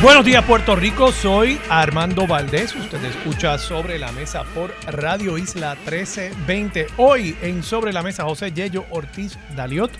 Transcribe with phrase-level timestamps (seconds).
[0.00, 5.74] Buenos días Puerto Rico, soy Armando Valdés, usted escucha Sobre la Mesa por Radio Isla
[5.74, 6.86] 1320.
[6.98, 9.90] Hoy en Sobre la Mesa José Yello Ortiz Daliot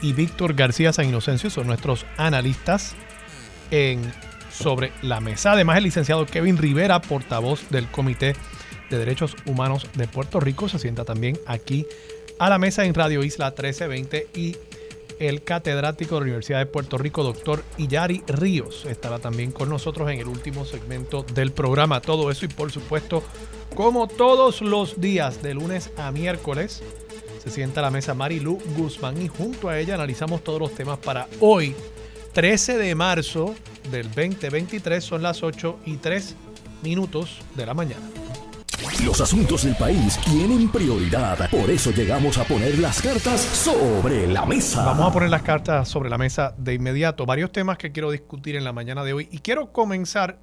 [0.00, 2.94] y Víctor García San Inocencio son nuestros analistas
[3.70, 4.00] en
[4.50, 5.52] Sobre la Mesa.
[5.52, 8.34] Además el licenciado Kevin Rivera, portavoz del Comité
[8.88, 11.86] de Derechos Humanos de Puerto Rico, se sienta también aquí
[12.38, 14.56] a la mesa en Radio Isla 1320 y
[15.18, 20.10] el catedrático de la Universidad de Puerto Rico, doctor Iyari Ríos, estará también con nosotros
[20.10, 22.00] en el último segmento del programa.
[22.00, 23.22] Todo eso y por supuesto,
[23.74, 26.82] como todos los días, de lunes a miércoles,
[27.42, 30.98] se sienta a la mesa Marilu Guzmán y junto a ella analizamos todos los temas
[30.98, 31.74] para hoy,
[32.32, 33.54] 13 de marzo
[33.90, 36.36] del 2023, son las 8 y 3
[36.82, 38.23] minutos de la mañana.
[39.02, 41.50] Los asuntos del país tienen prioridad.
[41.50, 44.84] Por eso llegamos a poner las cartas sobre la mesa.
[44.84, 47.26] Vamos a poner las cartas sobre la mesa de inmediato.
[47.26, 49.28] Varios temas que quiero discutir en la mañana de hoy.
[49.32, 50.38] Y quiero comenzar,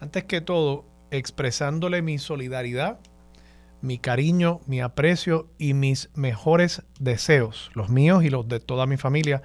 [0.00, 3.00] antes que todo, expresándole mi solidaridad,
[3.82, 8.96] mi cariño, mi aprecio y mis mejores deseos, los míos y los de toda mi
[8.96, 9.42] familia,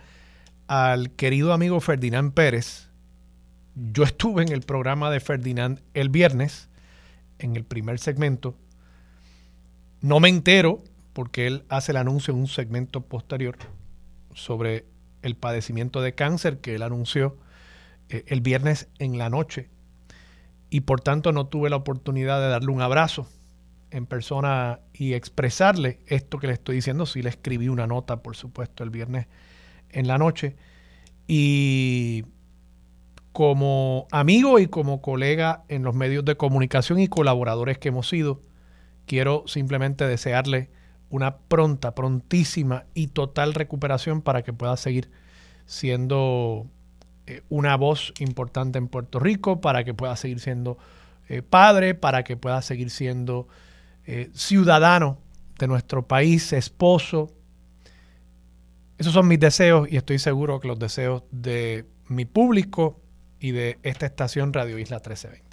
[0.68, 2.90] al querido amigo Ferdinand Pérez.
[3.76, 6.69] Yo estuve en el programa de Ferdinand el viernes
[7.40, 8.56] en el primer segmento.
[10.02, 13.58] No me entero porque él hace el anuncio en un segmento posterior
[14.34, 14.86] sobre
[15.22, 17.38] el padecimiento de cáncer que él anunció
[18.10, 19.70] eh, el viernes en la noche
[20.70, 23.28] y por tanto no tuve la oportunidad de darle un abrazo
[23.92, 27.06] en persona y expresarle esto que le estoy diciendo.
[27.06, 29.28] Sí le escribí una nota, por supuesto, el viernes
[29.90, 30.56] en la noche.
[31.28, 32.26] Y
[33.40, 38.42] como amigo y como colega en los medios de comunicación y colaboradores que hemos sido,
[39.06, 40.70] quiero simplemente desearle
[41.10, 45.10] una pronta, prontísima y total recuperación para que pueda seguir
[45.66, 46.68] siendo
[47.28, 50.78] eh, una voz importante en Puerto Rico, para que pueda seguir siendo
[51.30, 53.48] eh, padre, para que pueda seguir siendo
[54.06, 55.18] eh, ciudadano
[55.58, 57.32] de nuestro país, esposo.
[58.98, 62.99] Esos son mis deseos y estoy seguro que los deseos de mi público
[63.40, 65.50] y de esta estación Radio Isla 1320.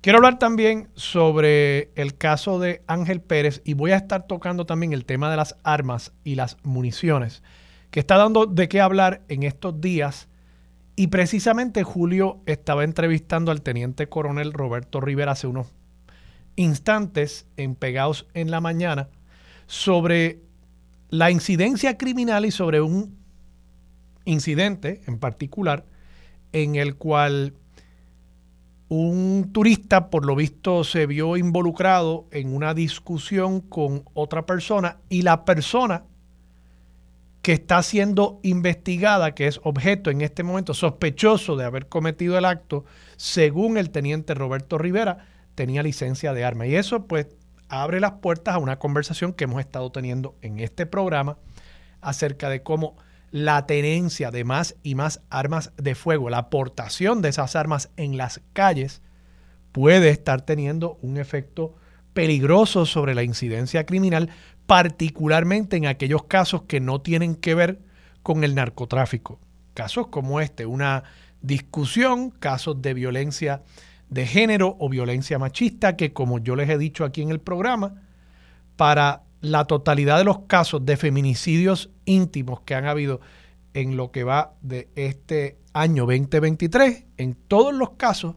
[0.00, 4.92] Quiero hablar también sobre el caso de Ángel Pérez y voy a estar tocando también
[4.92, 7.42] el tema de las armas y las municiones,
[7.90, 10.28] que está dando de qué hablar en estos días.
[10.94, 15.66] Y precisamente Julio estaba entrevistando al teniente coronel Roberto Rivera hace unos
[16.54, 19.08] instantes en Pegados en la Mañana
[19.66, 20.40] sobre
[21.10, 23.18] la incidencia criminal y sobre un
[24.24, 25.84] incidente en particular
[26.52, 27.54] en el cual
[28.88, 35.22] un turista, por lo visto, se vio involucrado en una discusión con otra persona y
[35.22, 36.04] la persona
[37.42, 42.44] que está siendo investigada, que es objeto en este momento sospechoso de haber cometido el
[42.44, 42.84] acto,
[43.16, 46.66] según el teniente Roberto Rivera, tenía licencia de arma.
[46.66, 47.26] Y eso pues
[47.68, 51.38] abre las puertas a una conversación que hemos estado teniendo en este programa
[52.00, 52.96] acerca de cómo
[53.30, 58.16] la tenencia de más y más armas de fuego, la aportación de esas armas en
[58.16, 59.02] las calles,
[59.72, 61.74] puede estar teniendo un efecto
[62.14, 64.30] peligroso sobre la incidencia criminal,
[64.66, 67.80] particularmente en aquellos casos que no tienen que ver
[68.22, 69.38] con el narcotráfico.
[69.74, 71.04] Casos como este, una
[71.40, 73.62] discusión, casos de violencia
[74.10, 78.02] de género o violencia machista, que como yo les he dicho aquí en el programa,
[78.76, 83.20] para la totalidad de los casos de feminicidios íntimos que han habido
[83.74, 88.36] en lo que va de este año 2023, en todos los casos,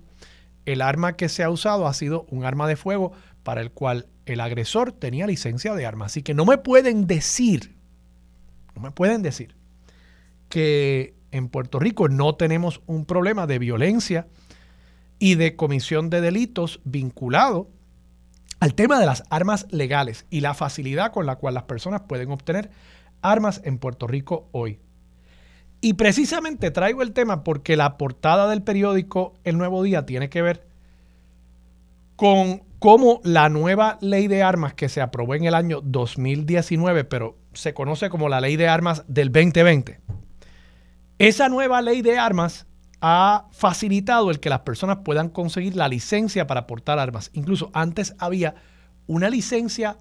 [0.66, 3.14] el arma que se ha usado ha sido un arma de fuego
[3.44, 6.06] para el cual el agresor tenía licencia de arma.
[6.06, 7.76] Así que no me pueden decir,
[8.76, 9.56] no me pueden decir
[10.50, 14.28] que en Puerto Rico no tenemos un problema de violencia
[15.18, 17.70] y de comisión de delitos vinculado
[18.62, 22.32] al tema de las armas legales y la facilidad con la cual las personas pueden
[22.32, 22.70] obtener
[23.24, 24.80] armas en Puerto Rico hoy.
[25.82, 30.44] Y precisamente traigo el tema porque la portada del periódico El Nuevo Día tiene que
[30.44, 30.68] ver
[32.16, 37.40] con cómo la nueva ley de armas que se aprobó en el año 2019, pero
[37.54, 40.00] se conoce como la ley de armas del 2020,
[41.18, 42.68] esa nueva ley de armas
[43.02, 47.32] ha facilitado el que las personas puedan conseguir la licencia para portar armas.
[47.34, 48.56] Incluso antes había
[49.08, 49.98] una licencia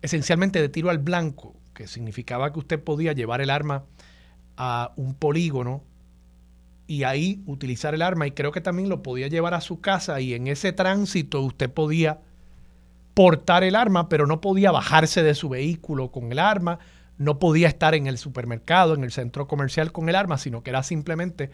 [0.00, 3.84] esencialmente de tiro al blanco, que significaba que usted podía llevar el arma
[4.56, 5.84] a un polígono
[6.86, 10.20] y ahí utilizar el arma y creo que también lo podía llevar a su casa
[10.20, 12.20] y en ese tránsito usted podía
[13.14, 16.78] portar el arma, pero no podía bajarse de su vehículo con el arma,
[17.18, 20.70] no podía estar en el supermercado, en el centro comercial con el arma, sino que
[20.70, 21.50] era simplemente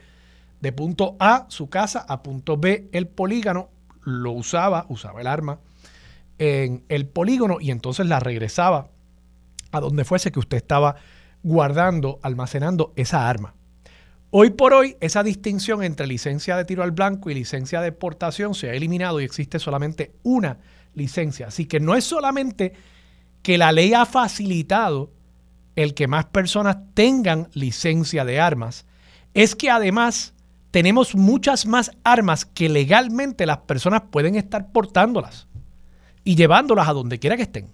[0.60, 3.70] de punto A, su casa, a punto B, el polígono,
[4.02, 5.58] lo usaba, usaba el arma
[6.38, 8.88] en el polígono y entonces la regresaba
[9.72, 10.96] a donde fuese que usted estaba
[11.42, 13.54] guardando, almacenando esa arma.
[14.30, 18.54] Hoy por hoy, esa distinción entre licencia de tiro al blanco y licencia de portación
[18.54, 20.58] se ha eliminado y existe solamente una
[20.94, 21.46] licencia.
[21.46, 22.72] Así que no es solamente
[23.42, 25.10] que la ley ha facilitado
[25.76, 28.86] el que más personas tengan licencia de armas,
[29.34, 30.34] es que además
[30.76, 35.46] tenemos muchas más armas que legalmente las personas pueden estar portándolas
[36.22, 37.68] y llevándolas a donde quiera que estén.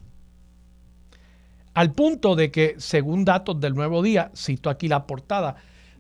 [1.75, 5.57] Al punto de que, según datos del nuevo día, cito aquí la portada,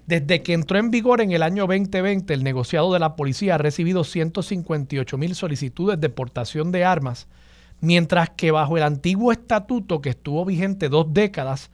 [0.06, 3.58] desde que entró en vigor en el año 2020, el negociado de la policía ha
[3.58, 7.26] recibido 158 mil solicitudes de portación de armas,
[7.80, 11.72] mientras que bajo el antiguo estatuto que estuvo vigente dos décadas,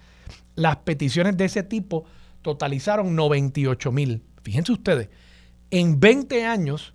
[0.54, 2.06] las peticiones de ese tipo
[2.40, 4.22] totalizaron 98 mil.
[4.48, 5.10] Fíjense ustedes,
[5.70, 6.94] en 20 años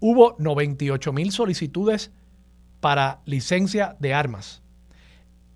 [0.00, 2.10] hubo 98 mil solicitudes
[2.80, 4.62] para licencia de armas.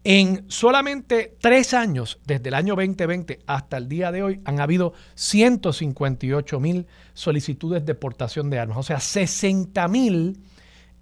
[0.04, 4.92] En solamente tres años, desde el año 2020 hasta el día de hoy, han habido
[5.16, 8.78] 158 mil solicitudes de portación de armas.
[8.78, 10.38] O sea, 60 mil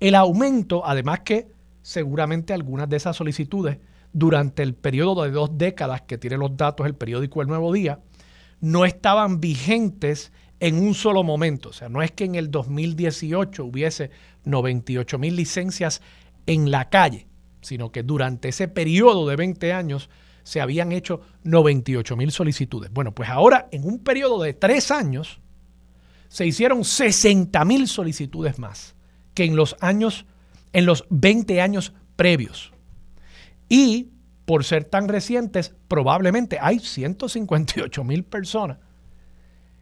[0.01, 1.49] el aumento, además que
[1.83, 3.77] seguramente algunas de esas solicitudes
[4.15, 8.01] durante el periodo de dos décadas que tiene los datos el periódico El Nuevo Día,
[8.65, 11.71] no estaban vigentes en un solo momento.
[11.71, 14.11] O sea, no es que en el 2018 hubiese
[14.45, 16.03] 98 mil licencias
[16.47, 17.27] en la calle
[17.65, 20.11] sino que durante ese periodo de 20 años
[20.43, 22.93] se habían hecho 98 mil solicitudes.
[22.93, 25.41] Bueno, pues ahora en un periodo de tres años
[26.29, 28.95] se hicieron 60 mil solicitudes más
[29.33, 30.27] que en los años,
[30.73, 32.73] en los 20 años previos.
[33.69, 34.11] Y
[34.45, 38.79] por ser tan recientes, probablemente hay 158 mil personas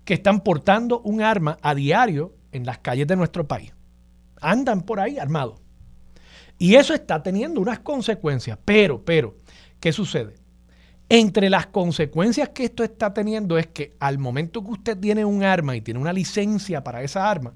[0.05, 3.73] que están portando un arma a diario en las calles de nuestro país.
[4.41, 5.61] Andan por ahí armados.
[6.59, 8.59] Y eso está teniendo unas consecuencias.
[8.65, 9.37] Pero, pero,
[9.81, 10.35] ¿qué sucede?
[11.09, 15.43] Entre las consecuencias que esto está teniendo es que al momento que usted tiene un
[15.43, 17.55] arma y tiene una licencia para esa arma,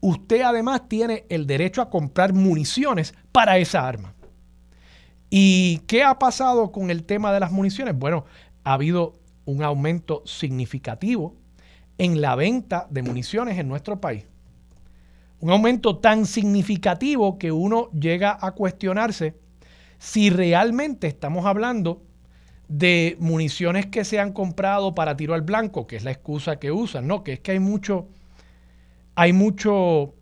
[0.00, 4.13] usted además tiene el derecho a comprar municiones para esa arma.
[5.36, 7.98] ¿Y qué ha pasado con el tema de las municiones?
[7.98, 8.24] Bueno,
[8.62, 9.14] ha habido
[9.46, 11.34] un aumento significativo
[11.98, 14.26] en la venta de municiones en nuestro país
[15.44, 19.34] un aumento tan significativo que uno llega a cuestionarse
[19.98, 22.02] si realmente estamos hablando
[22.68, 26.72] de municiones que se han comprado para tiro al blanco, que es la excusa que
[26.72, 28.08] usan, no, que es que hay mucho,
[29.16, 30.14] hay mucho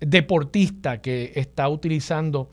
[0.00, 2.50] deportista que está utilizando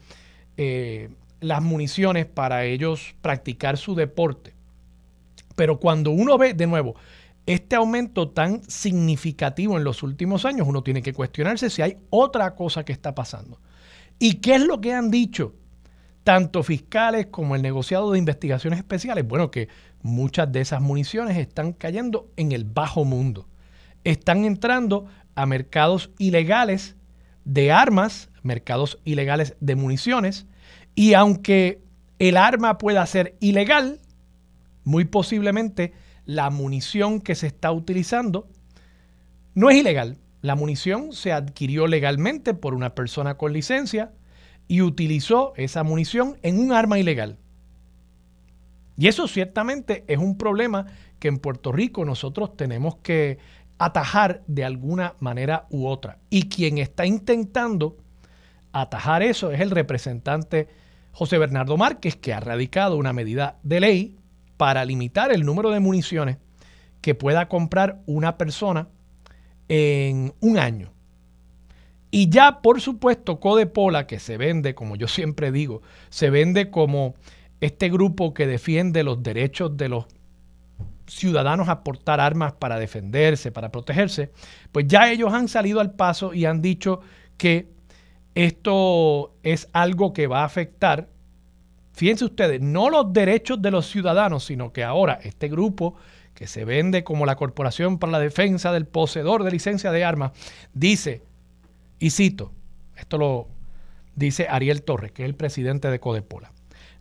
[0.55, 1.09] eh,
[1.39, 4.53] las municiones para ellos practicar su deporte.
[5.55, 6.95] Pero cuando uno ve, de nuevo,
[7.45, 12.55] este aumento tan significativo en los últimos años, uno tiene que cuestionarse si hay otra
[12.55, 13.59] cosa que está pasando.
[14.17, 15.55] ¿Y qué es lo que han dicho
[16.23, 19.27] tanto fiscales como el negociado de investigaciones especiales?
[19.27, 19.67] Bueno, que
[20.01, 23.47] muchas de esas municiones están cayendo en el bajo mundo.
[24.03, 25.05] Están entrando
[25.35, 26.95] a mercados ilegales
[27.43, 30.47] de armas, mercados ilegales de municiones,
[30.95, 31.81] y aunque
[32.19, 33.99] el arma pueda ser ilegal,
[34.83, 35.93] muy posiblemente
[36.25, 38.47] la munición que se está utilizando
[39.53, 40.17] no es ilegal.
[40.41, 44.11] La munición se adquirió legalmente por una persona con licencia
[44.67, 47.37] y utilizó esa munición en un arma ilegal.
[48.97, 50.85] Y eso ciertamente es un problema
[51.19, 53.39] que en Puerto Rico nosotros tenemos que
[53.77, 56.19] atajar de alguna manera u otra.
[56.29, 57.97] Y quien está intentando
[58.71, 60.67] atajar eso es el representante
[61.15, 64.17] José Bernardo Márquez, que ha radicado una medida de ley
[64.57, 66.39] para limitar el número de municiones
[66.99, 68.89] que pueda comprar una persona
[69.69, 70.91] en un año.
[72.11, 77.15] Y ya, por supuesto, Codepola, que se vende, como yo siempre digo, se vende como
[77.61, 80.07] este grupo que defiende los derechos de los
[81.07, 84.31] ciudadanos a portar armas para defenderse, para protegerse,
[84.73, 86.99] pues ya ellos han salido al paso y han dicho
[87.37, 87.73] que
[88.35, 91.09] esto es algo que va a afectar
[91.95, 95.95] fíjense ustedes, no los derechos de los ciudadanos, sino que ahora este grupo
[96.33, 100.33] que se vende como la Corporación para la Defensa del Poseedor de Licencia de Armas,
[100.73, 101.23] dice,
[101.97, 102.51] y cito,
[102.97, 103.47] esto lo
[104.15, 106.51] dice Ariel Torres, que es el presidente de Codepola.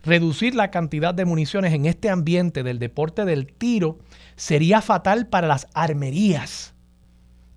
[0.03, 3.99] Reducir la cantidad de municiones en este ambiente del deporte del tiro
[4.37, 6.73] sería fatal para las armerías,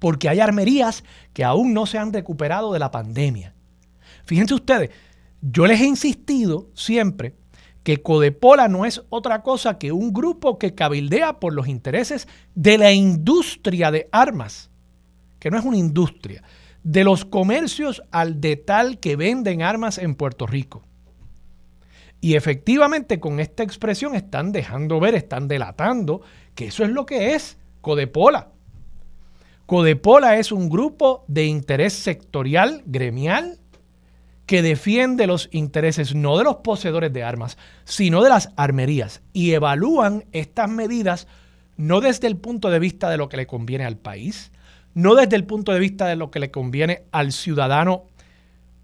[0.00, 3.54] porque hay armerías que aún no se han recuperado de la pandemia.
[4.28, 4.90] Fíjense ustedes,
[5.40, 7.32] yo les he insistido siempre
[7.82, 12.76] que Codepola no es otra cosa que un grupo que cabildea por los intereses de
[12.76, 14.70] la industria de armas,
[15.38, 16.42] que no es una industria,
[16.82, 20.82] de los comercios al detal que venden armas en Puerto Rico.
[22.20, 26.20] Y efectivamente con esta expresión están dejando ver, están delatando
[26.54, 28.50] que eso es lo que es Codepola.
[29.64, 33.58] Codepola es un grupo de interés sectorial, gremial,
[34.48, 39.52] que defiende los intereses no de los poseedores de armas, sino de las armerías y
[39.52, 41.28] evalúan estas medidas
[41.76, 44.50] no desde el punto de vista de lo que le conviene al país,
[44.94, 48.06] no desde el punto de vista de lo que le conviene al ciudadano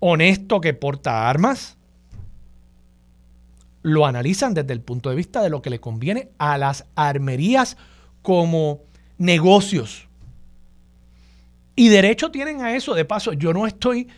[0.00, 1.78] honesto que porta armas,
[3.80, 7.78] lo analizan desde el punto de vista de lo que le conviene a las armerías
[8.20, 8.82] como
[9.16, 10.08] negocios.
[11.74, 12.92] Y derecho tienen a eso.
[12.92, 14.08] De paso, yo no estoy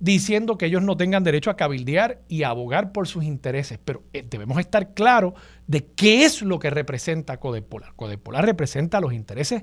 [0.00, 4.02] diciendo que ellos no tengan derecho a cabildear y a abogar por sus intereses, pero
[4.14, 5.34] eh, debemos estar claros
[5.66, 7.94] de qué es lo que representa Codepolar.
[7.94, 9.62] Codepolar representa los intereses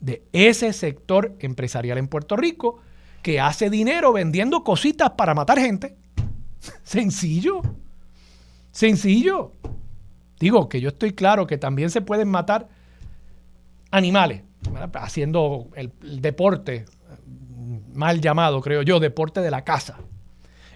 [0.00, 2.80] de ese sector empresarial en Puerto Rico
[3.22, 5.96] que hace dinero vendiendo cositas para matar gente.
[6.82, 7.60] Sencillo.
[8.72, 9.52] Sencillo.
[10.40, 12.68] Digo que yo estoy claro que también se pueden matar
[13.90, 14.42] animales,
[14.94, 16.86] haciendo el deporte
[17.92, 19.98] mal llamado, creo yo, deporte de la casa.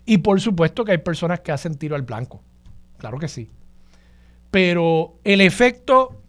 [0.04, 2.42] Y por supuesto que hay personas que hacen tiro al blanco.
[2.98, 3.50] Claro que sí.
[4.50, 6.22] Pero el efecto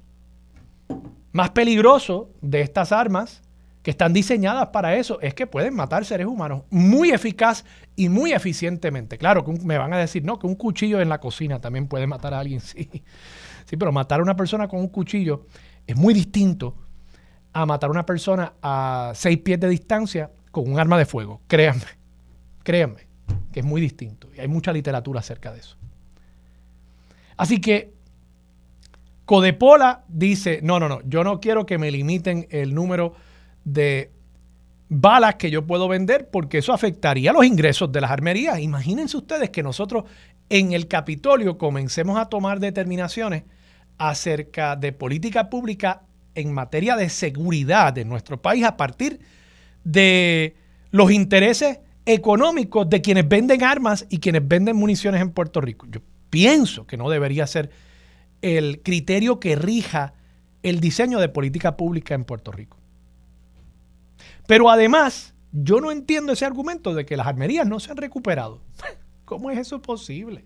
[1.31, 3.41] más peligroso de estas armas
[3.81, 7.63] que están diseñadas para eso es que pueden matar seres humanos muy eficaz
[7.95, 9.17] y muy eficientemente.
[9.17, 12.05] Claro que me van a decir, no, que un cuchillo en la cocina también puede
[12.07, 12.89] matar a alguien, sí.
[13.65, 15.45] Sí, pero matar a una persona con un cuchillo
[15.85, 16.75] es muy distinto
[17.53, 21.41] a matar a una persona a seis pies de distancia con un arma de fuego.
[21.47, 21.85] Créanme,
[22.63, 23.07] créanme,
[23.51, 24.29] que es muy distinto.
[24.35, 25.77] Y hay mucha literatura acerca de eso.
[27.37, 27.93] Así que
[29.25, 33.13] Codepola dice, no, no, no, yo no quiero que me limiten el número
[33.63, 34.11] de
[34.89, 38.59] balas que yo puedo vender porque eso afectaría los ingresos de las armerías.
[38.59, 40.05] Imagínense ustedes que nosotros
[40.49, 43.43] en el Capitolio comencemos a tomar determinaciones
[43.99, 46.01] acerca de política pública
[46.33, 49.38] en materia de seguridad de nuestro país a partir de
[49.91, 50.55] de
[50.91, 55.87] los intereses económicos de quienes venden armas y quienes venden municiones en Puerto Rico.
[55.89, 57.69] Yo pienso que no debería ser
[58.41, 60.13] el criterio que rija
[60.63, 62.77] el diseño de política pública en Puerto Rico.
[64.47, 68.61] Pero además, yo no entiendo ese argumento de que las armerías no se han recuperado.
[69.25, 70.45] ¿Cómo es eso posible?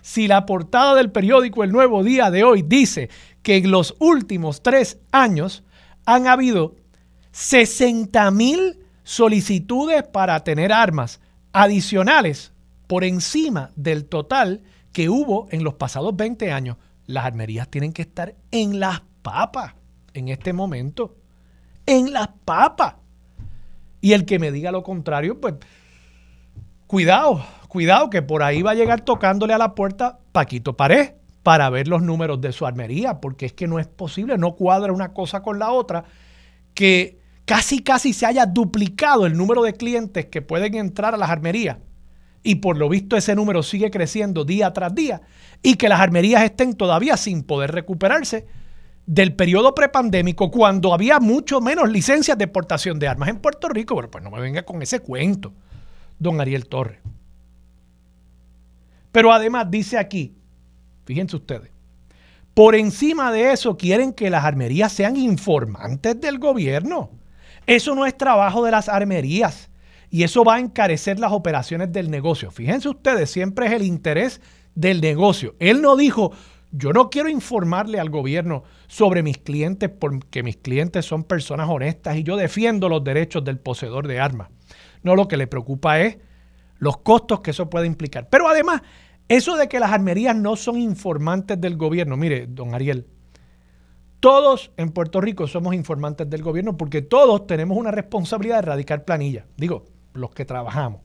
[0.00, 3.10] Si la portada del periódico El Nuevo Día de hoy dice
[3.42, 5.64] que en los últimos tres años
[6.06, 6.76] han habido
[7.32, 11.20] 60 mil solicitudes para tener armas
[11.52, 12.52] adicionales
[12.86, 14.62] por encima del total
[14.92, 16.76] que hubo en los pasados 20 años.
[17.06, 19.74] Las armerías tienen que estar en las papas
[20.14, 21.16] en este momento.
[21.86, 22.94] En las papas.
[24.00, 25.54] Y el que me diga lo contrario, pues
[26.86, 31.12] cuidado, cuidado que por ahí va a llegar tocándole a la puerta Paquito Pared
[31.42, 34.92] para ver los números de su armería, porque es que no es posible, no cuadra
[34.92, 36.04] una cosa con la otra,
[36.74, 41.30] que casi casi se haya duplicado el número de clientes que pueden entrar a las
[41.30, 41.78] armerías
[42.42, 45.22] y por lo visto ese número sigue creciendo día tras día
[45.62, 48.46] y que las armerías estén todavía sin poder recuperarse
[49.06, 53.94] del periodo prepandémico cuando había mucho menos licencias de exportación de armas en Puerto Rico.
[53.94, 55.52] Bueno, pues no me venga con ese cuento,
[56.18, 57.00] don Ariel Torres.
[59.10, 60.34] Pero además dice aquí,
[61.04, 61.70] fíjense ustedes,
[62.54, 67.10] por encima de eso quieren que las armerías sean informantes del gobierno.
[67.66, 69.70] Eso no es trabajo de las armerías
[70.10, 72.50] y eso va a encarecer las operaciones del negocio.
[72.50, 74.40] Fíjense ustedes, siempre es el interés
[74.74, 75.54] del negocio.
[75.58, 76.32] Él no dijo,
[76.70, 82.16] yo no quiero informarle al gobierno sobre mis clientes porque mis clientes son personas honestas
[82.16, 84.48] y yo defiendo los derechos del poseedor de armas.
[85.02, 86.18] No, lo que le preocupa es
[86.78, 88.28] los costos que eso puede implicar.
[88.28, 88.82] Pero además,
[89.28, 93.06] eso de que las armerías no son informantes del gobierno, mire, don Ariel,
[94.22, 99.04] todos en Puerto Rico somos informantes del gobierno porque todos tenemos una responsabilidad de erradicar
[99.04, 99.46] planilla.
[99.56, 101.00] Digo, los que trabajamos.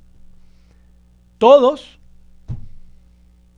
[1.39, 1.99] Todos.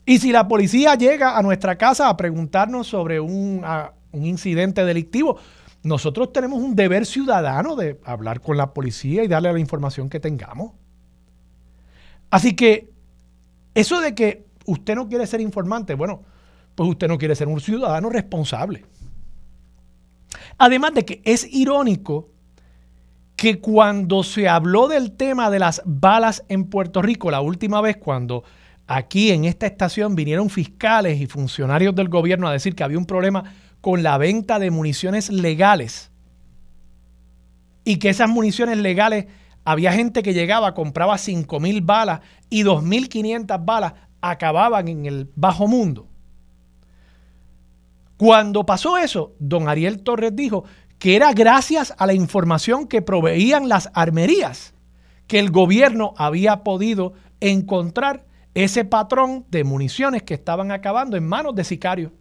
[0.06, 3.66] Y si la policía llega a nuestra casa a preguntarnos sobre un,
[4.14, 5.38] un incidente delictivo,
[5.84, 10.22] nosotros tenemos un deber ciudadano de hablar con la policía y darle la información que
[10.22, 10.72] tengamos.
[12.30, 12.94] Así que
[13.76, 16.24] eso de que usted no quiere ser informante, bueno,
[16.76, 18.86] pues usted no quiere ser un ciudadano responsable.
[20.60, 22.30] Además de que es irónico
[23.38, 27.96] que cuando se habló del tema de las balas en Puerto Rico, la última vez
[27.96, 28.44] cuando
[28.86, 33.06] aquí en esta estación vinieron fiscales y funcionarios del gobierno a decir que había un
[33.06, 33.46] problema
[33.80, 36.12] con la venta de municiones legales
[37.86, 39.28] y que esas municiones legales
[39.64, 46.09] había gente que llegaba, compraba 5.000 balas y 2.500 balas acababan en el bajo mundo.
[48.20, 50.66] Cuando pasó eso, don Ariel Torres dijo
[50.98, 54.74] que era gracias a la información que proveían las armerías
[55.28, 61.56] que el gobierno había podido encontrar ese patrón de municiones que estaban acabando en manos
[61.56, 62.12] de sicarios.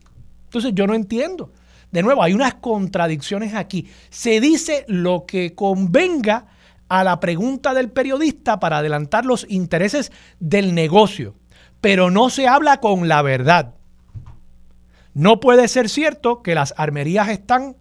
[0.45, 1.51] Entonces yo no entiendo.
[1.91, 3.89] De nuevo, hay unas contradicciones aquí.
[4.09, 6.47] Se dice lo que convenga
[6.89, 11.35] a la pregunta del periodista para adelantar los intereses del negocio,
[11.81, 13.75] pero no se habla con la verdad.
[15.19, 17.75] No puede ser cierto que las armerías están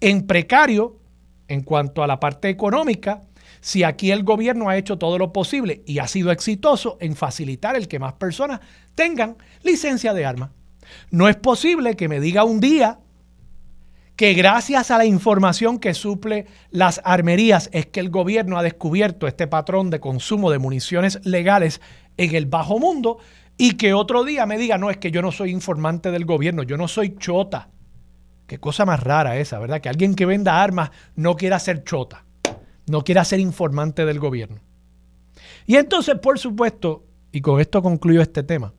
[0.00, 1.00] en precario
[1.48, 3.22] en cuanto a la parte económica
[3.60, 7.74] si aquí el gobierno ha hecho todo lo posible y ha sido exitoso en facilitar
[7.74, 8.60] el que más personas
[8.94, 10.50] tengan licencia de armas.
[11.10, 13.00] No es posible que me diga un día
[14.14, 19.26] que gracias a la información que suple las armerías es que el gobierno ha descubierto
[19.26, 21.80] este patrón de consumo de municiones legales
[22.16, 23.18] en el bajo mundo
[23.62, 26.62] y que otro día me diga, no, es que yo no soy informante del gobierno,
[26.62, 27.68] yo no soy chota.
[28.46, 29.82] Qué cosa más rara esa, ¿verdad?
[29.82, 32.24] Que alguien que venda armas no quiera ser chota,
[32.86, 34.62] no quiera ser informante del gobierno.
[35.66, 38.72] Y entonces, por supuesto, y con esto concluyo este tema,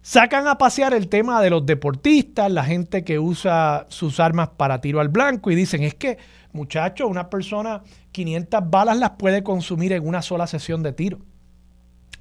[0.00, 4.80] Sacan a pasear el tema de los deportistas, la gente que usa sus armas para
[4.80, 6.18] tiro al blanco y dicen, es que,
[6.52, 11.18] muchachos, una persona 500 balas las puede consumir en una sola sesión de tiro.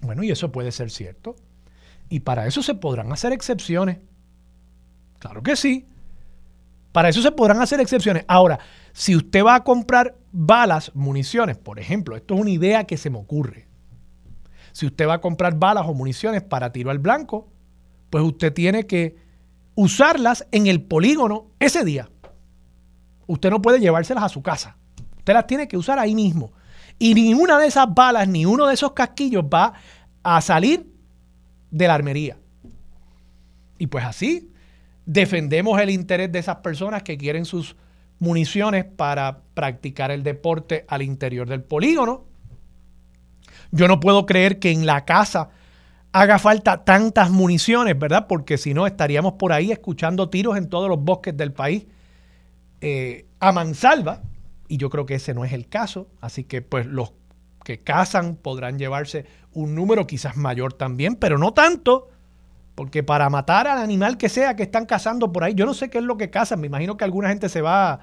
[0.01, 1.35] Bueno, y eso puede ser cierto.
[2.11, 3.99] Y para eso se podrán hacer excepciones.
[5.17, 5.87] Claro que sí.
[6.91, 8.25] Para eso se podrán hacer excepciones.
[8.27, 8.59] Ahora,
[8.91, 13.09] si usted va a comprar balas, municiones, por ejemplo, esto es una idea que se
[13.09, 13.69] me ocurre.
[14.73, 17.49] Si usted va a comprar balas o municiones para tiro al blanco,
[18.09, 19.15] pues usted tiene que
[19.75, 22.09] usarlas en el polígono ese día.
[23.25, 24.75] Usted no puede llevárselas a su casa.
[25.17, 26.51] Usted las tiene que usar ahí mismo.
[26.99, 29.71] Y ninguna de esas balas, ni uno de esos casquillos va
[30.23, 30.90] a salir
[31.71, 32.37] de la armería.
[33.79, 34.51] Y pues así
[35.05, 37.75] defendemos el interés de esas personas que quieren sus
[38.19, 42.25] municiones para practicar el deporte al interior del polígono.
[43.71, 45.49] Yo no puedo creer que en la casa
[46.11, 48.27] haga falta tantas municiones, ¿verdad?
[48.27, 51.87] Porque si no, estaríamos por ahí escuchando tiros en todos los bosques del país
[52.81, 54.21] eh, a mansalva,
[54.67, 57.13] y yo creo que ese no es el caso, así que pues los
[57.63, 62.09] que cazan podrán llevarse un número quizás mayor también, pero no tanto,
[62.75, 65.89] porque para matar al animal que sea que están cazando por ahí, yo no sé
[65.89, 67.99] qué es lo que cazan, me imagino que alguna gente se va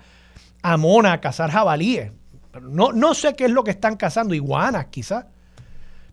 [0.63, 2.13] a Mona a cazar jabalíes,
[2.63, 5.27] no, no sé qué es lo que están cazando, iguanas quizás.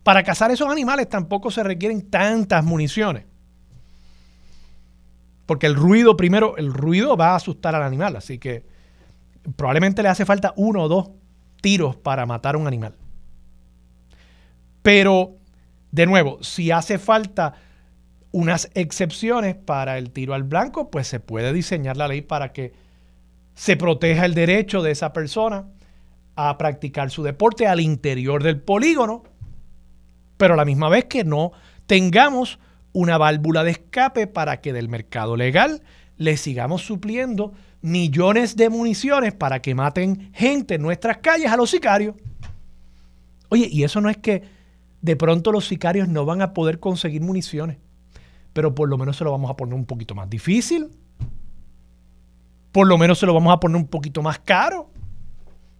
[0.04, 3.26] Para cazar esos animales tampoco se requieren tantas municiones.
[5.45, 8.15] Porque el ruido, primero, el ruido va a asustar al animal.
[8.15, 8.65] Así que
[9.56, 11.10] probablemente le hace falta uno o dos
[11.62, 12.95] tiros para matar a un animal.
[14.86, 15.36] Pero,
[15.91, 17.56] de nuevo, si hace falta
[18.32, 22.71] unas excepciones para el tiro al blanco, pues se puede diseñar la ley para que
[23.56, 25.65] se proteja el derecho de esa persona
[26.36, 29.24] a practicar su deporte al interior del polígono
[30.38, 31.52] pero a la misma vez que no
[31.88, 32.60] tengamos
[32.93, 35.84] una válvula de escape para que del mercado legal
[36.17, 41.69] le sigamos supliendo millones de municiones para que maten gente en nuestras calles a los
[41.69, 42.15] sicarios.
[43.50, 44.43] Oye, y eso no es que
[45.05, 47.77] de pronto los sicarios no van a poder conseguir municiones,
[48.53, 50.89] pero por lo menos se lo vamos a poner un poquito más difícil.
[52.71, 54.89] Por lo menos se lo vamos a poner un poquito más caro.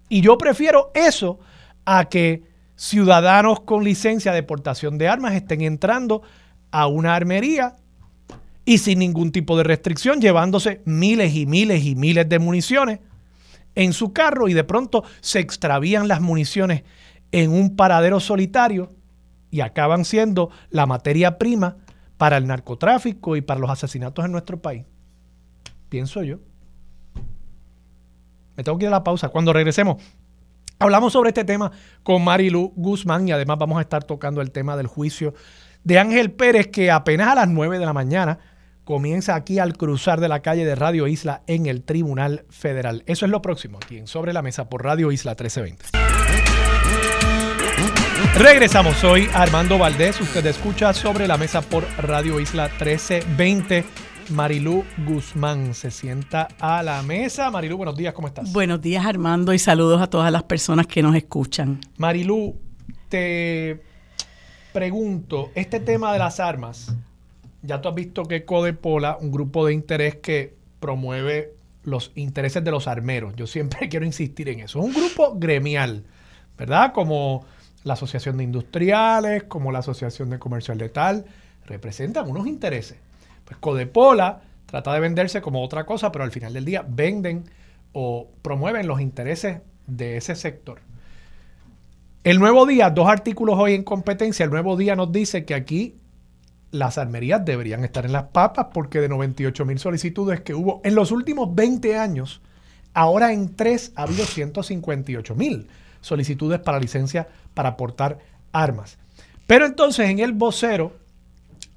[0.10, 1.40] Y yo prefiero eso
[1.86, 2.44] a que
[2.76, 6.22] ciudadanos con licencia de portación de armas estén entrando
[6.70, 7.78] a una armería
[8.64, 13.00] y sin ningún tipo de restricción, llevándose miles y miles y miles de municiones
[13.74, 16.84] en su carro y de pronto se extravían las municiones
[17.32, 18.92] en un paradero solitario
[19.56, 21.78] y acaban siendo la materia prima
[22.18, 24.84] para el narcotráfico y para los asesinatos en nuestro país.
[25.88, 26.40] Pienso yo.
[28.58, 29.30] Me tengo que ir a la pausa.
[29.30, 30.04] Cuando regresemos,
[30.78, 31.72] Hablamos sobre este tema
[32.04, 35.34] con Marilu Guzmán y además vamos a estar tocando el tema del juicio
[35.86, 38.40] de Ángel Pérez que apenas a las 9 de la mañana
[38.84, 43.04] comienza aquí al cruzar de la calle de Radio Isla en el Tribunal Federal.
[43.08, 46.35] Eso es lo próximo aquí en Sobre la Mesa por Radio Isla 1320.
[48.38, 53.86] Regresamos, soy Armando Valdés, usted escucha sobre la mesa por Radio Isla 1320.
[54.32, 57.50] Marilú Guzmán se sienta a la mesa.
[57.50, 58.52] Marilú, buenos días, ¿cómo estás?
[58.52, 61.80] Buenos días Armando y saludos a todas las personas que nos escuchan.
[61.98, 62.60] Marilú,
[63.08, 63.82] te
[64.74, 66.94] pregunto, este tema de las armas,
[67.62, 72.72] ya tú has visto que Codepola, un grupo de interés que promueve los intereses de
[72.72, 76.04] los armeros, yo siempre quiero insistir en eso, es un grupo gremial,
[76.58, 76.92] ¿verdad?
[76.92, 77.46] Como
[77.86, 81.26] la Asociación de Industriales, como la Asociación de Comercio al Letal,
[81.68, 82.98] representan unos intereses.
[83.46, 87.46] Pues Codepola trata de venderse como otra cosa, pero al final del día venden
[87.94, 90.80] o promueven los intereses de ese sector.
[92.24, 95.96] El Nuevo Día, dos artículos hoy en competencia, el Nuevo Día nos dice que aquí
[96.72, 100.96] las armerías deberían estar en las papas porque de 98 mil solicitudes que hubo en
[100.96, 102.42] los últimos 20 años,
[102.96, 105.68] ahora en tres ha habido 158 mil
[106.06, 108.20] solicitudes para licencia para portar
[108.52, 108.98] armas.
[109.48, 110.94] Pero entonces en el vocero,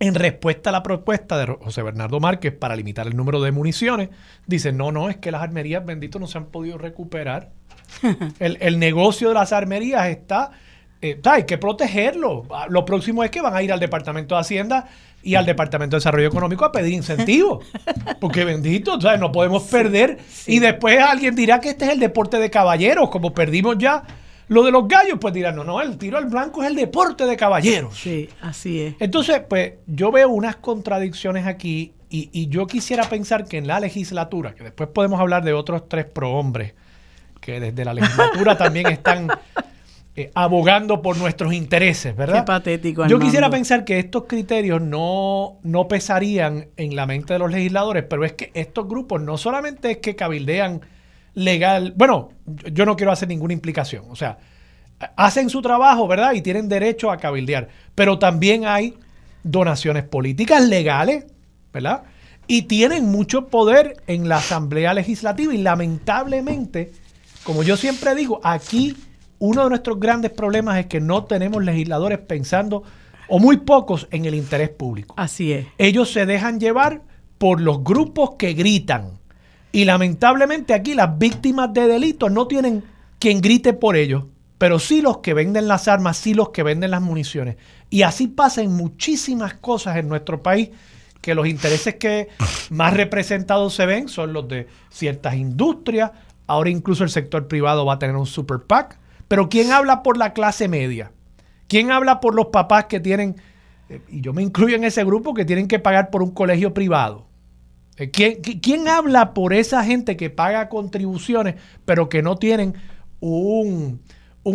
[0.01, 4.11] en respuesta a la propuesta de José Bernardo Márquez para limitar el número de municiones,
[4.47, 7.51] dice, no, no, es que las armerías, bendito, no se han podido recuperar.
[8.39, 10.51] el, negocio de las armerías está,
[11.01, 12.47] eh, hay que protegerlo.
[12.69, 14.89] Lo próximo es que van a ir al Departamento de Hacienda
[15.23, 17.67] y al Departamento de Desarrollo Económico a pedir incentivos.
[18.21, 20.19] Porque bendito, no podemos perder.
[20.47, 24.05] Y después alguien dirá que este es el deporte de caballeros, como perdimos ya
[24.49, 27.27] lo de los gallos, pues dirán, no, no, el tiro al blanco es el deporte
[27.27, 27.97] de caballeros.
[27.97, 28.95] Sí, así es.
[28.99, 34.55] Entonces, pues yo veo unas contradicciones aquí y, yo quisiera pensar que en la legislatura,
[34.55, 36.73] que después podemos hablar de otros tres prohombres,
[37.41, 39.29] que desde la legislatura también están
[40.17, 42.41] eh, abogando por nuestros intereses, ¿verdad?
[42.41, 43.07] Qué patético.
[43.07, 48.05] Yo quisiera pensar que estos criterios no, no pesarían en la mente de los legisladores,
[48.09, 50.81] pero es que estos grupos no solamente es que cabildean
[51.39, 51.95] legal.
[51.97, 52.31] Bueno,
[52.73, 54.05] yo no quiero hacer ninguna implicación.
[54.11, 54.39] O sea,
[55.17, 56.33] hacen su trabajo, ¿verdad?
[56.33, 57.69] Y tienen derecho a cabildear.
[57.95, 58.95] Pero también hay
[59.45, 61.27] donaciones políticas legales,
[61.73, 62.03] ¿verdad?
[62.49, 65.55] Y tienen mucho poder en la Asamblea Legislativa.
[65.55, 66.93] Y lamentablemente,
[67.45, 68.97] como yo siempre digo, aquí
[69.39, 72.83] uno de nuestros grandes problemas es que no tenemos legisladores pensando,
[73.29, 75.15] o muy pocos, en el interés público.
[75.17, 75.67] Así es.
[75.79, 77.03] Ellos se dejan llevar
[77.37, 79.18] por los grupos que gritan
[79.73, 82.85] y lamentablemente aquí las víctimas de delitos no tienen
[83.19, 84.25] quien grite por ellos,
[84.57, 87.57] pero sí los que venden las armas, sí los que venden las municiones.
[87.91, 90.71] Y así pasa en muchísimas cosas en nuestro país,
[91.21, 92.29] que los intereses que
[92.71, 96.13] más representados se ven son los de ciertas industrias,
[96.47, 100.17] ahora incluso el sector privado va a tener un super PAC, pero ¿quién habla por
[100.17, 101.13] la clase media?
[101.69, 103.37] ¿Quién habla por los papás que tienen,
[103.91, 106.73] eh, y yo me incluyo en ese grupo, que tienen que pagar por un colegio
[106.73, 107.28] privado?
[107.99, 112.75] Eh, ¿Quién, habla por esa gente que paga contribuciones, pero que no tienen
[113.21, 114.01] un,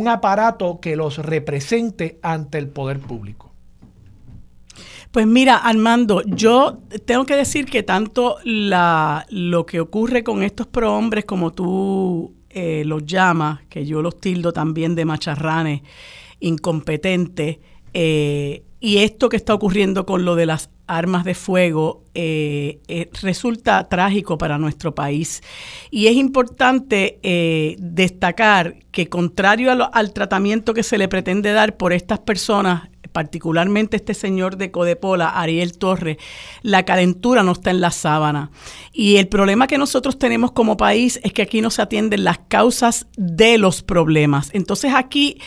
[0.08, 3.52] aparato que los represente ante el poder público?
[5.12, 10.66] Pues mira, Armando, yo tengo que decir que tanto la, lo que ocurre con estos
[10.66, 15.82] prohombres, como tú eh, los llamas, que yo los tildo también de macharranes,
[16.40, 17.60] incompetentes,
[17.94, 23.10] eh, y esto que está ocurriendo con lo de las armas de fuego eh, eh,
[23.22, 25.42] resulta trágico para nuestro país.
[25.90, 31.94] Y es importante eh, destacar que contrario al tratamiento que se le pretende dar por
[31.94, 36.18] estas personas, particularmente este señor de Codepola, Ariel Torres,
[36.62, 38.52] la calentura no está en la sábana.
[38.92, 42.40] Y el problema que nosotros tenemos como país es que aquí no se atienden las
[42.50, 44.50] causas de los problemas.
[44.54, 45.40] Entonces aquí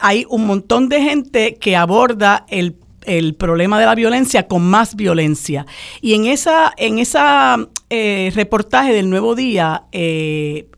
[0.00, 4.96] hay un montón de gente que aborda el el problema de la violencia con más
[4.96, 5.66] violencia.
[6.00, 10.68] Y en esa, en esa eh, reportaje del Nuevo Día eh,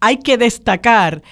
[0.00, 1.22] hay que destacar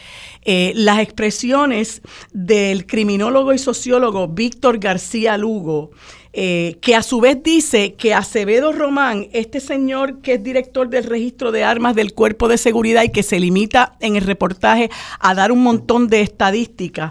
[0.50, 2.00] eh, las expresiones
[2.32, 5.90] del criminólogo y sociólogo Víctor García Lugo,
[6.30, 11.50] que a su vez dice que Acevedo Román, este señor que es director del registro
[11.50, 15.50] de armas del cuerpo de seguridad y que se limita en el reportaje a dar
[15.50, 17.10] un montón de estadísticas,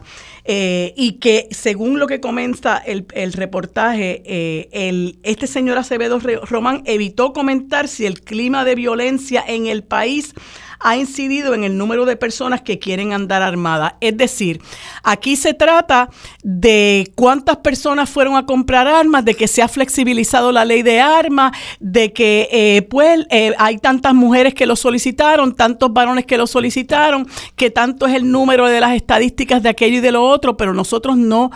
[0.49, 6.83] eh, y que según lo que comienza el, reportaje, eh, el, este señor Acevedo Román
[6.85, 10.33] evitó comentar si el clima de violencia en el país
[10.79, 13.93] ha incidido en el número de personas que quieren andar armadas.
[14.01, 14.61] Es decir,
[15.03, 16.09] aquí se trata
[16.43, 20.99] de cuántas personas fueron a comprar armas, de que se ha flexibilizado la ley de
[20.99, 26.37] armas, de que eh, pues eh, hay tantas mujeres que lo solicitaron, tantos varones que
[26.37, 30.23] lo solicitaron, que tanto es el número de las estadísticas de aquello y de lo
[30.23, 31.51] otro, pero nosotros no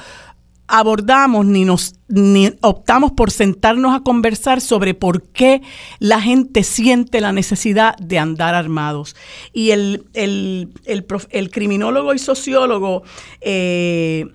[0.72, 5.62] abordamos ni nos ni optamos por sentarnos a conversar sobre por qué
[6.00, 9.16] la gente siente la necesidad de andar armados.
[9.54, 13.04] Y el, el, el, criminólogo y sociólogo
[13.42, 14.26] eh,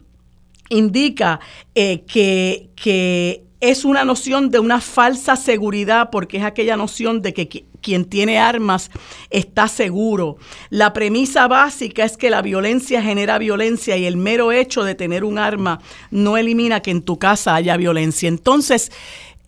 [0.69, 1.41] indica
[1.75, 7.33] eh, que, que es una noción de una falsa seguridad porque es aquella noción de
[7.33, 8.91] que quien tiene armas
[9.31, 10.39] está seguro.
[10.71, 15.23] La premisa básica es que la violencia genera violencia y el mero hecho de tener
[15.23, 18.29] un arma no elimina que en tu casa haya violencia.
[18.29, 18.91] Entonces,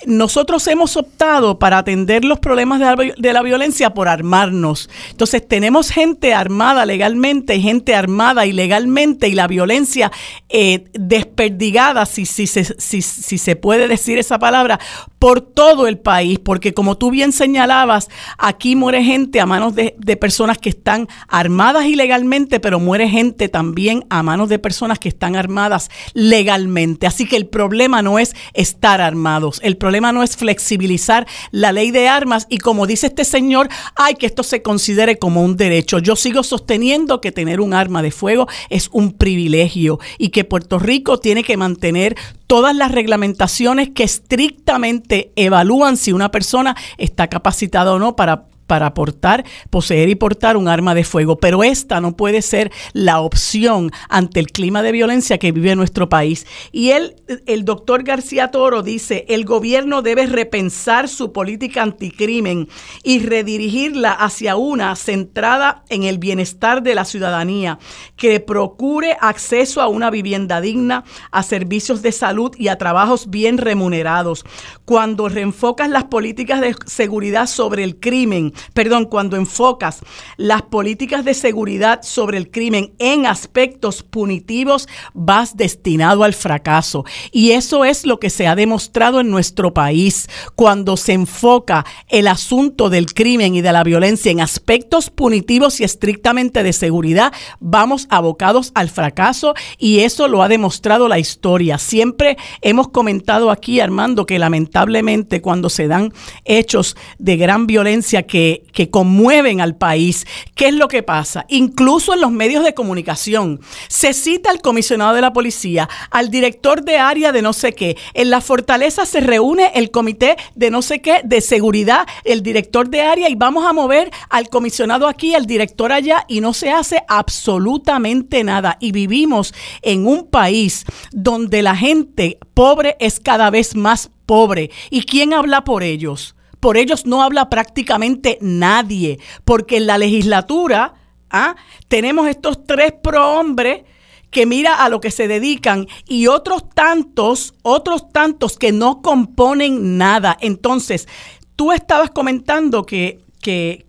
[0.07, 4.89] nosotros hemos optado para atender los problemas de la, violencia por armarnos.
[5.11, 10.13] Entonces tenemos gente armada legalmente, gente armada ilegalmente y la violencia
[10.49, 14.79] eh, desperdigada, si, si, si, se puede decir esa palabra,
[15.19, 18.09] por todo el país, porque como tú bien señalabas,
[18.39, 24.05] aquí muere gente a manos de, personas que están armadas ilegalmente, pero muere gente también
[24.11, 27.07] a manos de personas que están armadas legalmente.
[27.07, 32.47] Así que el problema no es estar armados, no es flexibilizar la ley de armas
[32.49, 35.99] y como dice este señor, hay que esto se considere como un derecho.
[35.99, 40.79] Yo sigo sosteniendo que tener un arma de fuego es un privilegio y que Puerto
[40.79, 47.93] Rico tiene que mantener todas las reglamentaciones que estrictamente evalúan si una persona está capacitada
[47.93, 51.39] o no para para portar, poseer y portar un arma de fuego.
[51.39, 56.09] Pero esta no puede ser la opción ante el clima de violencia que vive nuestro
[56.09, 56.47] país.
[56.71, 62.69] Y él, el doctor García Toro dice, el gobierno debe repensar su política anticrimen
[63.03, 67.79] y redirigirla hacia una centrada en el bienestar de la ciudadanía,
[68.17, 73.57] que procure acceso a una vivienda digna, a servicios de salud y a trabajos bien
[73.57, 74.45] remunerados.
[74.85, 80.01] Cuando reenfocas las políticas de seguridad sobre el crimen, perdón, cuando enfocas
[80.37, 87.05] las políticas de seguridad sobre el crimen en aspectos punitivos, vas destinado al fracaso.
[87.33, 90.29] Y eso es lo que se ha demostrado en nuestro país.
[90.55, 95.85] Cuando se enfoca el asunto del crimen y de la violencia en aspectos punitivos y
[95.85, 101.79] estrictamente de seguridad, vamos abocados al fracaso y eso lo ha demostrado la historia.
[101.79, 106.13] Siempre hemos comentado aquí, Armando, que lamentablemente cuando se dan
[106.45, 110.27] hechos de gran violencia que que, conmueven al país.
[110.55, 111.45] ¿Qué es lo que pasa?
[111.49, 116.83] Incluso en los medios de comunicación se cita al comisionado de la policía, al director
[116.83, 117.97] de área de no sé qué.
[118.15, 122.89] En la fortaleza se reúne el comité de no sé qué de seguridad, el director
[122.89, 126.71] de área y vamos a mover al comisionado aquí, al director allá y no se
[126.71, 128.77] hace absolutamente nada.
[128.81, 134.71] Y vivimos en un país donde la gente pobre es cada vez más pobre.
[134.91, 136.35] ¿Y quién habla por ellos?
[136.61, 140.95] Por ellos no habla prácticamente nadie, porque en la legislatura
[141.31, 141.57] ¿ah?
[141.89, 143.83] tenemos estos tres prohombres
[144.31, 149.97] que mira a lo que se dedican y otros tantos, otros tantos que no componen
[149.97, 150.37] nada.
[150.41, 151.09] Entonces,
[151.57, 153.85] tú estabas comentando que, que,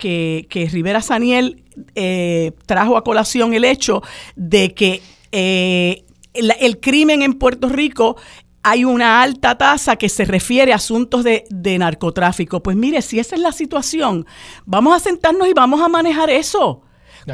[0.50, 1.64] que, Rivera Saniel
[1.96, 4.02] eh, trajo a colación el hecho
[4.36, 5.02] de que
[5.32, 8.16] eh, el crimen en Puerto Rico
[8.64, 12.62] hay una alta tasa que se refiere a asuntos de, narcotráfico.
[12.62, 14.26] Pues mire, si esa es la situación,
[14.66, 16.82] vamos a sentarnos y vamos a manejar eso.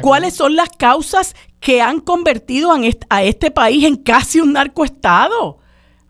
[0.02, 2.70] ¿Cuáles son las causas que han convertido
[3.08, 5.58] a este país en casi un narcoestado?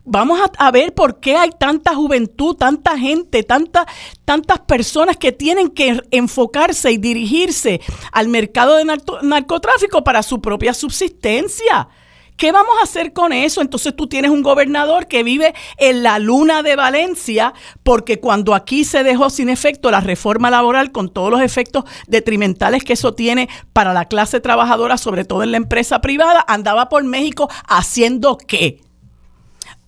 [0.09, 3.87] Vamos a, ver por qué hay tanta juventud, tanta gente, tanta,
[4.24, 7.81] tantas personas que tienen que enfocarse y dirigirse
[8.12, 8.85] al mercado de
[9.22, 11.88] narcotráfico para su propia subsistencia.
[12.37, 13.62] ¿Qué vamos a hacer con eso?
[13.62, 18.85] Entonces tú tienes un gobernador que vive en la luna de Valencia, porque cuando aquí
[18.85, 23.49] se dejó sin efecto la reforma laboral con todos los efectos detrimentales que eso tiene
[23.72, 28.81] para la clase trabajadora, sobre todo en la empresa privada, andaba por México haciendo qué?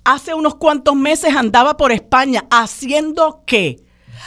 [0.05, 3.85] Hace unos cuantos meses andaba por España haciendo qué?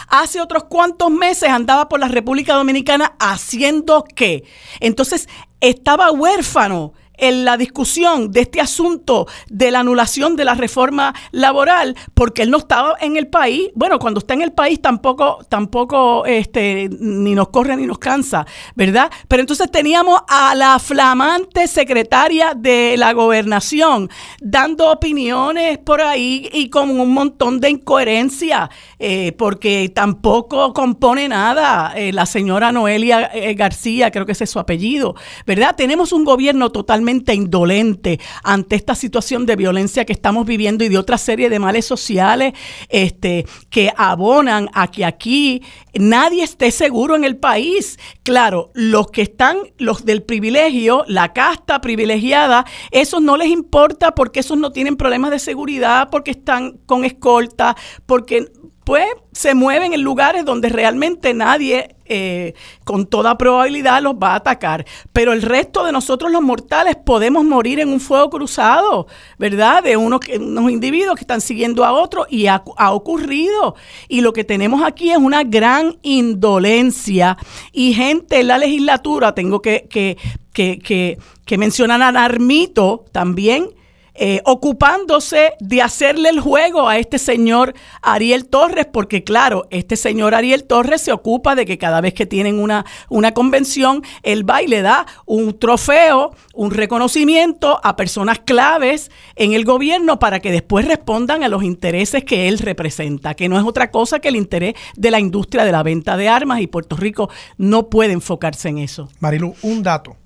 [0.08, 4.44] Hace otros cuantos meses andaba por la República Dominicana haciendo qué?
[4.80, 5.28] Entonces
[5.60, 11.96] estaba huérfano en la discusión de este asunto de la anulación de la reforma laboral
[12.14, 13.70] porque él no estaba en el país.
[13.76, 18.46] Bueno, cuando está en el país tampoco, tampoco este, ni nos corre ni nos cansa,
[18.76, 19.10] ¿verdad?
[19.28, 26.70] Pero entonces teníamos a la flamante secretaria de la gobernación dando opiniones por ahí y
[26.70, 33.54] con un montón de incoherencia, eh, porque tampoco compone nada eh, la señora Noelia eh,
[33.54, 35.76] García, creo que ese es su apellido, ¿verdad?
[35.76, 40.98] Tenemos un gobierno totalmente indolente ante esta situación de violencia que estamos viviendo y de
[40.98, 42.54] otra serie de males sociales
[42.90, 45.62] este, que abonan a que aquí
[45.94, 48.00] nadie esté seguro en el país.
[48.24, 54.40] Claro, los que están, los del privilegio, la casta privilegiada, esos no les importa porque
[54.40, 58.52] esos no tienen problemas de seguridad, porque están con escolta, porque
[58.84, 64.36] pues se mueven en lugares donde realmente nadie eh, con toda probabilidad los va a
[64.36, 64.86] atacar.
[65.14, 69.82] Pero el resto de nosotros los mortales podemos morir en un fuego cruzado, ¿verdad?
[69.84, 73.76] De unos, unos individuos que están siguiendo a otros y ha, ocurrido.
[74.10, 77.38] Y lo que tenemos aquí es una gran indolencia.
[77.72, 80.18] Y gente en la legislatura, tengo que, que,
[80.52, 83.70] que, que, mencionar a Narmito también,
[84.14, 90.36] eh, ocupándose de hacerle el juego a este señor Ariel Torres, porque claro, este señor
[90.36, 94.62] Ariel Torres se ocupa de que cada vez que tienen una, una convención, él va
[94.62, 100.52] y le da un trofeo, un reconocimiento a personas claves en el gobierno para que
[100.52, 104.36] después respondan a los intereses que él representa, que no es otra cosa que el
[104.36, 108.70] interés de la industria de la venta de armas y Puerto Rico no puede enfocarse
[108.70, 109.10] en eso.
[109.20, 110.21] Marilu, un dato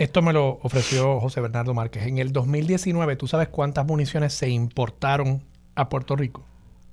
[0.00, 2.06] esto me lo ofreció José Bernardo Márquez.
[2.06, 5.42] En el 2019, ¿tú sabes cuántas municiones se importaron
[5.74, 6.42] a Puerto Rico?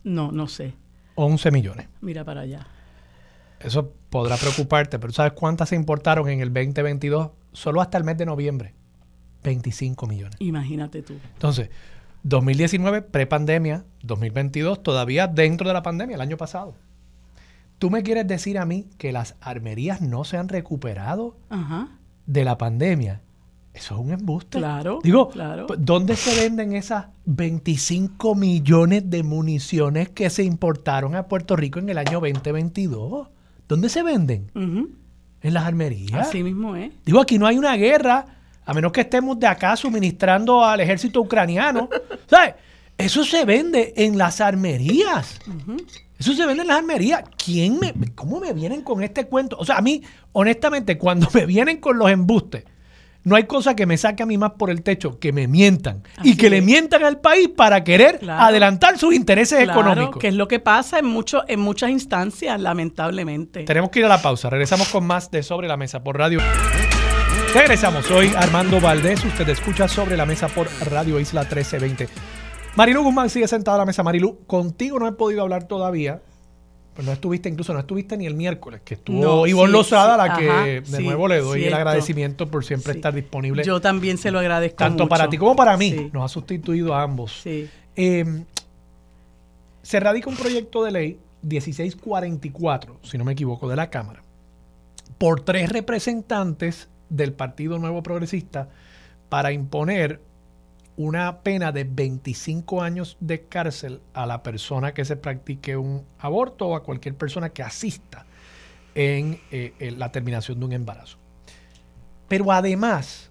[0.03, 0.73] No, no sé.
[1.15, 1.87] 11 millones.
[2.01, 2.67] Mira para allá.
[3.61, 7.31] Eso podrá preocuparte, pero ¿sabes cuántas se importaron en el 2022?
[7.53, 8.73] Solo hasta el mes de noviembre.
[9.41, 10.35] 25 millones.
[10.39, 11.13] Imagínate tú.
[11.31, 11.69] Entonces,
[12.23, 16.75] 2019, prepandemia, 2022, todavía dentro de la pandemia, el año pasado.
[17.79, 21.37] ¿Tú me quieres decir a mí que las armerías no se han recuperado?
[21.49, 21.96] Ajá
[22.27, 23.21] de la pandemia.
[23.73, 24.57] Eso es un embuste.
[24.57, 24.99] Claro.
[25.03, 25.31] Digo,
[25.77, 31.89] ¿dónde se venden esas 25 millones de municiones que se importaron a Puerto Rico en
[31.89, 33.27] el año 2022?
[33.67, 34.51] ¿Dónde se venden?
[34.55, 36.27] En las armerías.
[36.27, 36.91] Así mismo es.
[37.05, 38.25] Digo, aquí no hay una guerra,
[38.65, 41.87] a menos que estemos de acá suministrando al ejército ucraniano.
[42.27, 42.55] ¿Sabes?
[42.97, 45.39] Eso se vende en las armerías.
[46.19, 47.23] Eso se vende en las armerías.
[47.43, 49.55] ¿Quién me, ¿Cómo me vienen con este cuento?
[49.59, 50.01] O sea, a mí,
[50.31, 52.65] honestamente, cuando me vienen con los embustes,
[53.23, 56.01] no hay cosa que me saque a mí más por el techo que me mientan
[56.23, 60.21] y que le mientan al país para querer adelantar sus intereses claro, económicos.
[60.21, 63.63] Que es lo que pasa en, mucho, en muchas instancias, lamentablemente.
[63.65, 64.49] Tenemos que ir a la pausa.
[64.49, 66.39] Regresamos con más de Sobre la Mesa por Radio.
[67.53, 68.05] Regresamos.
[68.05, 69.23] Soy Armando Valdés.
[69.25, 72.07] Usted escucha Sobre la Mesa por Radio Isla 1320.
[72.77, 74.03] Marilu Guzmán sigue sentada a la mesa.
[74.03, 76.21] Marilu, contigo no he podido hablar todavía.
[76.93, 80.35] Pues no estuviste, incluso no estuviste ni el miércoles, que estuvo no, Ivonne Lozada, la
[80.35, 83.63] que de nuevo le doy el agradecimiento por siempre estar disponible.
[83.63, 84.77] Yo también se lo agradezco.
[84.77, 86.09] Tanto para ti como para mí.
[86.13, 87.43] Nos ha sustituido a ambos.
[87.45, 88.43] Eh,
[89.81, 94.21] se radica un proyecto de ley 1644, si no me equivoco, de la Cámara,
[95.17, 98.69] por tres representantes del Partido Nuevo Progresista
[99.29, 100.19] para imponer
[100.97, 106.67] una pena de 25 años de cárcel a la persona que se practique un aborto
[106.67, 108.25] o a cualquier persona que asista
[108.95, 111.19] en, eh, en la terminación de un embarazo.
[112.27, 113.29] Pero además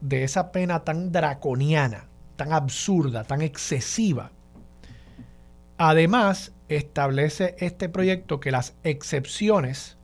[0.00, 4.32] de esa pena tan draconiana, tan absurda, tan excesiva,
[5.76, 9.98] además establece este proyecto que las excepciones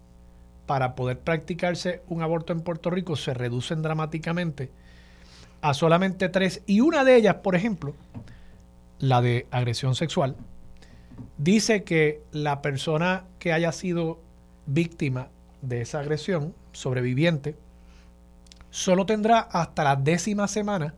[0.66, 4.70] para poder practicarse un aborto en Puerto Rico se reducen dramáticamente
[5.62, 7.94] a solamente tres y una de ellas, por ejemplo,
[8.98, 10.36] la de agresión sexual,
[11.38, 14.20] dice que la persona que haya sido
[14.66, 15.28] víctima
[15.62, 17.56] de esa agresión, sobreviviente,
[18.70, 20.94] solo tendrá hasta la décima semana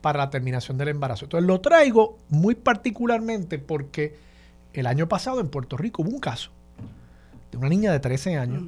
[0.00, 1.24] para la terminación del embarazo.
[1.24, 4.16] Entonces lo traigo muy particularmente porque
[4.72, 6.50] el año pasado en Puerto Rico hubo un caso
[7.50, 8.62] de una niña de 13 años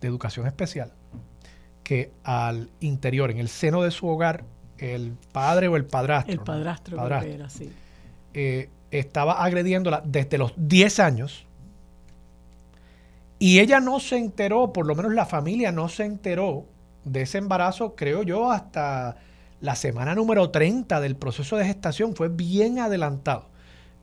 [0.00, 0.92] de educación especial
[1.86, 4.42] que al interior, en el seno de su hogar,
[4.78, 7.70] el padre o el padrastro, el padrastro, era, sí.
[8.34, 11.46] Eh, estaba agrediéndola desde los 10 años
[13.38, 16.64] y ella no se enteró, por lo menos la familia no se enteró
[17.04, 19.18] de ese embarazo, creo yo, hasta
[19.60, 23.46] la semana número 30 del proceso de gestación, fue bien adelantado.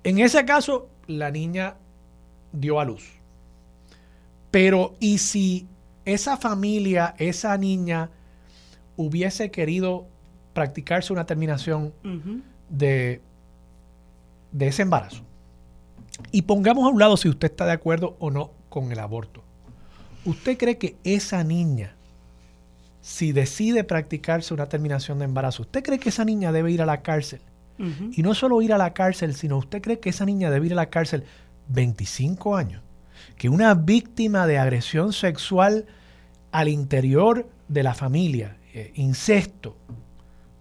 [0.06, 1.76] En ese caso, la niña
[2.54, 3.04] dio a luz.
[4.52, 5.68] Pero, ¿y si
[6.06, 8.10] esa familia, esa niña,
[8.98, 10.08] hubiese querido
[10.54, 11.94] practicarse una terminación
[12.70, 13.22] de,
[14.52, 15.24] de ese embarazo.
[16.32, 19.44] Y pongamos a un lado si usted está de acuerdo o no con el aborto.
[20.26, 21.96] ¿Usted cree que esa niña,
[23.02, 26.86] si decide practicarse una terminación de embarazo, ¿usted cree que esa niña debe ir a
[26.86, 27.42] la cárcel?
[28.12, 30.74] Y no solo ir a la cárcel, sino usted cree que esa niña debe ir
[30.74, 31.26] a la cárcel
[31.70, 32.83] 25 años
[33.38, 35.86] que una víctima de agresión sexual
[36.52, 39.76] al interior de la familia, eh, incesto,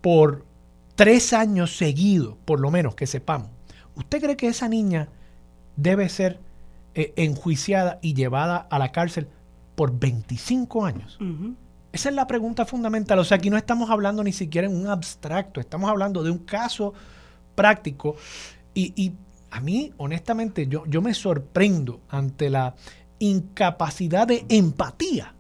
[0.01, 0.45] por
[0.95, 3.49] tres años seguidos, por lo menos que sepamos,
[3.95, 5.09] ¿usted cree que esa niña
[5.77, 6.39] debe ser
[6.95, 9.29] eh, enjuiciada y llevada a la cárcel
[9.75, 11.19] por 25 años?
[11.93, 13.19] Esa es la pregunta fundamental.
[13.19, 16.39] O sea, aquí no estamos hablando ni siquiera en un abstracto, estamos hablando de un
[16.39, 16.95] caso
[17.55, 18.17] práctico
[18.75, 19.13] Y,
[19.53, 22.75] a mí, honestamente, yo, yo me sorprendo ante la
[23.19, 25.35] incapacidad de empatía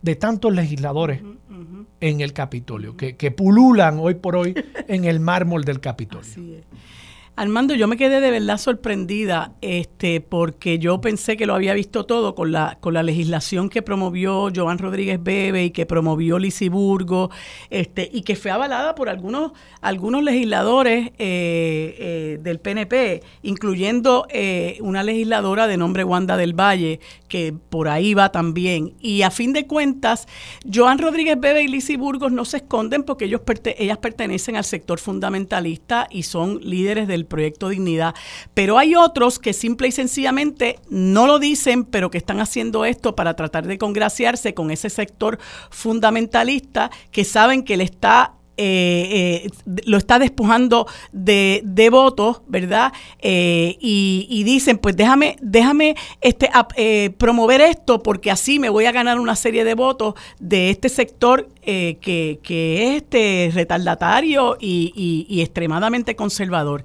[0.00, 1.22] de tantos legisladores
[2.00, 4.54] en el Capitolio, que, que, pululan hoy por hoy
[4.88, 6.62] en el mármol del Capitolio.
[7.34, 12.04] Armando, yo me quedé de verdad sorprendida este, porque yo pensé que lo había visto
[12.04, 17.30] todo con la, con la legislación que promovió Joan Rodríguez Bebe y que promovió Lisiburgo
[17.70, 24.76] este, y que fue avalada por algunos, algunos legisladores eh, eh, del PNP, incluyendo eh,
[24.82, 28.92] una legisladora de nombre Wanda del Valle, que por ahí va también.
[29.00, 30.28] Y a fin de cuentas,
[30.70, 33.40] Joan Rodríguez Bebe y Lisi Burgos no se esconden porque ellos
[33.78, 38.14] ellas pertenecen al sector fundamentalista y son líderes del proyecto Dignidad.
[38.54, 43.14] Pero hay otros que simple y sencillamente no lo dicen, pero que están haciendo esto
[43.16, 45.38] para tratar de congraciarse con ese sector
[45.70, 49.50] fundamentalista que saben que le está eh, eh,
[49.86, 52.92] lo está despojando de, votos, ¿verdad?
[53.18, 56.50] Eh, y, dicen, pues déjame, déjame este,
[57.18, 61.48] promover esto porque así me voy a ganar una serie de votos de este sector
[61.62, 66.84] que, es este retardatario y, extremadamente conservador.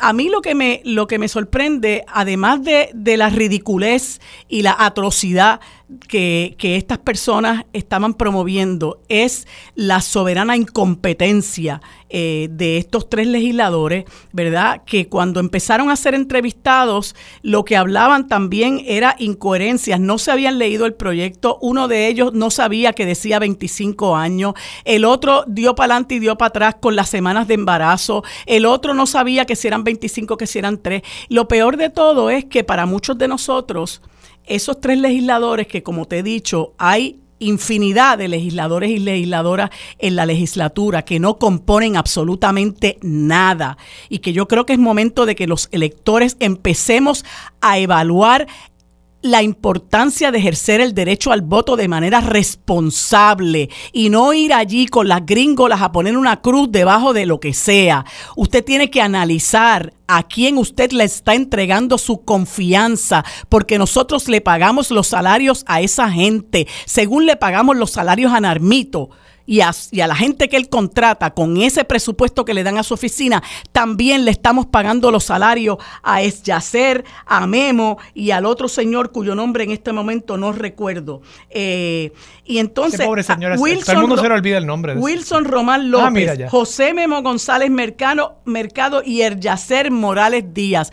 [0.00, 4.62] a mí lo que me, lo que me sorprende, además de, de la ridiculez y
[4.62, 5.60] la atrocidad
[6.08, 11.80] que, estas personas estaban promoviendo es la soberana incompetencia
[12.10, 14.82] eh, de estos tres legisladores, ¿verdad?
[14.84, 20.58] Que cuando empezaron a ser entrevistados, lo que hablaban también era incoherencias, no se habían
[20.58, 25.74] leído el proyecto, uno de ellos no sabía que decía 25 años, el otro dio
[25.74, 29.46] para adelante y dio para atrás con las semanas de embarazo, el otro no sabía
[29.46, 31.02] que si eran 25, que si eran 3.
[31.28, 34.02] Lo peor de todo es que para muchos de nosotros,
[34.48, 40.16] esos tres legisladores que, como te he dicho, hay infinidad de legisladores y legisladoras en
[40.16, 43.78] la legislatura que no componen absolutamente nada.
[44.08, 47.24] Y que yo creo que es momento de que los electores empecemos
[47.60, 48.48] a evaluar
[49.22, 54.86] la importancia de ejercer el derecho al voto de manera responsable y no ir allí
[54.86, 58.04] con las gringolas a poner una cruz debajo de lo que sea.
[58.36, 64.40] Usted tiene que analizar a quién usted le está entregando su confianza, porque nosotros le
[64.40, 69.10] pagamos los salarios a esa gente, según le pagamos los salarios a Narmito
[69.48, 69.72] y a,
[70.06, 73.42] la gente que él contrata con ese presupuesto que le dan a su oficina,
[73.72, 79.34] también le estamos pagando los salarios a Esyacer, a Memo y al otro señor cuyo
[79.34, 81.22] nombre en este momento no recuerdo.
[81.48, 82.12] Eh,
[82.44, 84.94] y entonces, pobre señora, Wilson, todo el mundo se le olvida el nombre.
[84.96, 90.90] Wilson Román ah, López, José Memo González Mercado, Mercado y Eryacer Morales Díaz.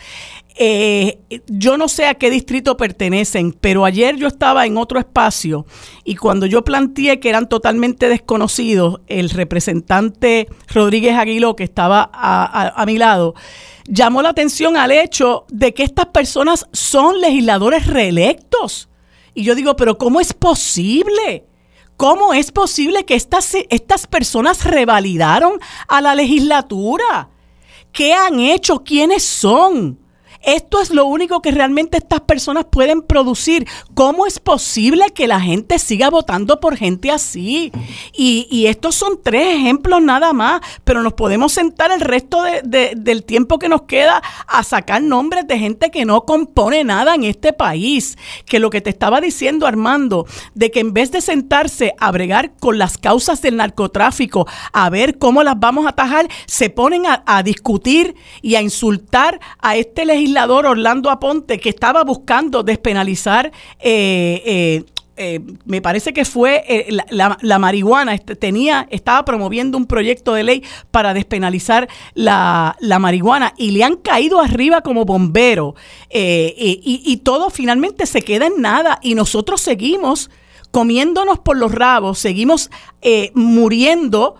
[0.58, 5.66] Eh, yo no sé a qué distrito pertenecen, pero ayer yo estaba en otro espacio
[6.02, 12.84] y cuando yo planteé que eran totalmente desconocidos, el representante Rodríguez Aguiló, que estaba a,
[12.86, 13.34] mi lado,
[13.84, 18.88] llamó la atención al hecho de que estas personas son legisladores reelectos.
[19.34, 21.44] Y yo digo, pero ¿cómo es posible?
[21.98, 27.28] ¿Cómo es posible que estas, estas personas revalidaron a la legislatura?
[27.92, 28.82] ¿Qué han hecho?
[28.82, 30.05] ¿Quiénes son?
[30.46, 33.66] Esto es lo único que realmente estas personas pueden producir.
[33.94, 37.72] ¿Cómo es posible que la gente siga votando por gente así?
[38.16, 43.58] Y, estos son tres ejemplos nada más, pero nos podemos sentar el resto del tiempo
[43.58, 48.16] que nos queda a sacar nombres de gente que no compone nada en este país.
[48.44, 52.52] Que lo que te estaba diciendo Armando, de que en vez de sentarse a bregar
[52.60, 57.24] con las causas del narcotráfico, a ver cómo las vamos a atajar, se ponen a,
[57.26, 64.42] a discutir y a insultar a este legislador Orlando Aponte que estaba buscando despenalizar eh,
[64.44, 64.84] eh,
[65.18, 70.62] eh, me parece que fue la, marihuana, este, tenía, estaba promoviendo un proyecto de ley
[70.90, 75.74] para despenalizar la, marihuana y le han caído arriba como bombero
[76.10, 80.30] y, y, todo finalmente se queda en nada y nosotros seguimos
[80.70, 82.70] comiéndonos por los rabos, seguimos
[83.32, 84.36] muriendo,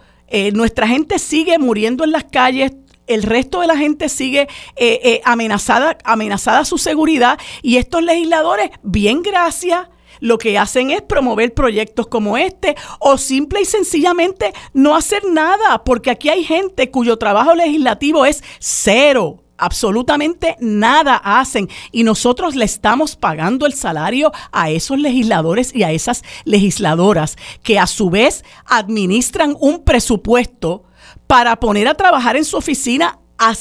[0.52, 2.72] nuestra gente sigue muriendo en las calles,
[3.06, 4.42] el resto de la gente sigue
[4.76, 9.88] eh, eh, amenazada, amenazada su seguridad y estos legisladores, bien gracias,
[10.20, 15.84] lo que hacen es promover proyectos como este o simple y sencillamente no hacer nada,
[15.84, 19.42] porque aquí hay gente cuyo trabajo legislativo es cero.
[19.58, 25.92] Absolutamente nada hacen y nosotros le estamos pagando el salario a esos legisladores y a
[25.92, 30.85] esas legisladoras que a su vez administran un presupuesto
[31.26, 33.54] para poner a trabajar en su oficina a,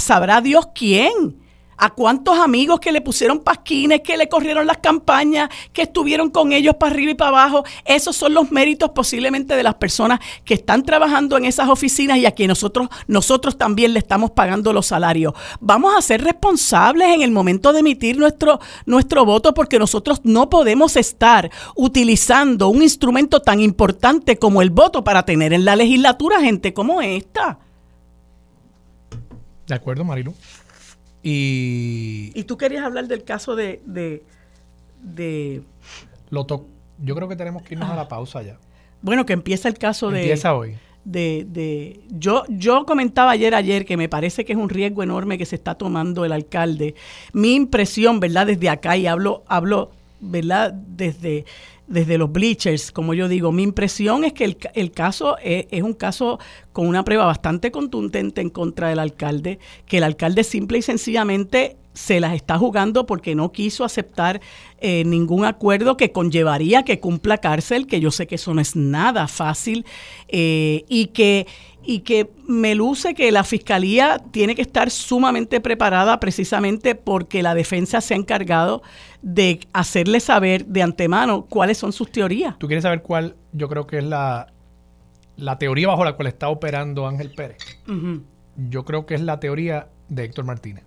[0.00, 1.41] sabrá Dios quién.
[1.76, 6.52] ¿A cuántos amigos que le pusieron pasquines, que le corrieron las campañas, que estuvieron con
[6.52, 7.64] ellos para arriba y para abajo?
[7.84, 12.26] Esos son los méritos posiblemente de las personas que están trabajando en esas oficinas y
[12.26, 15.32] a quienes nosotros, nosotros también le estamos pagando los salarios.
[15.60, 20.50] Vamos a ser responsables en el momento de emitir nuestro, nuestro voto porque nosotros no
[20.50, 26.40] podemos estar utilizando un instrumento tan importante como el voto para tener en la legislatura
[26.40, 27.58] gente como esta.
[29.66, 30.34] De acuerdo, Marilu.
[31.22, 33.80] Y, y tú querías hablar del caso de...
[33.86, 34.22] de,
[35.02, 35.62] de
[36.30, 36.46] lo
[37.04, 38.58] yo creo que tenemos que irnos a la pausa ya.
[39.00, 40.20] Bueno, que empieza el caso de...
[40.20, 40.76] Empieza hoy.
[41.04, 45.36] De, de, yo, yo comentaba ayer, ayer, que me parece que es un riesgo enorme
[45.36, 46.94] que se está tomando el alcalde.
[47.32, 48.46] Mi impresión, ¿verdad?
[48.46, 49.90] Desde acá, y hablo, hablo
[50.22, 50.72] ¿verdad?
[50.72, 51.44] Desde,
[51.92, 55.92] desde los bleachers, como yo digo, mi impresión es que el, el caso es, un
[55.92, 56.38] caso
[56.72, 61.76] con una prueba bastante contundente en contra del alcalde, que el alcalde simple y sencillamente
[61.92, 64.40] se las está jugando porque no quiso aceptar
[64.78, 68.74] eh, ningún acuerdo que conllevaría que cumpla cárcel, que yo sé que eso no es
[68.74, 69.84] nada fácil,
[70.28, 71.46] eh, y que
[71.84, 77.54] y que me luce que la fiscalía tiene que estar sumamente preparada precisamente porque la
[77.54, 78.82] defensa se ha encargado
[79.22, 82.58] de hacerle saber de antemano cuáles son sus teorías.
[82.58, 84.52] ¿Tú quieres saber cuál yo creo que es la,
[85.36, 87.58] la teoría bajo la cual está operando Ángel Pérez?
[88.56, 90.84] Yo creo que es la teoría de Héctor Martínez.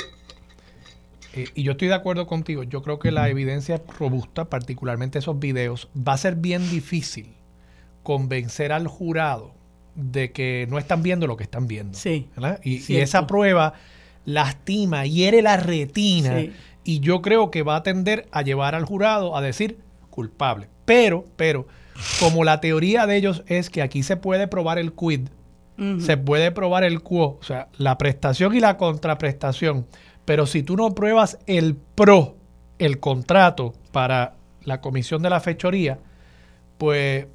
[1.34, 5.20] Eh, y yo estoy de acuerdo contigo, yo creo que la evidencia es robusta, particularmente
[5.20, 5.90] esos videos.
[5.96, 7.36] Va a ser bien difícil
[8.04, 9.54] convencer al jurado
[9.96, 11.98] de que no están viendo lo que están viendo.
[11.98, 12.30] Sí.
[12.64, 13.74] Y, esa prueba
[14.26, 16.44] lastima, hiere la retina.
[16.84, 19.80] Y yo creo que va a tender a llevar al jurado a decir
[20.10, 20.68] culpable.
[20.86, 21.68] Pero, pero,
[22.20, 25.30] como la teoría de ellos es que aquí se puede probar el quid,
[26.00, 29.86] se puede probar el quo, o sea, la prestación y la contraprestación
[30.26, 32.36] pero si tú no pruebas el pro,
[32.80, 34.34] el contrato para
[34.64, 36.00] la comisión de la fechoría,
[36.80, 37.28] pues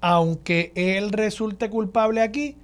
[0.00, 2.56] aunque él resulte culpable aquí,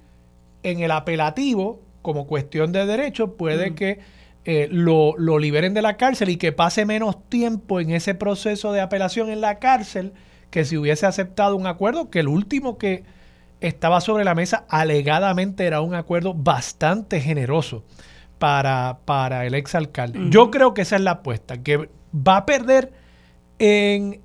[0.63, 3.75] en el apelativo, como cuestión de derecho, puede mm.
[3.75, 3.99] que
[4.45, 8.71] eh, lo, lo, liberen de la cárcel y que pase menos tiempo en ese proceso
[8.71, 10.13] de apelación en la cárcel
[10.49, 13.03] que si hubiese aceptado un acuerdo, que el último que
[13.59, 17.83] estaba sobre la mesa alegadamente era un acuerdo bastante generoso
[18.39, 20.19] para, para el exalcalde.
[20.29, 22.93] Yo creo que esa es la apuesta, que va a perder
[23.59, 24.21] en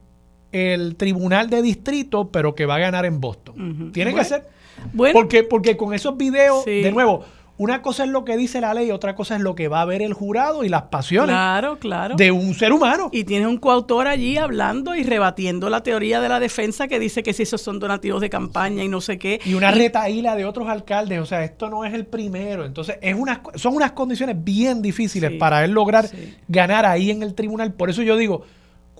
[0.52, 3.90] el tribunal de distrito, pero que va a ganar en Boston.
[3.92, 4.46] Tiene que ser.
[4.92, 7.24] Bueno, porque, porque con esos videos, de nuevo,
[7.60, 9.84] una cosa es lo que dice la ley, otra cosa es lo que va a
[9.84, 12.16] ver el jurado y las pasiones claro, claro.
[12.16, 13.10] de un ser humano.
[13.12, 17.22] Y tienes un coautor allí hablando y rebatiendo la teoría de la defensa que dice
[17.22, 19.42] que si esos son donativos de campaña y no sé qué.
[19.44, 22.64] Y una retaíla de otros alcaldes, o sea, esto no es el primero.
[22.64, 26.08] Entonces, es una, son unas condiciones bien difíciles para él lograr
[26.48, 27.74] ganar ahí en el tribunal.
[27.74, 28.42] Por eso yo digo,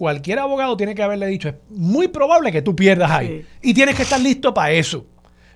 [0.01, 3.45] cualquier abogado tiene que haberle dicho, es muy probable que tú pierdas ahí.
[3.61, 5.05] Y tienes que estar listo para eso.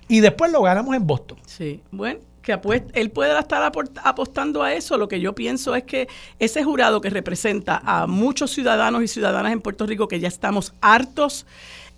[0.07, 1.39] Y después lo ganamos en Boston.
[1.47, 2.55] Sí, bueno que
[2.93, 3.71] él puede estar
[4.03, 4.99] apostando a eso.
[4.99, 9.51] Lo que yo pienso es que ese jurado que representa a muchos ciudadanos y ciudadanas
[9.51, 11.47] en Puerto Rico que ya estamos hartos,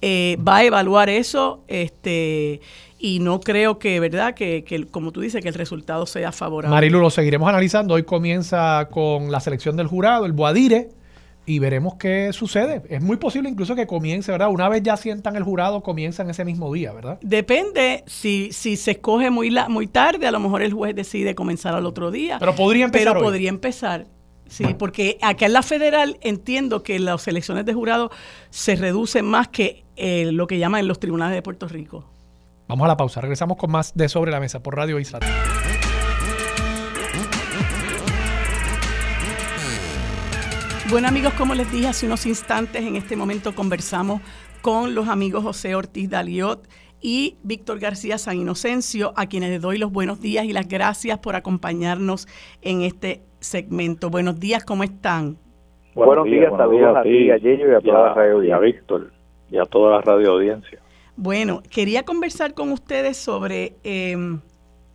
[0.02, 2.62] eh, va a evaluar eso este
[2.98, 4.36] y no creo que, ¿verdad?
[4.36, 6.74] Que, que, como tú dices, que el resultado sea favorable.
[6.74, 7.96] Marilu, lo seguiremos analizando.
[7.96, 10.92] Hoy comienza con la selección del jurado, el Boadire
[11.48, 12.84] y veremos qué sucede.
[12.90, 14.50] Es muy posible incluso que comience, ¿verdad?
[14.50, 17.18] Una vez ya sientan el jurado, comienzan ese mismo día, ¿verdad?
[17.22, 21.36] Depende, si, si se escoge muy, la, muy tarde, a lo mejor el juez decide
[21.36, 22.38] comenzar al otro día.
[22.38, 23.14] Pero podría empezar.
[23.14, 24.08] Pero podría empezar.
[24.50, 28.12] Sí, porque acá en la federal entiendo que las elecciones de jurado
[28.50, 32.06] se reducen más que eh, lo que llaman los tribunales de Puerto Rico.
[32.68, 35.20] Vamos a la pausa, regresamos con más de Sobre la Mesa por Radio Isla.
[40.90, 44.22] Bueno amigos, como les dije hace unos instantes, en este momento conversamos
[44.62, 46.66] con los amigos José Ortiz Daliot
[47.02, 51.20] y Víctor García San Inocencio, a quienes les doy los buenos días y las gracias
[51.20, 52.26] por acompañarnos
[52.62, 54.10] en este segmento.
[54.10, 55.38] Buenos días, ¿cómo están?
[55.94, 59.12] Buenos, días, saludos a, ti, a Gillo y a toda la radio y a Víctor
[59.52, 60.80] y a toda la radio audiencia.
[61.18, 64.40] Bueno, quería conversar con ustedes sobre em,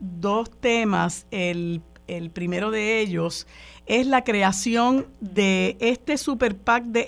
[0.01, 1.26] dos temas.
[1.30, 3.47] El, el primero de ellos
[3.93, 7.07] es la creación de este super PAC de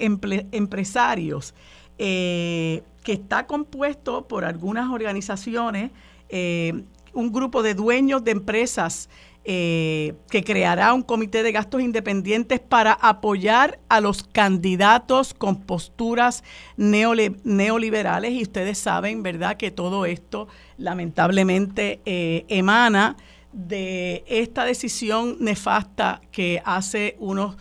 [0.53, 1.55] empresarios
[1.97, 5.93] eh, que está compuesto por algunas organizaciones,
[6.29, 9.09] eh, un grupo de dueños de empresas
[9.47, 16.45] eh, que creará un comité de gastos independientes para apoyar a los candidatos con posturas
[16.77, 18.33] neoliberales.
[18.33, 23.17] Y ustedes saben, ¿verdad?, que todo esto lamentablemente emana
[23.55, 27.57] de esta decisión nefasta que hace unos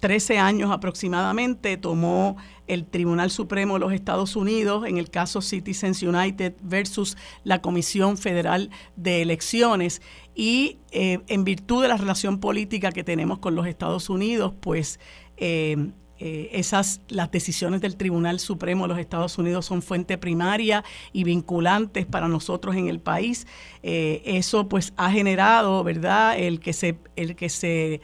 [0.00, 2.36] 13 años aproximadamente tomó
[2.66, 8.18] el Tribunal Supremo de los Estados Unidos en el caso Citizens United versus la Comisión
[8.18, 10.02] Federal de Elecciones.
[10.34, 15.00] Y eh, en virtud de la relación política que tenemos con los Estados Unidos, pues
[15.36, 20.84] eh, eh, esas las decisiones del Tribunal Supremo de los Estados Unidos son fuente primaria
[21.12, 23.46] y vinculantes para nosotros en el país.
[23.82, 28.00] eso pues ha generado, ¿verdad?, el que se el que se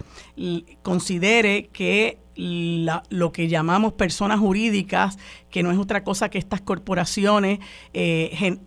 [0.82, 5.18] considere que lo que llamamos personas jurídicas,
[5.50, 7.58] que no es otra cosa que estas corporaciones
[7.92, 8.58] eh,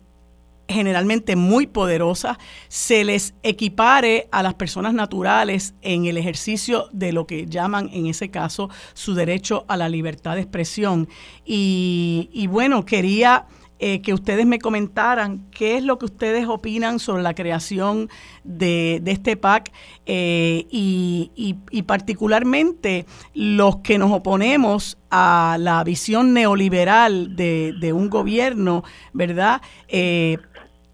[0.73, 7.27] generalmente muy poderosas, se les equipare a las personas naturales en el ejercicio de lo
[7.27, 11.07] que llaman en ese caso su derecho a la libertad de expresión.
[11.45, 13.45] Y, bueno, quería
[13.79, 18.09] eh, que ustedes me comentaran qué es lo que ustedes opinan sobre la creación
[18.43, 19.71] de, este PAC
[20.05, 29.61] eh, y, particularmente los que nos oponemos a la visión neoliberal de, un gobierno, ¿verdad?
[29.87, 30.37] Eh,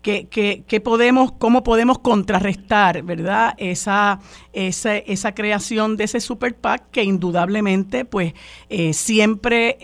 [0.02, 3.54] que, podemos, cómo podemos contrarrestar, ¿verdad?
[3.58, 4.20] Esa,
[4.54, 8.34] esa, esa, creación de ese super PAC que indudablemente, pues,
[8.92, 9.78] siempre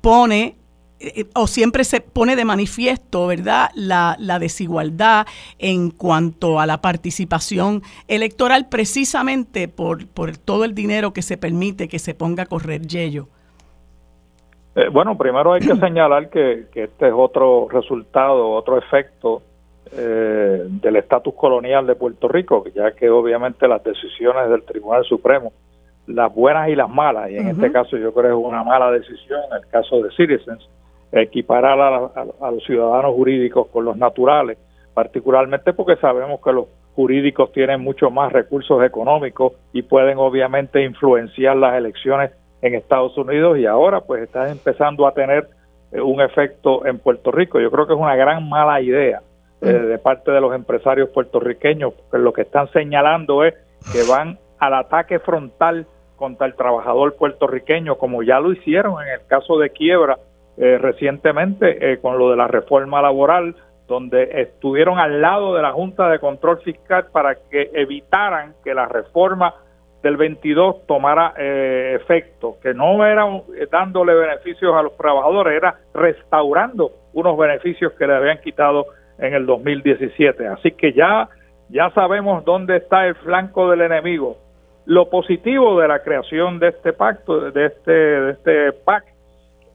[0.00, 0.56] pone
[1.00, 5.26] eh, o siempre se pone de manifiesto, ¿verdad?, la, desigualdad
[5.58, 11.88] en cuanto a la participación electoral precisamente por, por todo el dinero que se permite
[11.88, 13.28] que se ponga a correr Yello.
[14.76, 19.42] Eh, bueno, primero hay que señalar que, este es otro resultado, otro efecto
[19.92, 25.52] eh, del estatus colonial de Puerto Rico, ya que obviamente las decisiones del Tribunal Supremo,
[26.06, 28.90] las buenas y las malas, y en este caso yo creo que es una mala
[28.90, 30.68] decisión, en el caso de Citizens,
[31.12, 34.58] equiparar a, los ciudadanos jurídicos con los naturales,
[34.92, 41.56] particularmente porque sabemos que los jurídicos tienen mucho más recursos económicos y pueden obviamente influenciar
[41.56, 42.32] las elecciones
[42.64, 45.48] en Estados Unidos y ahora pues está empezando a tener
[45.92, 47.60] eh, un efecto en Puerto Rico.
[47.60, 49.20] Yo creo que es una gran mala idea
[49.60, 53.54] eh, de parte de los empresarios puertorriqueños, porque lo que están señalando es
[53.92, 55.86] que van al ataque frontal
[56.16, 60.18] contra el trabajador puertorriqueño, como ya lo hicieron en el caso de quiebra
[60.56, 63.56] eh, recientemente eh, con lo de la reforma laboral,
[63.86, 68.86] donde estuvieron al lado de la Junta de Control Fiscal para que evitaran que la
[68.86, 69.54] reforma
[70.04, 73.24] del 22 tomara eh, efecto, que no era
[73.72, 78.84] dándole beneficios a los trabajadores, era restaurando unos beneficios que le habían quitado
[79.18, 80.46] en el 2017.
[80.46, 81.30] Así que ya,
[81.70, 84.36] ya sabemos dónde está el flanco del enemigo.
[84.84, 89.04] Lo positivo de la creación de este pacto, de este, de este PAC,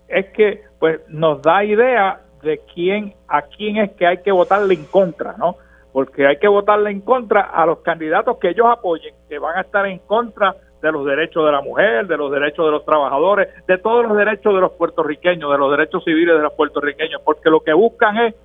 [0.10, 4.76] es que pues nos da idea de quién a quién es que hay que votarle
[4.76, 5.56] en contra, ¿no?
[5.92, 9.62] Porque hay que votarle en contra a los candidatos que ellos apoyen, que van a
[9.62, 13.50] estar en contra de los derechos de la mujer, de los derechos de los trabajadores,
[13.66, 17.50] de todos los derechos de los puertorriqueños, de los derechos civiles de los puertorriqueños, porque
[17.50, 18.36] lo que buscan es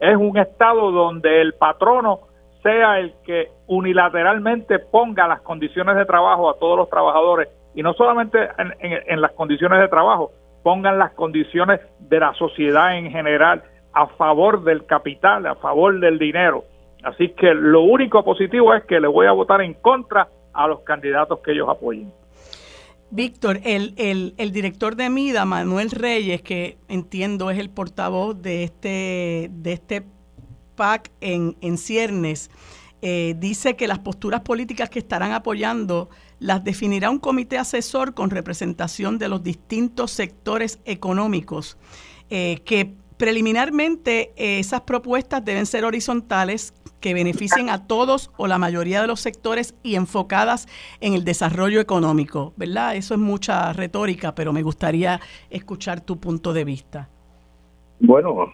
[0.00, 2.20] es un estado donde el patrono
[2.62, 7.94] sea el que unilateralmente ponga las condiciones de trabajo a todos los trabajadores y no
[7.94, 8.38] solamente
[8.80, 10.32] en las condiciones de trabajo,
[10.62, 16.18] pongan las condiciones de la sociedad en general a favor del capital, a favor del
[16.18, 16.64] dinero.
[17.02, 20.80] Así que lo único positivo es que le voy a votar en contra a los
[20.80, 22.12] candidatos que ellos apoyen.
[23.10, 23.94] Víctor, el,
[24.36, 30.02] el, director de MIDA, Manuel Reyes, que entiendo es el portavoz de este, de este
[30.74, 32.50] PAC en, en ciernes,
[33.00, 38.30] eh, dice que las posturas políticas que estarán apoyando las definirá un comité asesor con
[38.30, 41.78] representación de los distintos sectores económicos,
[42.28, 48.58] eh, que preliminarmente eh, esas propuestas deben ser horizontales, que beneficien a todos o la
[48.58, 50.66] mayoría de los sectores y enfocadas
[51.00, 52.96] en el desarrollo económico, ¿verdad?
[52.96, 55.20] Eso es mucha retórica, pero me gustaría
[55.50, 57.08] escuchar tu punto de vista.
[58.00, 58.52] Bueno,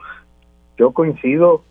[0.77, 1.63] yo coincido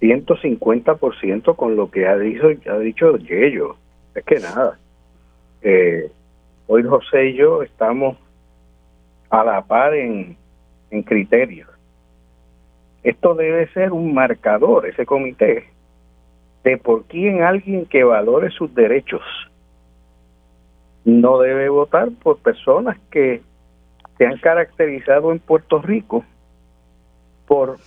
[0.00, 3.76] 150% con lo que ha dicho, ha dicho Yello.
[4.14, 4.78] Es que nada.
[5.62, 6.10] Eh,
[6.66, 8.16] hoy José y yo estamos
[9.30, 10.36] a la par en,
[10.90, 11.68] en criterios.
[13.08, 15.64] Esto debe ser un marcador, ese comité,
[16.62, 19.22] de por quién alguien que valore sus derechos
[21.06, 23.40] no debe votar por personas que
[24.18, 26.22] se han caracterizado en Puerto Rico
[27.46, 27.78] por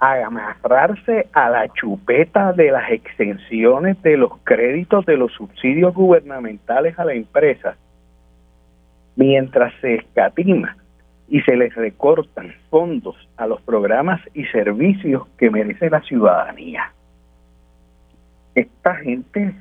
[0.00, 7.06] amarrarse a la chupeta de las extensiones de los créditos de los subsidios gubernamentales a
[7.06, 7.78] la empresa,
[9.16, 10.76] mientras se escatima
[11.28, 16.92] y se les recortan fondos a los programas y servicios que merece la ciudadanía.
[18.54, 19.54] esta gente,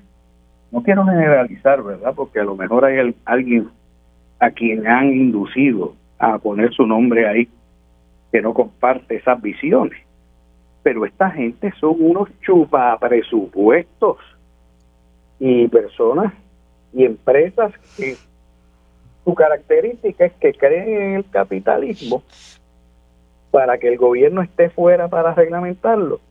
[0.71, 2.13] no quiero generalizar, ¿verdad?
[2.15, 3.69] Porque a lo mejor hay alguien
[4.39, 7.47] a quien han inducido a poner su nombre ahí
[8.31, 9.99] que no comparte esas visiones.
[10.81, 14.17] Pero esta gente son unos chupapresupuestos
[15.39, 16.33] y personas
[16.93, 18.15] y empresas que
[19.27, 22.23] su característica es que creen en el capitalismo
[23.51, 26.21] para que el gobierno esté fuera para reglamentarlo,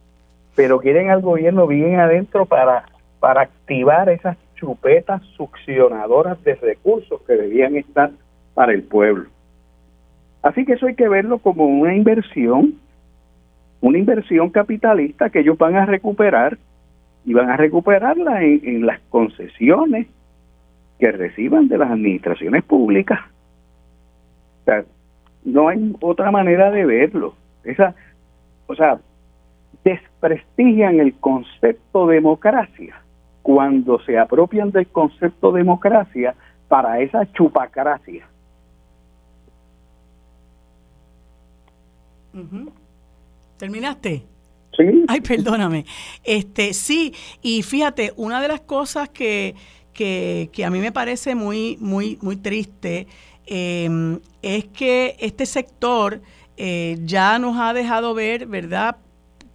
[0.55, 2.87] pero quieren al gobierno bien adentro para,
[3.21, 8.13] para activar esas chupetas succionadoras de recursos que debían estar
[8.55, 9.29] para el pueblo.
[10.41, 12.77] Así que eso hay que verlo como una inversión,
[13.83, 16.57] una inversión capitalista que ellos van a recuperar
[17.27, 20.07] y van a recuperarla en, las concesiones
[20.99, 23.21] que reciban de las administraciones públicas.
[24.63, 24.85] O sea,
[25.45, 27.35] no hay otra manera de verlo.
[27.65, 27.95] Esa,
[28.67, 28.99] o sea,
[29.85, 33.01] desprestigian el concepto democracia
[33.43, 36.35] cuando se apropian del concepto democracia
[36.69, 38.27] para esa chupacracia.
[43.57, 44.25] ¿Terminaste?
[44.77, 45.05] Sí.
[45.09, 45.87] Ay, perdóname.
[46.23, 49.55] Este, sí, y fíjate, una de las cosas que,
[49.97, 53.07] que, a mí me parece muy, muy, muy triste
[53.47, 56.21] em, es que este sector
[56.57, 58.97] eh, ya nos ha dejado ver, ¿verdad?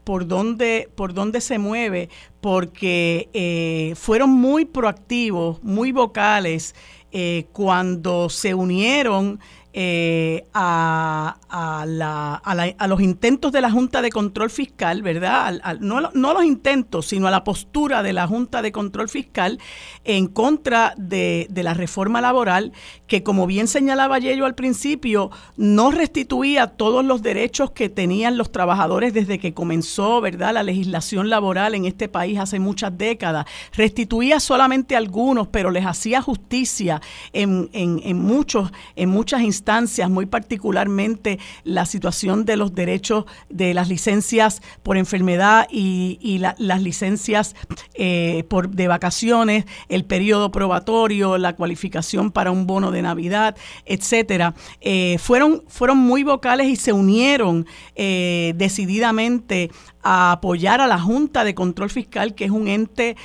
[0.04, 2.10] por dónde, por dónde se mueve,
[2.42, 6.76] porque eh, fueron muy proactivos, muy vocales,
[7.12, 9.40] eh, cuando se unieron
[9.74, 15.78] eh, a, a, los intentos de la Junta de Control Fiscal, ¿verdad?
[15.80, 19.60] no, no, los intentos, sino a la postura de la Junta de Control Fiscal
[20.04, 22.74] en contra de, la reforma laboral,
[23.08, 28.52] que como bien señalaba Yello al principio, no restituía todos los derechos que tenían los
[28.52, 30.54] trabajadores desde que comenzó, ¿verdad?
[30.54, 33.46] La legislación laboral en este país hace muchas décadas.
[33.74, 37.02] Restituía solamente algunos, pero les hacía justicia
[37.32, 39.61] en, en, en muchos, en muchas instancias
[40.10, 47.56] muy particularmente la situación de los derechos de las licencias por enfermedad y, las licencias
[47.94, 53.56] eh, por, de vacaciones, el periodo probatorio, la cualificación para un bono de Navidad,
[53.86, 59.70] etcétera, eh, fueron, fueron muy vocales y se unieron eh, decididamente
[60.04, 63.16] a apoyar a la Junta de Control Fiscal, que es un ente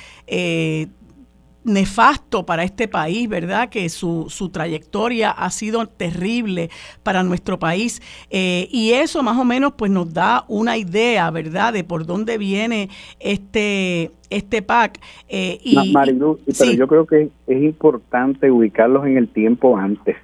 [1.67, 3.69] nefasto para este país, ¿verdad?
[3.69, 6.69] Que su, su trayectoria ha sido terrible
[7.03, 8.01] para nuestro país.
[8.29, 11.73] Eh, y eso más o menos pues nos da una idea, ¿verdad?
[11.73, 12.89] De por dónde viene
[13.19, 14.99] este, este PAC.
[15.27, 20.15] Eh, y, Marilu, pero yo creo que es importante ubicarlos en el tiempo antes.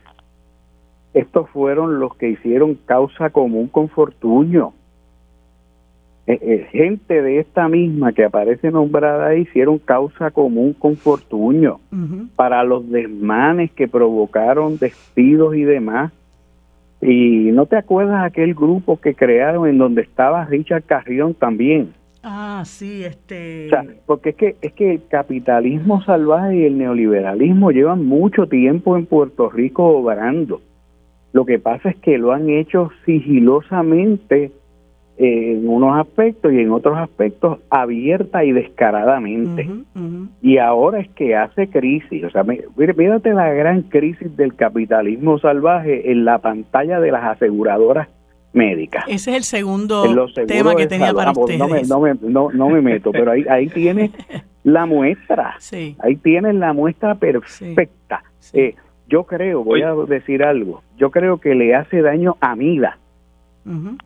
[1.14, 4.74] Estos fueron los que hicieron causa común con Fortuño
[6.26, 11.80] gente de esta misma que aparece nombrada hicieron causa común con Fortuño
[12.36, 16.14] para los desmanes que provocaron despidos y demás.
[17.02, 21.94] Y no te acuerdas aquel grupo que crearon en donde estaba Richard Carrión también.
[22.26, 23.70] Ah, sí, este.
[24.06, 29.06] porque es que es que el capitalismo salvaje y el neoliberalismo llevan mucho tiempo en
[29.06, 30.62] Puerto Rico obrando.
[31.34, 34.54] Lo que pasa es que lo han hecho sigilosamente
[35.18, 39.70] en unos aspectos y en otros aspectos abierta y descaradamente.
[40.42, 42.24] Y ahora es que hace crisis.
[42.24, 48.08] O sea, mírate la gran crisis del capitalismo salvaje en la pantalla de las aseguradoras
[48.54, 49.06] médicas.
[49.08, 50.04] Ese es el segundo
[50.48, 51.88] tema que tenía para ustedes.
[51.88, 54.12] No me, no, no, me meto, pero ahí, ahí tienes
[54.64, 55.58] la muestra.
[56.00, 58.24] Ahí tienes la muestra perfecta.
[58.54, 58.76] Eh,
[59.08, 62.98] yo creo, voy a decir algo, yo creo que le hace daño a Mida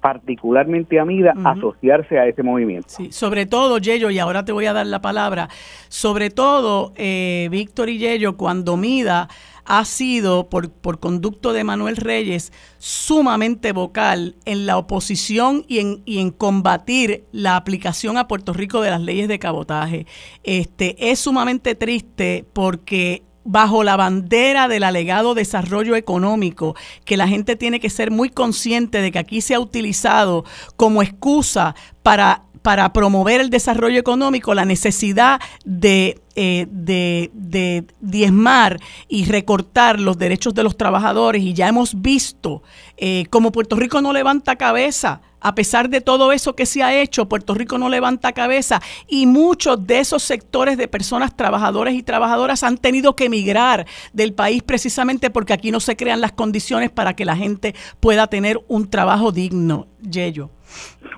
[0.02, 2.90] particularmente a Mida, asociarse a ese movimiento.
[2.90, 5.50] Sí, sobre todo, Yello, y ahora te voy a dar la palabra,
[5.90, 9.28] sobre todo, eh, Víctor y Yello, cuando Mida
[9.68, 16.02] ha sido, por, por conducto de Manuel Reyes, sumamente vocal en la oposición y en,
[16.06, 20.06] y en combatir la aplicación a Puerto Rico de las leyes de cabotaje.
[20.44, 26.76] Este, es sumamente triste porque bajo la bandera del alegado desarrollo económico,
[27.06, 30.44] que la gente tiene que ser muy consciente de que aquí se ha utilizado
[30.76, 31.74] como excusa
[32.04, 40.18] para, para promover el desarrollo económico la necesidad de, eh, de diezmar y recortar los
[40.18, 41.44] derechos de los trabajadores.
[41.44, 42.64] Y ya hemos visto
[42.98, 47.00] eh, como Puerto Rico no levanta cabeza a pesar de todo eso que se ha
[47.00, 52.04] hecho, Puerto Rico no levanta cabeza y muchos de esos sectores de personas trabajadores y
[52.04, 56.90] trabajadoras han tenido que emigrar del país precisamente porque aquí no se crean las condiciones
[56.90, 60.50] para que la gente pueda tener un trabajo digno, Yello.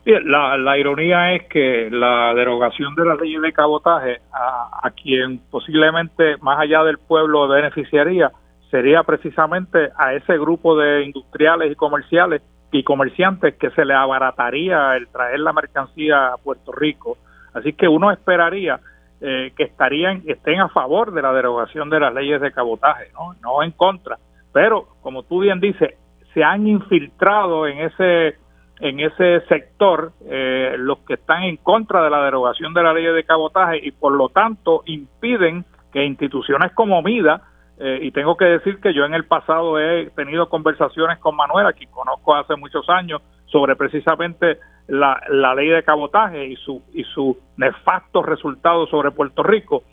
[0.06, 5.40] La, la ironía es que la derogación de la ley de cabotaje a, a quien
[5.52, 8.32] posiblemente más allá del pueblo beneficiaría
[8.72, 12.42] sería precisamente a ese grupo de industriales y comerciales
[12.72, 17.18] y comerciantes que se le abarataría el traer la mercancía a Puerto Rico.
[17.54, 18.80] Así que uno esperaría
[19.22, 23.34] eh, que estarían estén a favor de la derogación de las leyes de cabotaje, ¿no?
[23.42, 24.18] no en contra.
[24.54, 25.96] Pero como tú bien dices,
[26.34, 28.38] se han infiltrado en ese
[28.80, 33.06] en ese sector eh, los que están en contra de la derogación de la ley
[33.06, 37.42] de cabotaje y por lo tanto impiden que instituciones como MIDA
[37.80, 41.72] eh, y tengo que decir que yo en el pasado he tenido conversaciones con Manuela,
[41.72, 45.22] que conozco hace muchos años, sobre precisamente la,
[45.56, 49.84] ley de cabotaje y su y su nefasto resultado sobre Puerto Rico,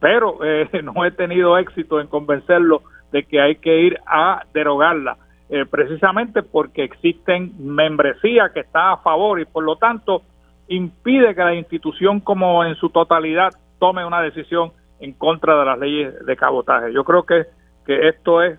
[0.00, 5.16] pero eh, no he tenido éxito en convencerlo de que hay que ir a derogarla,
[5.54, 10.22] eh, precisamente porque existen membresía que está a favor y por lo tanto
[10.66, 15.78] impide que la institución como en su totalidad tome una decisión en contra de las
[15.78, 16.94] leyes de cabotaje.
[16.94, 17.44] Yo creo que,
[17.84, 18.58] que esto es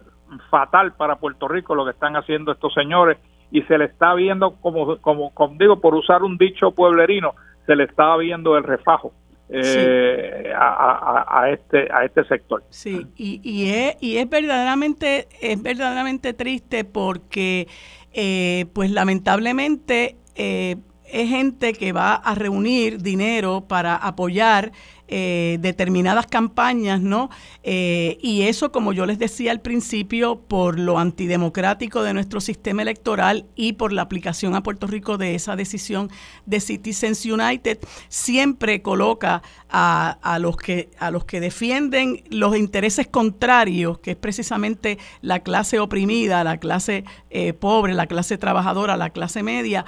[0.52, 3.18] fatal para Puerto Rico lo que están haciendo estos señores
[3.50, 7.34] y se le está viendo como, como, digo, por usar un dicho pueblerino,
[7.66, 9.14] se le está viendo el refajo.
[9.56, 12.64] Eh, a, este a este sector.
[12.70, 17.68] Sí, y, y, es, y es verdaderamente es verdaderamente triste porque
[18.14, 24.72] eh, pues lamentablemente eh, es gente que va a reunir dinero para apoyar
[25.08, 27.30] eh, determinadas campañas, ¿no?
[27.62, 32.82] Eh, y eso, como yo les decía al principio, por lo antidemocrático de nuestro sistema
[32.82, 36.10] electoral y por la aplicación a Puerto Rico de esa decisión
[36.46, 39.44] de Citizens United, siempre coloca
[39.76, 45.80] a, los, que, a los que defienden los intereses contrarios, que es precisamente la clase
[45.80, 49.86] oprimida, la clase eh, pobre, la clase trabajadora, la clase media,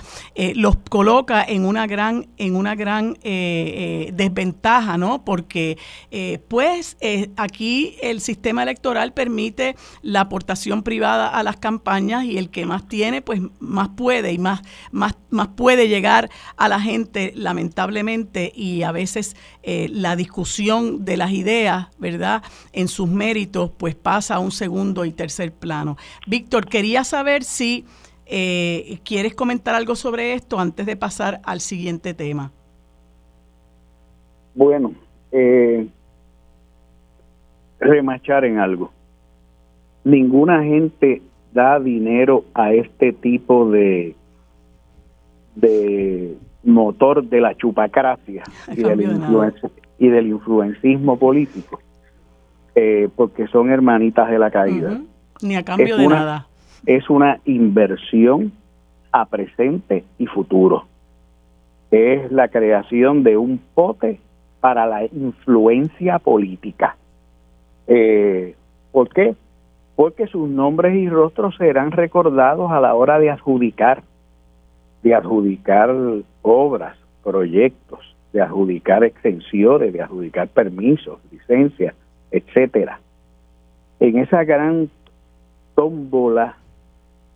[0.56, 5.24] los coloca en una gran, en una gran desventaja, ¿no?
[5.24, 5.78] Porque
[6.12, 12.38] eh, pues eh, aquí el sistema electoral permite la aportación privada a las campañas y
[12.38, 14.62] el que más tiene, pues más puede y más,
[14.92, 19.36] más, más puede llegar a la gente, lamentablemente, y a veces
[19.66, 22.44] eh, la discusión de las ideas, ¿verdad?
[22.72, 25.98] En sus méritos, pues pasa a un segundo y tercer plano.
[26.28, 27.86] Víctor, quería saber si...
[28.28, 32.52] ¿Quieres comentar algo sobre esto antes de pasar al siguiente tema?
[34.56, 34.96] Bueno,
[35.32, 35.88] eh,
[37.80, 38.92] remachar en algo.
[40.04, 41.22] Ninguna gente
[41.54, 44.16] da dinero a este tipo de
[45.56, 49.54] de motor de la chupacracia y del,
[50.00, 51.80] y del influencismo político
[52.76, 55.00] eh, porque son hermanitas de la caída.
[55.42, 56.48] Ni a cambio de nada.
[56.86, 58.52] Es una inversión
[59.14, 60.86] a presente y futuro.
[61.90, 64.20] Es la creación de un pote
[64.60, 66.98] para la influencia política.
[67.88, 68.56] Eh,
[68.92, 69.36] ¿Por qué?
[69.96, 74.04] Porque sus nombres y rostros serán recordados a la hora de adjudicar,
[75.06, 75.96] de adjudicar
[76.42, 81.94] obras, proyectos, de adjudicar extensiones, de adjudicar permisos, licencias,
[82.32, 83.00] etcétera.
[84.00, 84.90] En esa gran
[85.76, 86.58] tómbola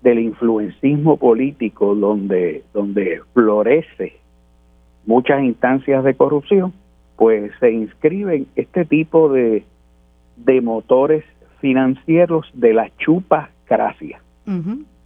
[0.01, 4.13] del influencismo político donde, donde florece
[5.05, 6.73] muchas instancias de corrupción,
[7.17, 9.63] pues se inscriben este tipo de,
[10.37, 11.23] de motores
[11.61, 14.19] financieros de la chupa cracia.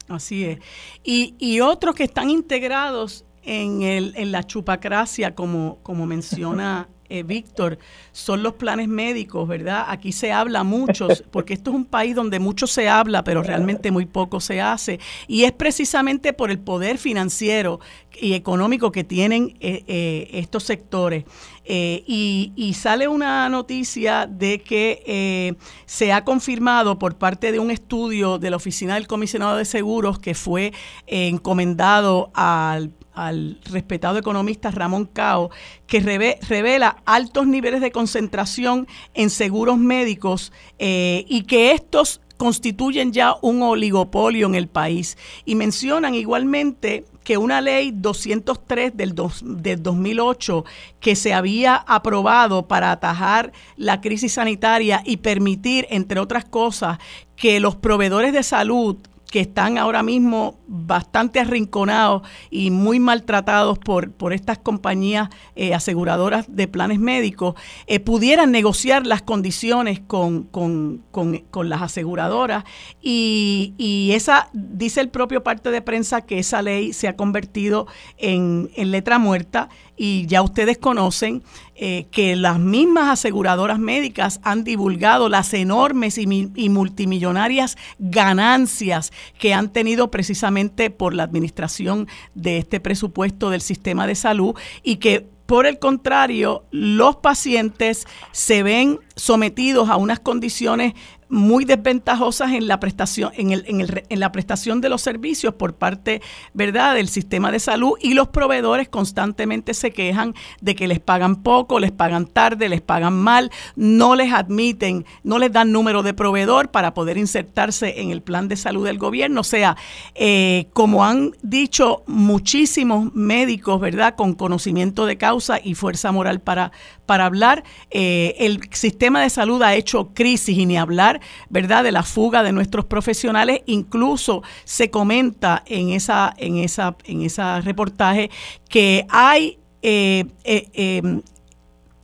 [0.07, 0.59] Así es.
[1.03, 7.21] Y, y otros que están integrados en, el, en la chupacracia, como, como menciona eh,
[7.21, 7.77] Víctor,
[8.11, 9.85] son los planes médicos, ¿verdad?
[9.87, 13.91] Aquí se habla mucho, porque esto es un país donde mucho se habla, pero realmente
[13.91, 14.99] muy poco se hace.
[15.27, 17.79] Y es precisamente por el poder financiero
[18.19, 21.23] y económico que tienen eh, eh, estos sectores.
[21.65, 25.55] y, y, sale una noticia de que
[25.85, 30.19] se ha confirmado por parte de un estudio de la Oficina del Comisionado de Seguros
[30.19, 30.73] que fue
[31.07, 35.51] encomendado al al respetado economista Ramón Cao,
[35.87, 43.35] que revela altos niveles de concentración en seguros médicos eh, y que estos constituyen ya
[43.41, 45.17] un oligopolio en el país.
[45.45, 50.65] Y mencionan igualmente que una ley 203 del, del 2008
[50.99, 56.97] que se había aprobado para atajar la crisis sanitaria y permitir, entre otras cosas,
[57.35, 58.97] que los proveedores de salud
[59.33, 62.21] que están ahora mismo bastante arrinconados
[62.51, 67.55] y muy maltratados por, por estas compañías eh, aseguradoras de planes médicos,
[67.87, 72.63] eh, pudieran negociar las condiciones con, con, con, las aseguradoras.
[73.01, 77.87] Y, y, esa, dice el propio parte de prensa que esa ley se ha convertido
[78.19, 81.43] en, en letra muerta y ya ustedes conocen
[81.75, 89.53] eh, que las mismas aseguradoras médicas han divulgado las enormes y, y, multimillonarias ganancias que
[89.53, 95.27] han tenido precisamente por la administración de este presupuesto del sistema de salud y que
[95.45, 100.93] por el contrario, los pacientes se ven sometidos a unas condiciones
[101.33, 105.55] muy desventajosas en la prestación en, el, en, el, en, la prestación de los servicios
[105.55, 106.21] por parte
[106.53, 111.37] verdad del sistema de salud y los proveedores constantemente se quejan de que les pagan
[111.37, 116.13] poco les pagan tarde les pagan mal no les admiten no les dan número de
[116.13, 119.41] proveedor para poder insertarse en el plan de salud del gobierno.
[119.41, 119.75] O sea
[120.13, 126.71] eh, como han dicho muchísimos médicos verdad con conocimiento de causa y fuerza moral para
[127.07, 131.91] para hablar eh, el sistema de salud ha hecho crisis y ni hablar ¿verdad?, de
[131.91, 133.61] la fuga de nuestros profesionales.
[133.65, 138.29] Incluso se comenta en esa, en esa, en ese reportaje
[138.69, 141.21] que hay eh, eh, em,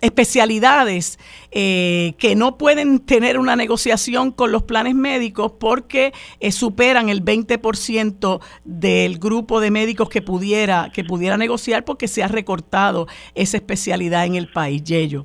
[0.02, 1.18] especialidades
[1.52, 6.14] eh, que no pueden tener una negociación con los planes médicos porque
[6.52, 12.30] superan el 20% del grupo de médicos que pudiera, que pudiera negociar porque se ha
[12.30, 14.84] recortado esa especialidad en el país.
[14.84, 15.24] Yello.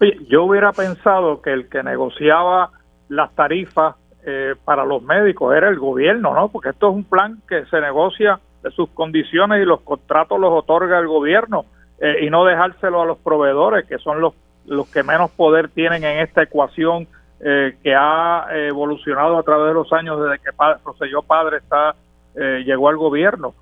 [0.00, 2.70] Oye, yo hubiera pensado que el que negociaba
[3.08, 3.96] las tarifas
[4.28, 6.48] eh, para los médicos era el gobierno, ¿no?
[6.48, 10.50] Porque esto es un plan que se negocia de sus condiciones y los contratos los
[10.52, 11.64] otorga el gobierno
[12.00, 14.34] eh, y no dejárselo a los proveedores, que son los,
[14.66, 17.06] los que menos poder tienen en esta ecuación
[17.38, 21.94] eh, que ha evolucionado a través de los años desde que padre, Roselló Padre está,
[22.34, 23.54] llegó al gobierno.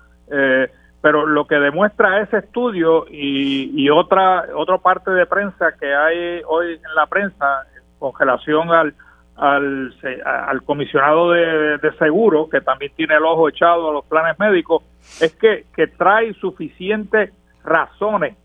[1.01, 6.41] pero lo que demuestra ese estudio y, y otra, otra parte de prensa que hay
[6.47, 7.67] hoy en la prensa
[7.99, 8.95] con relación al,
[9.35, 9.93] al,
[10.25, 14.83] al comisionado de, seguro, que también tiene el ojo echado a los planes médicos,
[15.21, 17.31] es que, que trae suficientes
[17.63, 18.37] razones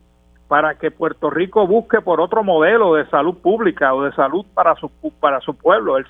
[0.48, 4.74] para que Puerto Rico busque por otro modelo de salud pública o de salud para
[4.74, 6.06] su, para su pueblo, el,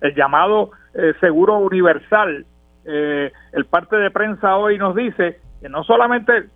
[0.00, 2.44] el, llamado eh, seguro universal.
[2.84, 6.46] Eh, el parte de prensa hoy nos dice que no solamente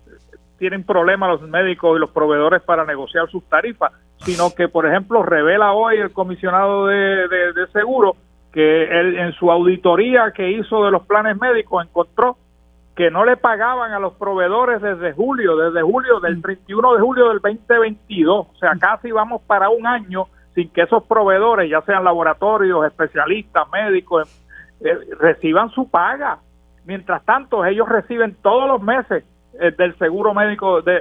[0.61, 5.23] tienen problemas los médicos y los proveedores para negociar sus tarifas, sino que, por ejemplo,
[5.23, 8.15] revela hoy el comisionado de, de, seguro
[8.53, 12.37] que él, en su auditoría que hizo de los planes médicos encontró
[12.95, 17.29] que no le pagaban a los proveedores desde julio, desde julio del 31 de julio
[17.29, 22.03] del 2022, o sea, casi vamos para un año sin que esos proveedores, ya sean
[22.03, 24.29] laboratorios, especialistas, médicos,
[24.81, 26.37] eh, reciban su paga.
[26.85, 29.23] Mientras tanto, ellos reciben todos los meses
[29.59, 30.99] eh, del seguro médico de,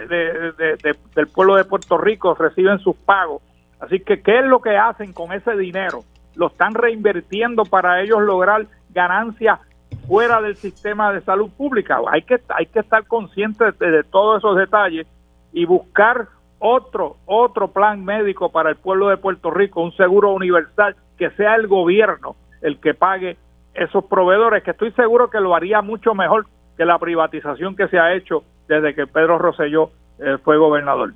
[1.15, 3.43] del pueblo de Puerto Rico reciben sus pagos.
[3.81, 6.01] Así que, ¿qué es lo que hacen con ese dinero?
[6.35, 9.61] Lo están reinvirtiendo para ellos lograr ganancias
[10.07, 12.01] fuera del sistema de salud pública.
[12.11, 15.07] Hay que, hay que estar conscientes de, todos esos detalles
[15.53, 16.29] y buscar
[16.59, 21.55] otro, otro plan médico para el pueblo de Puerto Rico, un seguro universal, que sea
[21.55, 23.37] el gobierno el que pague
[23.75, 26.47] esos proveedores, que estoy seguro que lo haría mucho mejor
[26.81, 31.13] que la privatización que se ha hecho desde que Pedro Rosselló eh, fue gobernador.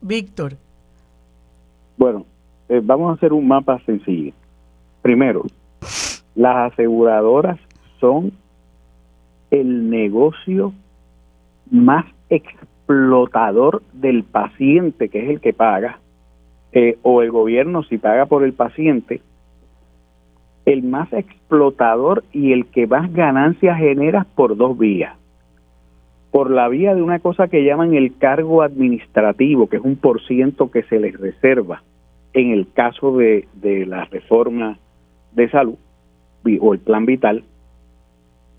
[0.00, 0.52] Víctor.
[1.96, 2.24] Bueno,
[2.68, 4.32] eh, vamos a hacer un mapa sencillo.
[5.02, 5.42] Primero,
[6.36, 7.58] las aseguradoras
[7.98, 8.30] son
[9.50, 10.72] el negocio
[11.68, 15.98] más explotador del paciente, que es el que paga,
[16.70, 19.20] eh, o el gobierno si paga por el paciente,
[20.64, 25.16] el más explotador y el que más ganancias genera por dos vías.
[26.30, 30.22] Por la vía de una cosa que llaman el cargo administrativo, que es un por
[30.22, 31.82] ciento que se les reserva
[32.32, 34.78] en el caso de, de la reforma
[35.32, 35.76] de salud
[36.60, 37.44] o el plan vital,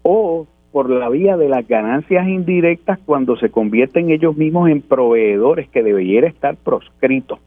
[0.04, 5.68] o por la vía de las ganancias indirectas cuando se convierten ellos mismos en proveedores
[5.70, 7.39] que debería estar proscritos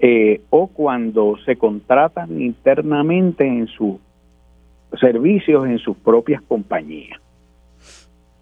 [0.00, 3.96] eh, o cuando se contratan internamente en sus
[5.00, 7.20] servicios en sus propias compañías.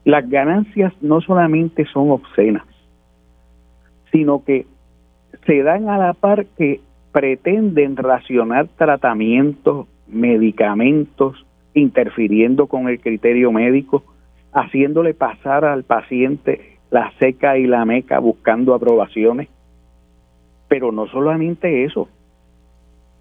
[0.05, 2.65] Las ganancias no solamente son obscenas,
[4.13, 4.67] sino que
[5.47, 6.81] se dan a la par que
[7.11, 11.45] pretenden racionar tratamientos, medicamentos,
[11.75, 14.05] interfiriendo con el criterio médico,
[14.53, 19.49] haciéndole pasar al paciente la seca y la meca buscando aprobaciones
[20.69, 22.09] pero no solamente eso.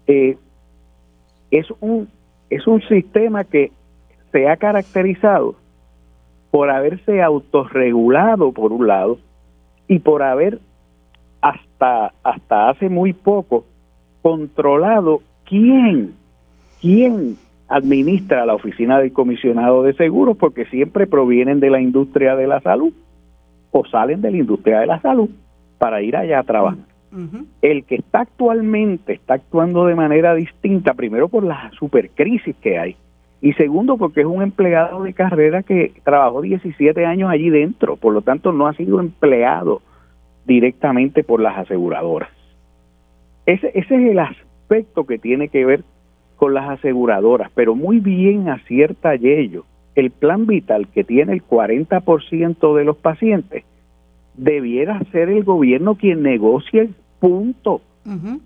[0.06, 0.36] Eh,
[1.50, 2.08] es un
[2.50, 3.72] es un sistema que
[4.32, 5.56] se ha caracterizado
[6.50, 9.18] por haberse autorregulado por un lado
[9.88, 10.60] y por haber
[11.40, 13.64] hasta hasta hace muy poco
[14.22, 16.14] controlado quién
[16.80, 17.36] quién
[17.68, 22.60] administra la oficina del comisionado de seguros porque siempre provienen de la industria de la
[22.60, 22.92] salud
[23.72, 25.28] o salen de la industria de la salud
[25.78, 26.95] para ir allá a trabajar.
[27.62, 32.96] El que está actualmente está actuando de manera distinta, primero por la supercrisis que hay
[33.40, 38.12] y segundo porque es un empleado de carrera que trabajó 17 años allí dentro, por
[38.12, 39.82] lo tanto no ha sido empleado
[40.46, 42.30] directamente por las aseguradoras.
[43.44, 45.84] Ese, ese es el aspecto que tiene que ver
[46.36, 49.64] con las aseguradoras, pero muy bien acierta Yello.
[49.94, 53.64] El plan vital que tiene el 40% de los pacientes
[54.36, 57.80] debiera ser el gobierno quien negocie el punto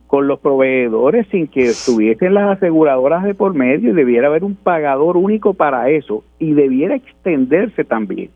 [0.07, 4.55] con los proveedores sin que estuviesen las aseguradoras de por medio y debiera haber un
[4.55, 8.31] pagador único para eso y debiera extenderse también.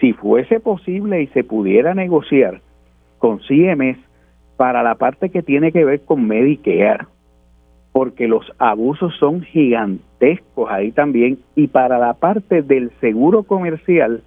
[0.00, 2.60] Si fuese posible y se pudiera negociar
[3.18, 3.98] con CMS
[4.56, 7.06] para la parte que tiene que ver con Medicare,
[7.92, 14.22] porque los abusos son gigantescos ahí también, y para la parte del seguro comercial,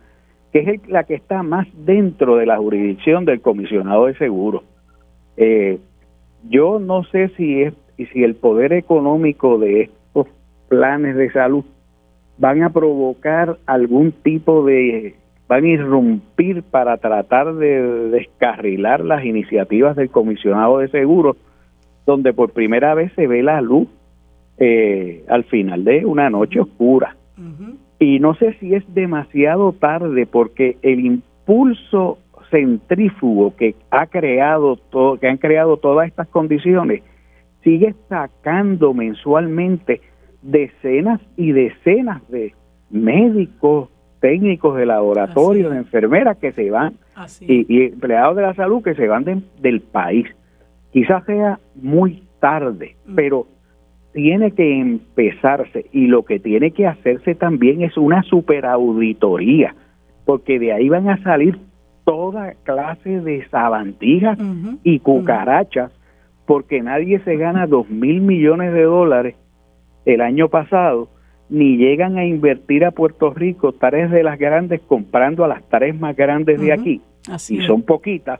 [0.59, 4.63] es la que está más dentro de la jurisdicción del comisionado de seguros.
[5.35, 5.79] Eh,
[6.49, 7.73] yo no sé si es
[8.13, 10.27] si el poder económico de estos
[10.69, 11.65] planes de salud
[12.37, 15.15] van a provocar algún tipo de
[15.47, 21.37] van a irrumpir para tratar de descarrilar las iniciativas del comisionado de seguros
[22.05, 23.87] donde por primera vez se ve la luz
[24.59, 27.15] eh, al final de una noche oscura
[27.99, 32.19] y no sé si es demasiado tarde porque el impulso
[32.51, 37.03] centrífugo que ha creado todo, que han creado todas estas condiciones
[37.63, 40.01] sigue sacando mensualmente
[40.41, 42.53] decenas y decenas de
[42.89, 43.89] médicos,
[44.21, 46.93] técnicos de laboratorio, de enfermeras que se van
[47.41, 50.27] y, empleados de la salud que se van del país.
[50.91, 53.15] Quizás sea muy tarde, mm.
[53.15, 53.47] pero
[54.17, 59.75] tiene que empezarse y lo que tiene que hacerse también es una superauditoría,
[60.25, 61.59] porque de ahí van a salir
[62.03, 64.39] toda clase de sabandijas
[64.83, 65.91] y cucarachas,
[66.47, 69.35] porque nadie se gana dos mil millones de dólares
[70.05, 71.09] el año pasado,
[71.47, 75.95] ni llegan a invertir a Puerto Rico tres de las grandes comprando a las tres
[75.99, 77.01] más grandes de aquí,
[77.49, 78.39] y son poquitas,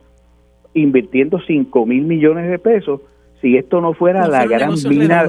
[0.73, 2.99] invirtiendo cinco mil millones de pesos,
[3.41, 5.27] si esto no fuera la gran mina,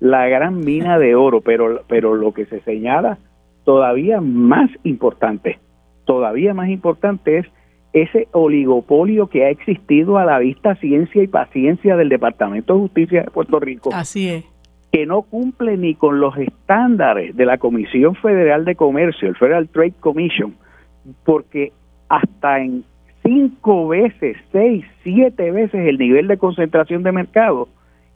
[0.00, 3.18] la gran mina de oro, pero, pero lo que se señala
[3.64, 5.58] todavía más importante,
[6.04, 7.46] todavía más importante es
[7.92, 13.22] ese oligopolio que ha existido a la vista ciencia y paciencia del Departamento de Justicia
[13.22, 13.90] de Puerto Rico.
[13.92, 14.44] Así es.
[14.92, 19.68] Que no cumple ni con los estándares de la Comisión Federal de Comercio, el Federal
[19.68, 20.54] Trade Commission,
[21.24, 21.72] porque
[22.08, 22.84] hasta en
[23.22, 27.68] cinco veces, seis, siete veces el nivel de concentración de mercado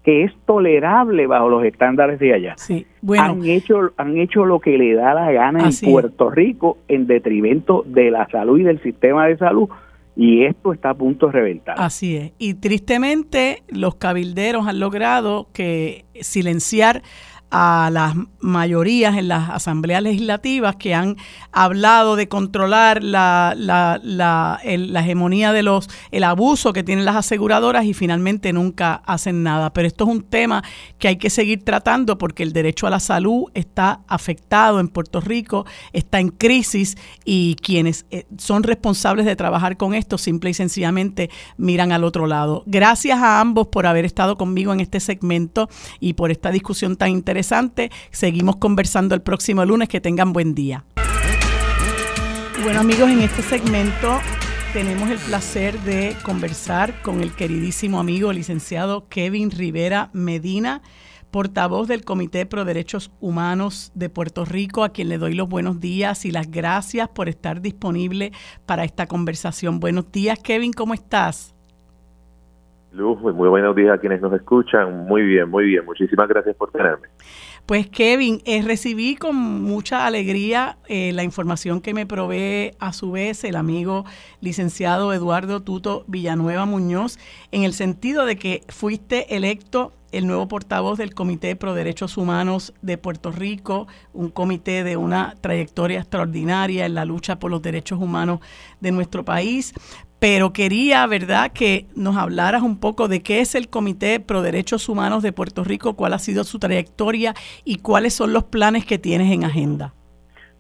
[0.05, 2.55] que es tolerable bajo los estándares de allá.
[2.57, 6.79] Sí, bueno, han hecho han hecho lo que le da la gana en Puerto Rico
[6.89, 9.69] en detrimento de la salud y del sistema de salud
[10.15, 11.77] y esto está a punto de reventar.
[11.79, 12.33] Así es.
[12.39, 17.03] Y tristemente los cabilderos han logrado que silenciar
[17.55, 21.19] a las mayorías en las asambleas legislativas que han
[21.53, 27.85] hablado de controlar la, la, la, hegemonía de los, el abuso que tienen las aseguradoras
[27.85, 29.71] y finalmente nunca hacen nada.
[29.75, 30.65] Pero esto es un tema
[30.99, 35.21] que hay que seguir tratando porque el derecho a la salud está afectado en Puerto
[35.21, 36.97] Rico, está en crisis
[37.27, 41.29] y quienes eh, son responsables de trabajar con esto simple y sencillamente
[41.59, 42.63] miran al otro lado.
[42.65, 45.69] Gracias a ambos por haber estado conmigo en este segmento
[46.01, 47.42] y por esta discusión tan interesante
[48.11, 49.89] Seguimos conversando el próximo lunes.
[49.89, 50.85] Que tengan buen día.
[52.63, 54.21] Bueno amigos, en este segmento
[54.73, 60.81] tenemos el placer de conversar con el queridísimo amigo licenciado Kevin Rivera Medina,
[61.31, 65.81] portavoz del Comité Pro Derechos Humanos de Puerto Rico, a quien le doy los buenos
[65.81, 68.33] días y las gracias por estar disponible
[68.65, 69.81] para esta conversación.
[69.81, 71.52] Buenos días, Kevin, ¿cómo estás?
[72.93, 75.07] Luz, muy buenos días a quienes nos escuchan.
[75.07, 75.85] Muy bien, muy bien.
[75.85, 77.09] Muchísimas gracias por tenerme.
[77.65, 83.13] Pues Kevin, eh, recibí con mucha alegría eh, la información que me provee a su
[83.13, 84.05] vez el amigo
[84.41, 87.19] licenciado Eduardo Tuto Villanueva Muñoz,
[87.51, 92.75] en el sentido de que fuiste electo el nuevo portavoz del Comité Pro Derechos Humanos
[92.83, 97.99] de Puerto Rico, un comité de una trayectoria extraordinaria en la lucha por los derechos
[97.99, 98.41] humanos
[98.81, 99.73] de nuestro país
[100.23, 104.89] pero quería, ¿verdad?, que nos hablaras un poco de qué es el Comité Pro Derechos
[104.89, 107.35] Humanos de Puerto Rico, cuál ha sido su trayectoria
[107.65, 109.95] y cuáles son los planes que tienes en agenda.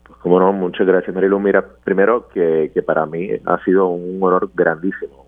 [0.02, 1.38] Pues como no, muchas gracias Marilu.
[1.38, 5.26] Mira, primero que, que para mí ha sido un honor grandísimo,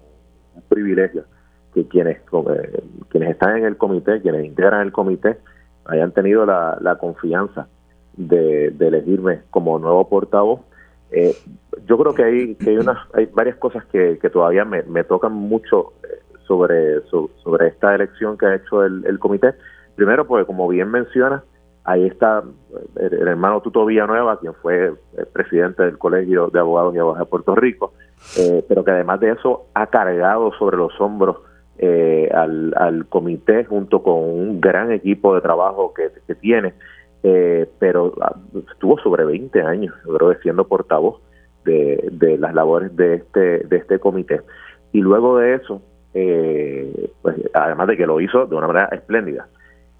[0.56, 1.26] un privilegio
[1.72, 5.38] que quienes, eh, quienes están en el comité, quienes integran el comité,
[5.84, 7.68] hayan tenido la, la confianza
[8.16, 10.62] de, de elegirme como nuevo portavoz
[11.14, 11.36] eh,
[11.86, 12.78] yo creo que hay, que
[13.12, 18.46] hay, varias cosas que, que todavía me, tocan mucho eh, sobre, sobre esta elección que
[18.46, 19.54] ha hecho el, el comité.
[19.94, 21.44] Primero, porque como bien menciona,
[21.84, 22.42] ahí está
[22.96, 24.92] el, hermano Tuto Villanueva, quien fue
[25.32, 27.92] presidente del Colegio de Abogados y Abogadas de Puerto Rico,
[28.36, 31.36] eh, pero que además de eso ha cargado sobre los hombros
[31.78, 36.74] eh, al, al comité junto con un gran equipo de trabajo que, que tiene
[37.26, 38.36] eh, pero ah,
[38.70, 41.22] estuvo sobre 20 años, creo siendo portavoz
[41.64, 44.42] de, de, las labores de este, de este comité.
[44.92, 45.80] Y luego de eso,
[46.12, 49.48] eh, pues, además de que lo hizo de una manera espléndida,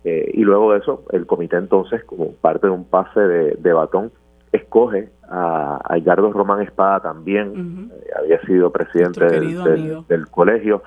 [0.05, 3.73] eh, y luego de eso, el comité entonces, como parte de un pase de, de
[3.73, 4.13] batón,
[4.53, 10.83] escoge a, a Edgardo Román Espada también, había sido presidente del, del, colegio,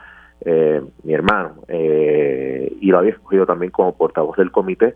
[1.03, 4.93] mi hermano, y lo había escogido también como portavoz del comité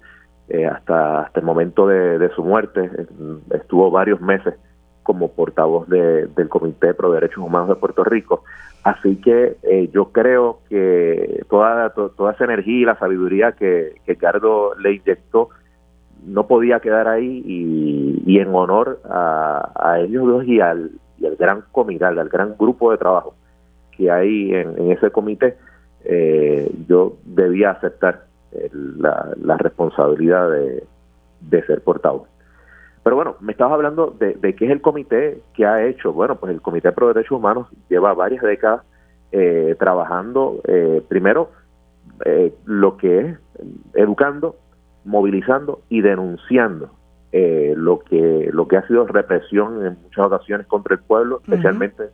[0.54, 2.82] eh, hasta, hasta el momento de, su muerte.
[2.84, 3.06] Eh,
[3.56, 4.56] estuvo varios meses
[5.02, 8.44] como portavoz de, del Comité Pro Derechos Humanos de Puerto Rico.
[8.84, 14.16] Así que eh, yo creo que toda, toda esa energía y la sabiduría que, que
[14.16, 15.52] Gardo le inyectó
[16.26, 21.64] no podía quedar ahí y, en honor a, ellos dos y al, y al gran
[21.72, 23.36] comité, al gran grupo de trabajo
[23.92, 25.56] que hay en, ese comité,
[26.88, 28.31] yo debía aceptar
[28.74, 32.28] la, responsabilidad de, ser portavoz.
[33.04, 36.14] Pero bueno, me estabas hablando de, qué es el comité que ha hecho.
[36.14, 38.84] Bueno, pues el Comité Pro Derechos Humanos lleva varias décadas
[39.32, 41.50] eh, trabajando, eh, primero,
[42.26, 43.38] eh, lo que es
[43.96, 44.56] educando,
[45.06, 46.92] movilizando y denunciando
[47.34, 52.10] lo que lo que ha sido represión en muchas ocasiones contra el pueblo, especialmente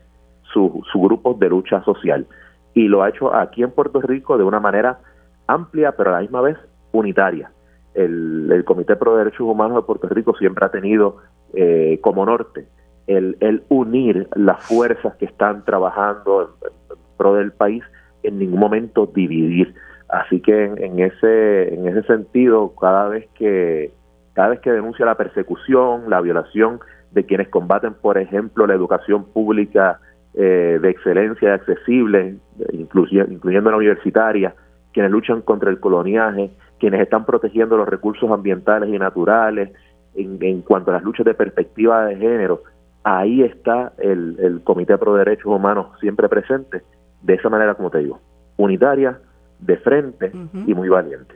[0.54, 2.28] su, su grupo de lucha social.
[2.76, 5.00] Y lo ha hecho aquí en Puerto Rico de una manera
[5.48, 6.58] amplia, pero a la misma vez
[6.92, 7.52] unitaria.
[7.94, 11.18] El, Comité Pro Derechos Humanos de Puerto Rico siempre ha tenido
[11.54, 12.68] eh, como norte
[13.08, 17.84] el, el, unir las fuerzas que están trabajando en, pro del país,
[18.24, 19.74] en ningún momento dividir.
[20.10, 23.92] Así que en, ese en ese sentido, cada vez que
[24.34, 26.80] cada vez que denuncia la persecución, la violación
[27.12, 30.00] de quienes combaten, por ejemplo, la educación pública
[30.36, 32.36] eh, de excelencia, accesible,
[32.72, 34.54] incluyendo la universitaria,
[34.98, 36.50] quienes luchan contra el coloniaje,
[36.80, 39.70] quienes están protegiendo los recursos ambientales y naturales,
[40.16, 42.64] en, cuanto a las luchas de perspectiva de género,
[43.04, 46.82] ahí está el, Comité Pro Derechos Humanos siempre presente,
[47.22, 48.20] de esa manera, como te digo,
[48.58, 49.20] unitaria,
[49.60, 50.32] de frente
[50.66, 51.36] y muy valiente.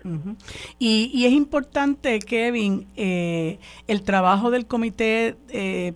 [0.80, 5.94] y, es importante, Kevin, eh, el trabajo del Comité eh,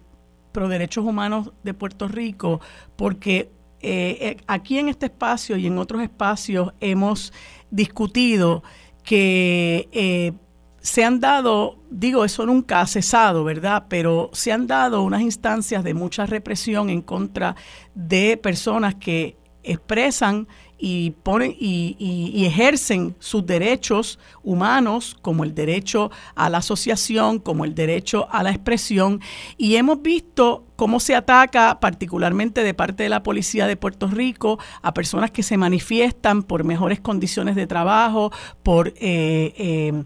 [0.51, 2.61] Pro Derechos Humanos de Puerto Rico,
[2.95, 3.49] porque
[3.81, 7.34] eh, aquí en este espacio y en otros espacios hemos
[7.69, 8.64] discutido
[9.03, 10.34] que eh,
[10.80, 13.85] se han dado, digo, eso nunca ha cesado, ¿verdad?
[13.89, 17.56] Pero se han dado unas instancias de mucha represión en contra
[17.95, 20.47] de personas que expresan
[20.77, 27.73] y ponen y, ejercen sus derechos humanos como el derecho a la asociación, como el
[27.73, 29.22] derecho a la expresión
[29.57, 34.60] y hemos visto cómo se ataca particularmente de parte de la policía de Puerto Rico
[34.81, 38.31] a personas que se manifiestan por mejores condiciones de trabajo,
[38.64, 40.03] por eh, eh,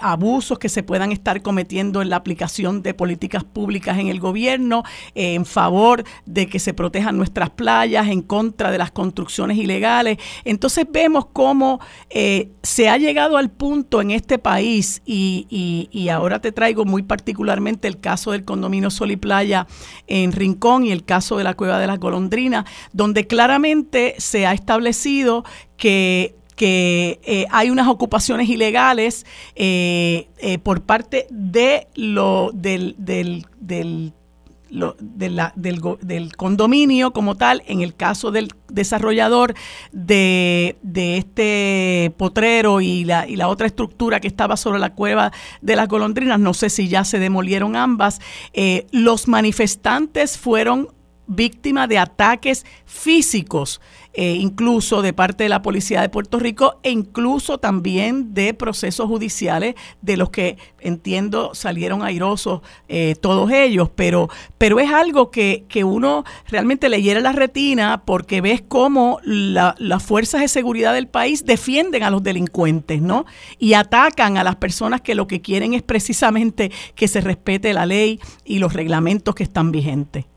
[0.00, 4.84] abusos que se puedan estar cometiendo en la aplicación de políticas públicas en el gobierno,
[5.14, 10.18] eh, en favor de que se protejan nuestras playas, en contra de las construcciones ilegales.
[10.44, 11.80] Entonces vemos cómo
[12.62, 15.46] se ha llegado al punto en este país y,
[15.90, 19.66] y ahora te traigo muy particularmente el caso del condominio Sol y Playa
[20.12, 24.52] en Rincón y el caso de la Cueva de las Golondrinas, donde claramente se ha
[24.52, 25.44] establecido
[25.76, 29.24] que que eh, hay unas ocupaciones ilegales
[29.56, 34.12] eh, eh, por parte de lo del, del, del
[34.72, 39.54] de la, del, del, condominio como tal, en el caso del desarrollador
[39.92, 45.30] de, de, este potrero y la, y la otra estructura que estaba sobre la cueva
[45.60, 48.20] de las golondrinas, no sé si ya se demolieron ambas,
[48.54, 50.88] eh, los manifestantes fueron
[51.26, 53.80] víctima de ataques físicos,
[54.14, 59.06] eh, incluso de parte de la Policía de Puerto Rico e incluso también de procesos
[59.06, 64.28] judiciales de los que entiendo salieron airosos eh, todos ellos, pero,
[64.58, 70.02] pero es algo que, que uno realmente le hiera la retina porque ves cómo las
[70.02, 73.24] fuerzas de seguridad del país defienden a los delincuentes, ¿no?
[73.58, 77.86] Y atacan a las personas que lo que quieren es precisamente que se respete la
[77.86, 80.31] ley y los reglamentos que están vigentes.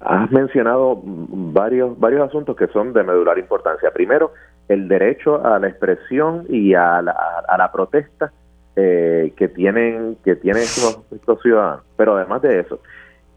[0.00, 3.90] Has mencionado varios, varios asuntos que son de medular importancia.
[3.90, 4.32] Primero,
[4.68, 7.12] el derecho a la expresión y a la,
[7.46, 8.32] a la protesta
[8.76, 11.04] eh, que tienen que tienen estos,
[11.42, 11.84] ciudadanos.
[11.96, 12.80] Pero además de eso,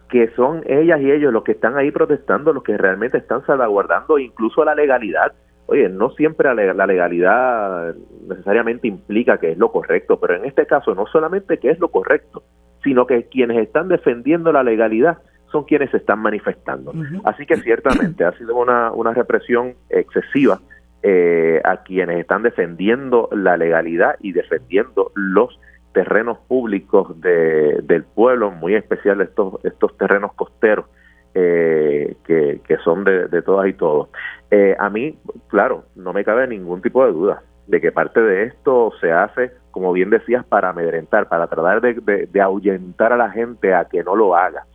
[0.10, 4.20] que son ellas y ellos los que están ahí protestando, los que realmente están salvaguardando
[4.20, 5.34] incluso la legalidad.
[5.66, 7.96] Oye, no siempre la legalidad
[8.28, 11.90] necesariamente implica que es lo correcto, pero en este caso no solamente que es lo
[11.90, 12.44] correcto,
[12.84, 15.18] sino que quienes están defendiendo la legalidad
[15.54, 16.92] son quienes se están manifestando.
[17.24, 20.60] Así que ciertamente ha sido una, una represión excesiva
[21.04, 25.60] eh, a quienes están defendiendo la legalidad y defendiendo los
[25.94, 30.86] terrenos públicos de, del pueblo, muy especial estos, estos terrenos costeros
[31.36, 34.10] eh, que, que, son de, de, todas y todos.
[34.50, 35.20] Eh, a mí,
[35.50, 39.52] claro, no me cabe ningún tipo de duda de que parte de esto se hace,
[39.70, 44.04] como bien decías, para amedrentar, para tratar de, de ahuyentar a la gente a que
[44.04, 44.66] no lo haga.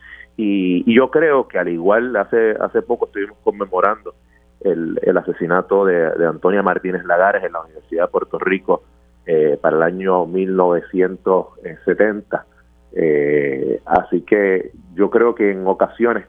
[0.41, 4.15] Y, yo creo que al igual hace hace poco estuvimos conmemorando
[4.61, 8.83] el, el asesinato de, de, Antonia Martínez Lagares en la Universidad de Puerto Rico
[9.25, 12.45] eh, para el año 1970.
[12.93, 16.25] Eh, así que yo creo que en ocasiones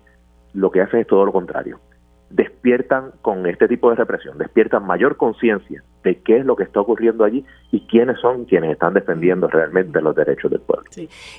[0.55, 1.79] lo que hacen es todo lo contrario
[2.31, 6.81] despiertan con este tipo de represión, despiertan mayor conciencia de qué es lo que está
[6.81, 10.89] ocurriendo allí y quiénes son quienes están defendiendo realmente los derechos del pueblo.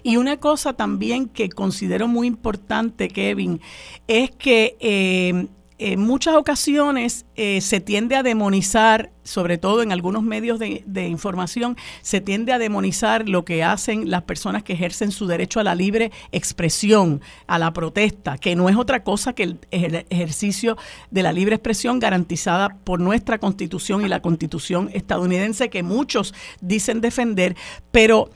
[0.04, 3.62] Y una cosa también que considero muy importante, Kevin,
[4.08, 5.48] es que eh,
[5.82, 11.76] en muchas ocasiones eh, se tiende a demonizar, sobre todo en algunos medios de, información,
[12.04, 15.74] se tiende a demonizar lo que hacen las personas que ejercen su derecho a la
[15.74, 20.78] libre expresión, a la protesta, que no es otra cosa que el, el ejercicio
[21.10, 27.02] de la libre expresión garantizada por nuestra constitución y la constitución estadounidense que muchos dicen
[27.02, 27.56] defender,
[27.92, 28.30] pero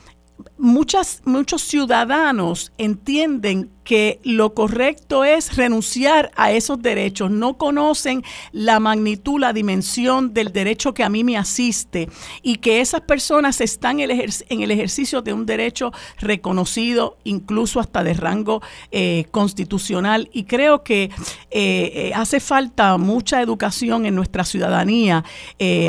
[0.57, 7.31] muchas, muchos ciudadanos entienden que lo correcto es renunciar a esos derechos.
[7.31, 12.09] No conocen la magnitud, la dimensión del derecho que a mí me asiste
[12.41, 18.15] y que esas personas están en el, ejercicio de un derecho reconocido, incluso hasta de
[18.15, 20.29] rango eh, constitucional.
[20.33, 21.11] Y creo que eh,
[21.51, 25.23] eh, hace falta mucha educación en nuestra ciudadanía.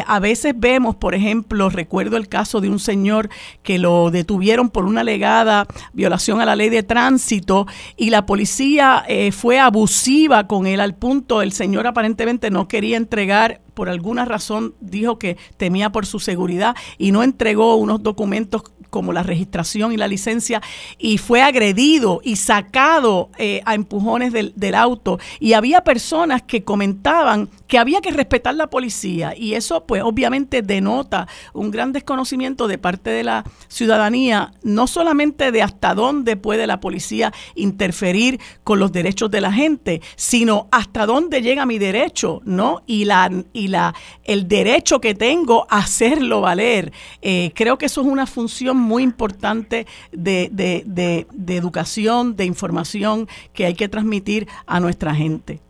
[0.07, 3.31] a veces vemos, por ejemplo, recuerdo el caso de un señor
[3.63, 9.05] que lo detuvieron por una alegada violación a la ley de tránsito y la policía
[9.09, 14.25] eh, fue abusiva con él al punto, el señor aparentemente no quería entregar por alguna
[14.25, 19.93] razón dijo que temía por su seguridad y no entregó unos documentos como la registración
[19.93, 20.63] y la licencia
[20.99, 25.19] y fue agredido y sacado eh, a empujones del, auto.
[25.39, 30.63] Y había personas que comentaban que había que respetar la policía y eso pues obviamente
[30.63, 36.67] denota un gran desconocimiento de parte de la ciudadanía no solamente de hasta dónde puede
[36.67, 42.41] la policía interferir con los derechos de la gente sino hasta dónde llega mi derecho
[42.45, 43.31] no y la
[43.69, 43.95] la,
[44.25, 46.93] el derecho que tengo a hacerlo valer.
[47.23, 53.67] Eh, creo que eso es una función muy importante de, de, educación, de información que
[53.67, 55.61] hay que transmitir a nuestra gente.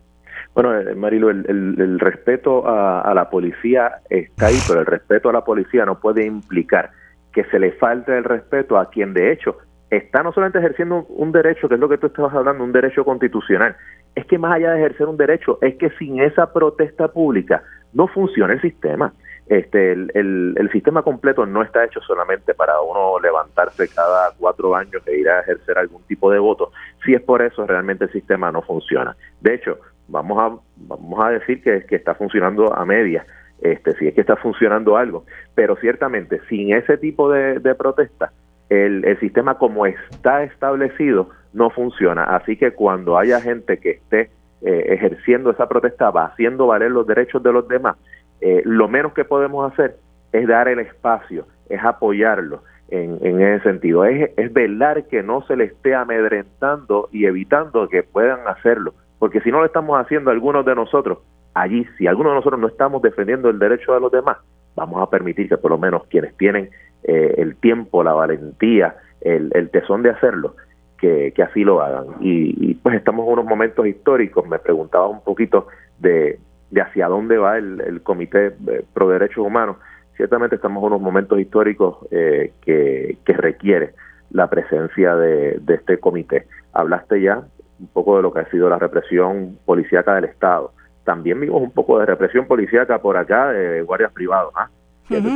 [0.56, 5.32] Bueno, eh, Marilo, el, el, respeto a, la policía está ahí, pero el respeto a
[5.34, 6.92] la policía no puede implicar
[7.30, 9.58] que se le falte el respeto a quien de hecho
[9.90, 13.04] está no solamente ejerciendo un, derecho, que es lo que tú estabas hablando, un derecho
[13.04, 13.76] constitucional,
[14.14, 17.62] es que más allá de ejercer un derecho, es que sin esa protesta pública
[17.92, 19.12] no funciona el sistema.
[19.48, 20.10] Este, el,
[20.56, 25.28] el, sistema completo no está hecho solamente para uno levantarse cada cuatro años e ir
[25.28, 26.72] a ejercer algún tipo de voto.
[27.04, 29.14] Si es por eso, realmente el sistema no funciona.
[29.40, 29.78] De hecho,
[30.08, 33.26] vamos a, vamos a decir que, que está funcionando a media,
[33.60, 35.24] este, si es que está funcionando algo,
[35.54, 38.32] pero ciertamente sin ese tipo de, de protesta,
[38.68, 42.24] el, el sistema como está establecido no funciona.
[42.24, 44.30] Así que cuando haya gente que esté
[44.62, 47.96] eh, ejerciendo esa protesta, va haciendo valer los derechos de los demás,
[48.40, 49.96] eh, lo menos que podemos hacer
[50.32, 55.42] es dar el espacio, es apoyarlo en, en ese sentido, es, es velar que no
[55.46, 60.30] se le esté amedrentando y evitando que puedan hacerlo, porque si no lo estamos haciendo
[60.30, 61.18] algunos de nosotros,
[61.54, 64.38] allí, si algunos de nosotros no estamos defendiendo el derecho de los demás,
[64.74, 66.70] vamos a permitir que por lo menos quienes tienen
[67.04, 70.54] eh, el tiempo, la valentía, el, tesón de hacerlo,
[70.98, 72.06] que, así lo hagan.
[72.20, 74.46] Y, pues estamos en unos momentos históricos.
[74.46, 75.68] Me preguntaba un poquito
[75.98, 76.38] de,
[76.70, 78.52] de hacia dónde va el, Comité
[78.92, 79.76] Pro Derechos Humanos.
[80.16, 83.94] Ciertamente estamos en unos momentos históricos eh, que, requiere
[84.30, 86.46] la presencia de este comité.
[86.72, 87.44] Hablaste ya
[87.78, 90.72] un poco de lo que ha sido la represión policíaca del Estado.
[91.04, 94.52] También vimos un poco de represión policíaca por acá de guardias privados.
[94.56, 94.68] ¿ah?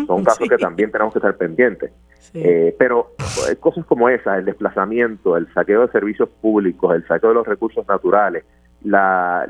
[0.07, 1.93] son casos que también tenemos que estar pendientes.
[2.35, 3.13] Eh, pero
[3.51, 7.47] eh, cosas como esas, el desplazamiento, el saqueo de servicios públicos, el saqueo de los
[7.47, 8.45] recursos naturales,
[8.83, 9.47] la,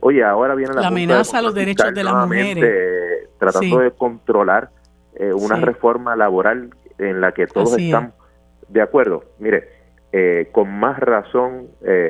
[0.00, 3.28] oye, ahora viene la, amenaza a los derechos de las mujeres.
[3.38, 4.70] tratando de controlar
[5.14, 8.14] eh, una reforma laboral en la que todos están
[8.68, 9.24] de acuerdo.
[9.38, 9.79] Mire,
[10.52, 11.68] con más razón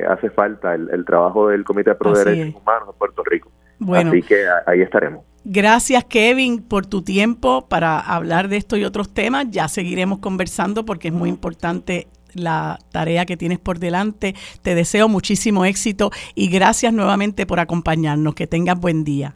[0.09, 3.51] hace falta el, trabajo del Comité Pro Derechos Humanos de Puerto Rico.
[3.93, 5.23] Así que ahí estaremos.
[5.43, 9.47] Gracias Kevin por tu tiempo para hablar de esto y otros temas.
[9.49, 14.35] Ya seguiremos conversando porque es muy importante la tarea que tienes por delante.
[14.61, 18.35] Te deseo muchísimo éxito y gracias nuevamente por acompañarnos.
[18.35, 19.31] Que tengas buen día.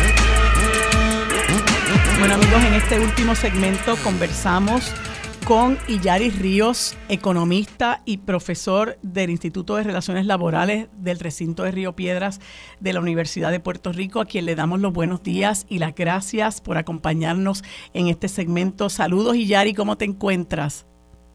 [2.19, 4.93] Bueno amigos, en este último segmento conversamos
[5.47, 11.93] con Illaris Ríos, economista y profesor del Instituto de Relaciones Laborales del recinto de Río
[11.93, 12.39] Piedras
[12.79, 15.93] de la Universidad de Puerto Rico, a quien le damos los buenos días y las
[15.93, 17.63] gracias por acompañarnos
[17.93, 18.89] en este segmento.
[18.89, 20.87] Saludos Illari, ¿cómo te encuentras?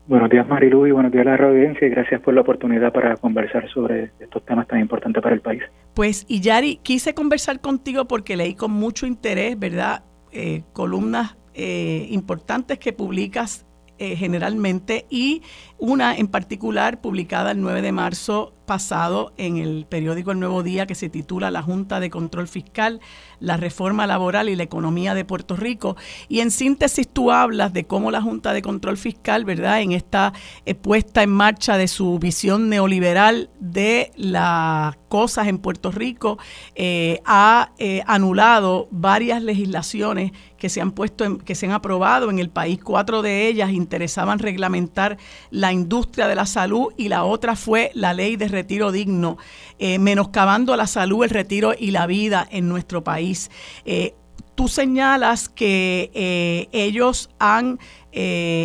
[0.08, 3.16] Buenos días Marilu y buenos días a la audiencia y gracias por la oportunidad para
[3.16, 5.62] conversar sobre estos temas tan importantes para el país.
[5.94, 10.02] Pues Iyari, quise conversar contigo porque leí con mucho interés, ¿verdad?
[10.32, 13.66] Eh, columnas eh, importantes que publicas
[14.00, 15.42] eh, generalmente y
[15.78, 20.86] una en particular publicada el 9 de marzo pasado en el periódico El Nuevo Día
[20.86, 23.00] que se titula La Junta de Control Fiscal,
[23.40, 25.96] la reforma laboral y la economía de Puerto Rico.
[26.28, 29.80] Y en síntesis tú hablas de cómo la Junta de Control Fiscal, ¿verdad?
[29.80, 30.32] En esta
[30.66, 36.38] eh, puesta en marcha de su visión neoliberal de las cosas en Puerto Rico,
[36.76, 42.38] eh, ha eh, anulado varias legislaciones que se han puesto que se han aprobado en
[42.38, 42.78] el país.
[42.84, 45.16] Cuatro de ellas interesaban reglamentar
[45.50, 49.38] la industria de la salud y la otra fue la ley de retiro digno,
[49.78, 53.50] eh, menoscabando la salud, el retiro y la vida en nuestro país.
[53.86, 54.14] Eh,
[54.54, 57.78] tú señalas que eh, ellos han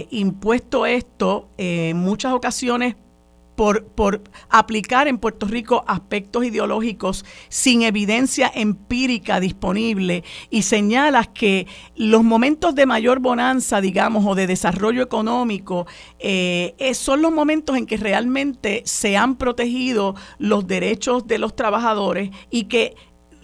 [0.10, 2.96] impuesto esto en muchas ocasiones
[3.56, 11.68] por, por, aplicar en Puerto Rico aspectos ideológicos sin evidencia empírica disponible y señalas que
[11.96, 15.88] los momentos de mayor bonanza, digamos, o de desarrollo económico,
[16.20, 22.30] eh, son los momentos en que realmente se han protegido los derechos de los trabajadores
[22.50, 22.96] y que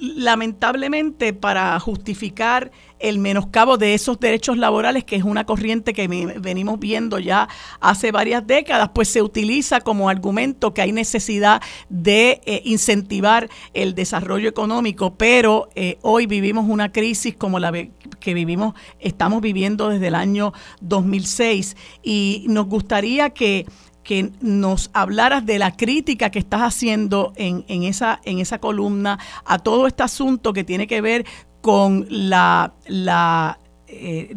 [0.02, 6.80] lamentablemente para justificar el menoscabo de esos derechos laborales, que es una corriente que venimos
[6.80, 7.48] viendo ya
[7.80, 13.94] hace varias décadas, pues se utiliza como argumento que hay necesidad de eh, incentivar el
[13.94, 17.72] desarrollo económico, pero eh, hoy vivimos una crisis como la
[18.20, 20.52] que vivimos, estamos viviendo desde el año
[20.82, 23.66] 2006 y nos gustaría que
[24.12, 29.20] que nos hablaras de la crítica que estás haciendo en, en, esa, en esa columna
[29.46, 31.24] a todo este asunto que tiene que ver
[31.62, 33.58] con la, la
[33.88, 34.34] eh,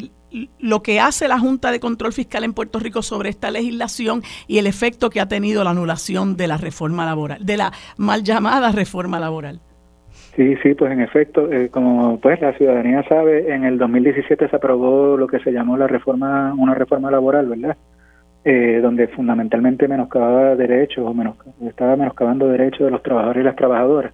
[0.59, 4.59] lo que hace la Junta de Control Fiscal en Puerto Rico sobre esta legislación y
[4.59, 8.71] el efecto que ha tenido la anulación de la reforma laboral, de la mal llamada
[8.71, 9.59] reforma laboral.
[10.37, 14.55] Sí, sí, pues en efecto, eh, como pues la ciudadanía sabe, en el 2017 se
[14.55, 17.75] aprobó lo que se llamó la reforma, una reforma laboral, ¿verdad?
[18.47, 21.35] Eh, donde fundamentalmente menoscababa derechos o menos,
[21.67, 24.13] estaba menoscabando derechos de los trabajadores y las trabajadoras.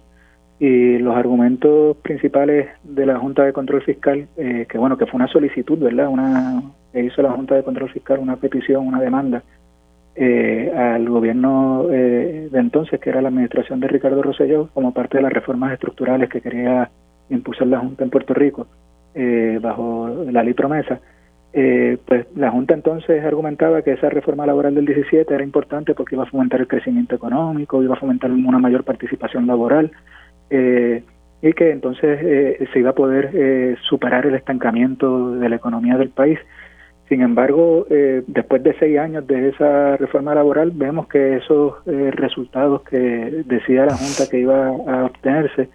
[0.58, 5.16] Y los argumentos principales de la Junta de Control Fiscal, eh, que bueno, que fue
[5.16, 6.08] una solicitud, ¿verdad?
[6.08, 9.42] Una, que hizo la Junta de Control Fiscal una petición, una demanda
[10.14, 15.18] eh, al gobierno eh, de entonces, que era la administración de Ricardo Rosselló, como parte
[15.18, 16.88] de las reformas estructurales que quería
[17.28, 18.66] impulsar la Junta en Puerto Rico,
[19.60, 21.00] bajo la ley promesa
[21.54, 26.14] eh, pues la Junta entonces argumentaba que esa reforma laboral del 17 era importante porque
[26.14, 29.92] iba a fomentar el crecimiento económico, iba a fomentar una mayor participación laboral
[30.48, 31.02] eh,
[31.42, 35.98] y que entonces eh, se iba a poder eh, superar el estancamiento de la economía
[35.98, 36.38] del país.
[37.08, 37.84] Sin embargo,
[38.26, 43.96] después de seis años de esa reforma laboral, vemos que esos resultados que decía la
[43.96, 45.68] Junta que iba a obtenerse,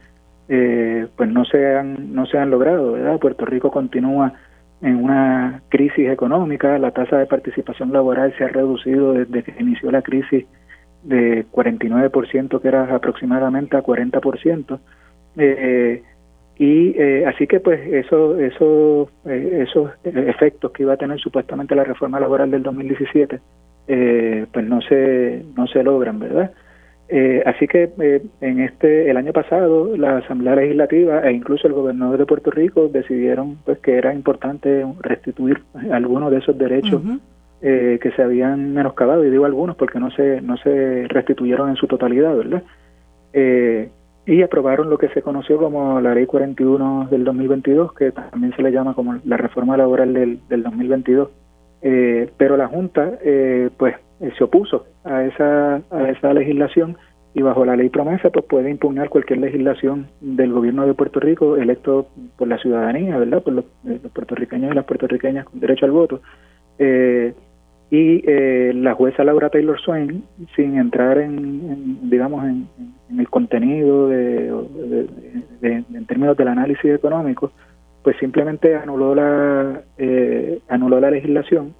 [0.48, 2.94] pues no se han no se han logrado.
[2.94, 3.20] ¿verdad?
[3.20, 4.34] Puerto Rico continúa
[4.82, 9.91] en una crisis económica, la tasa de participación laboral se ha reducido desde que inició
[9.91, 10.45] la crisis
[11.04, 14.80] de 49%, que era aproximadamente a 40%.
[15.38, 16.04] Eh,
[16.58, 21.76] y eh, así que pues eso, eso, eh, esos efectos que iba a tener supuestamente
[21.76, 23.40] la reforma laboral del 2017
[23.88, 26.52] pues no se, no se logran, ¿verdad?
[27.46, 27.90] Así que
[28.42, 32.90] en este el año pasado la Asamblea Legislativa e incluso el gobernador de Puerto Rico
[32.90, 35.62] decidieron pues que era importante restituir
[35.92, 37.02] algunos de esos derechos
[37.60, 41.76] eh, que se habían menoscabado, y digo algunos porque no se, no se restituyeron en
[41.76, 42.62] su totalidad, ¿verdad?
[43.34, 43.90] Eh,
[44.28, 48.62] y aprobaron lo que se conoció como la Ley 41 del 2022, que también se
[48.62, 51.30] le llama como la reforma laboral del, del 2022.
[51.82, 53.18] Eh, pero la Junta,
[54.19, 56.98] eh, se opuso a esa, a esa legislación
[57.34, 61.56] y bajo la ley promesa, pues puede impugnar cualquier legislación del gobierno de Puerto Rico
[61.56, 63.44] electo por la ciudadanía, ¿verdad?
[63.44, 66.22] Por los, los puertorriqueños y las puertorriqueñas con derecho al voto.
[66.80, 67.34] Eh,
[67.89, 70.23] y eh, la jueza Laura Taylor Swain,
[70.56, 72.68] sin entrar en, digamos, en,
[73.18, 74.52] el contenido de,
[75.61, 77.52] en términos del análisis económico,
[78.03, 81.73] pues simplemente anuló la eh, anuló la legislación,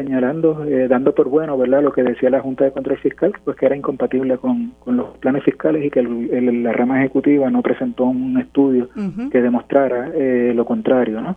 [0.00, 3.56] señalando, eh, dando por bueno, verdad, lo que decía la Junta de Control Fiscal, pues
[3.56, 8.38] que era incompatible con, los planes fiscales y que la rama ejecutiva no presentó un
[8.38, 8.88] estudio
[9.30, 10.10] que demostrara
[10.54, 11.36] lo contrario, ¿no?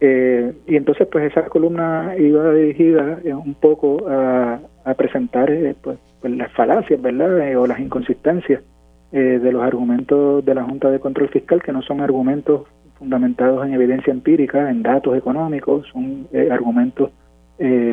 [0.00, 4.60] Eh, y entonces pues esa columna iba dirigida eh, un poco a,
[4.96, 7.56] presentar eh, pues, pues, las falacias, ¿verdad?
[7.58, 8.62] o las inconsistencias
[9.10, 12.66] de los argumentos de la Junta de Control Fiscal, que no son argumentos
[12.98, 17.10] fundamentados en evidencia empírica, en datos económicos, son argumentos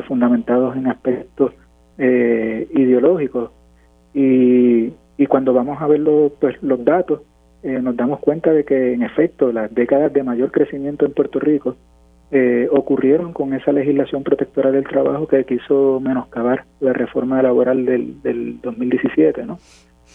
[0.07, 1.53] fundamentados en aspectos
[1.97, 3.51] ideológicos.
[4.13, 6.01] Y, y cuando vamos a ver
[6.39, 7.21] pues, los datos,
[7.63, 11.75] nos damos cuenta de que en efecto las décadas de mayor crecimiento en Puerto Rico
[12.31, 18.21] eh, ocurrieron con esa legislación protectora del trabajo que quiso menoscabar la reforma laboral del,
[18.23, 19.59] del 2017, ¿no?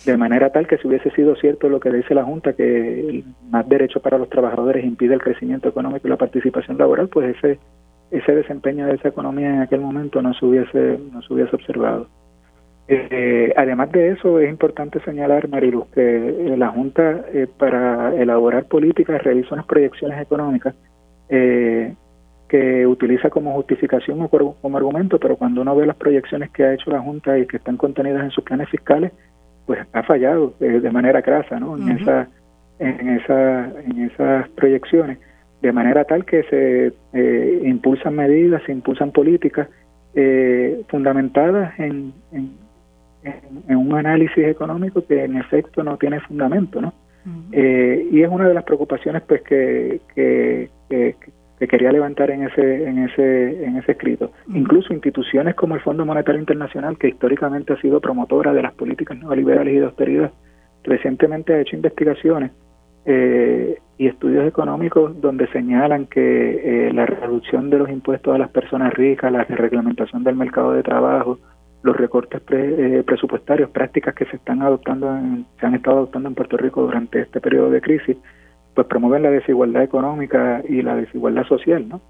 [0.04, 3.68] De manera tal que si hubiese sido cierto lo que dice la Junta, que más
[3.68, 7.60] derecho para los trabajadores impide el crecimiento económico y la participación laboral, pues ese
[8.10, 12.08] ese desempeño de esa economía en aquel momento no se hubiese, no se hubiese observado.
[12.88, 19.22] Eh, además de eso, es importante señalar, Mariluz, que la Junta eh, para elaborar políticas
[19.22, 20.74] realiza unas proyecciones económicas
[21.28, 21.94] eh,
[22.48, 26.74] que utiliza como justificación o como argumento, pero cuando uno ve las proyecciones que ha
[26.74, 29.12] hecho la Junta y que están contenidas en sus planes fiscales,
[29.66, 31.76] pues ha fallado eh, de manera crasa ¿no?
[31.76, 32.26] en, esa,
[32.80, 35.18] en, esa, en esas proyecciones,
[35.62, 39.68] de manera tal que se eh, impulsan medidas, se impulsan políticas
[40.14, 42.58] eh, fundamentadas en, en,
[43.68, 46.80] un análisis económico que en efecto no tiene fundamento.
[46.80, 46.92] ¿no?
[47.52, 51.16] y es una de las preocupaciones pues que, que, que,
[51.60, 54.32] que quería levantar en ese en ese en ese escrito.
[54.48, 59.18] Incluso instituciones como el Fondo Monetario Internacional, que históricamente ha sido promotora de las políticas
[59.18, 60.32] neoliberales y de austeridad,
[60.82, 62.52] recientemente ha hecho investigaciones
[63.04, 68.50] eh, y estudios económicos donde señalan que eh, la reducción de los impuestos a las
[68.50, 71.38] personas ricas, la reglamentación del mercado de trabajo,
[71.82, 75.06] los recortes eh, presupuestarios, prácticas que se están adoptando,
[75.58, 78.16] se han estado adoptando en Puerto Rico durante este periodo de crisis,
[78.74, 82.00] pues promueven la desigualdad económica y la desigualdad social, ¿no?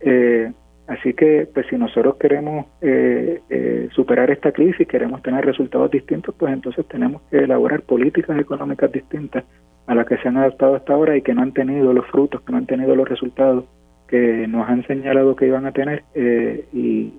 [0.00, 0.52] Eh,
[0.86, 6.34] así que, pues si nosotros queremos eh, eh, superar esta crisis, queremos tener resultados distintos,
[6.36, 9.44] pues entonces tenemos que elaborar políticas económicas distintas
[9.88, 12.40] a las que se han adoptado hasta ahora y que no han tenido los frutos,
[12.42, 13.64] que no han tenido los resultados
[14.06, 16.04] que nos han señalado que iban a tener
[16.72, 17.12] y,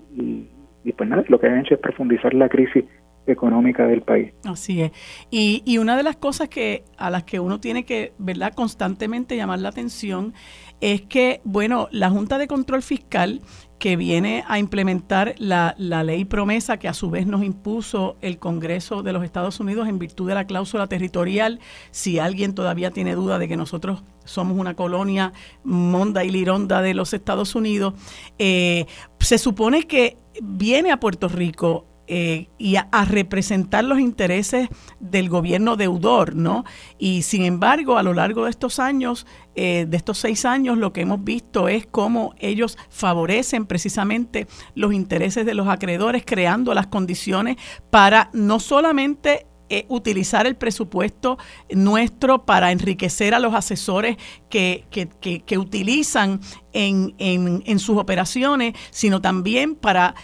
[0.83, 2.85] y pues nada, lo que han hecho es profundizar la crisis
[3.27, 4.33] económica del país.
[4.43, 4.91] Así es.
[5.29, 9.35] Y, y una de las cosas que a las que uno tiene que, ¿verdad?, constantemente
[9.35, 10.33] llamar la atención
[10.81, 13.41] es que, bueno, la Junta de Control Fiscal
[13.79, 18.37] que viene a implementar la, la, ley promesa que a su vez nos impuso el
[18.37, 21.59] Congreso de los Estados Unidos en virtud de la cláusula territorial.
[21.91, 25.31] Si alguien todavía tiene duda de que nosotros somos una colonia
[25.63, 27.93] monda y lironda de los Estados Unidos,
[28.37, 28.85] eh,
[29.19, 34.67] se supone que viene a Puerto Rico eh, y a, representar los intereses
[34.99, 36.65] del gobierno deudor, ¿no?
[36.97, 40.91] Y sin embargo, a lo largo de estos años, eh, de estos seis años, lo
[40.91, 46.87] que hemos visto es cómo ellos favorecen precisamente los intereses de los acreedores, creando las
[46.87, 47.57] condiciones
[47.91, 51.37] para no solamente eh, utilizar el presupuesto
[51.69, 54.17] nuestro para enriquecer a los asesores
[54.49, 56.41] que, que, utilizan
[56.73, 60.15] en, en, en, sus operaciones, sino también para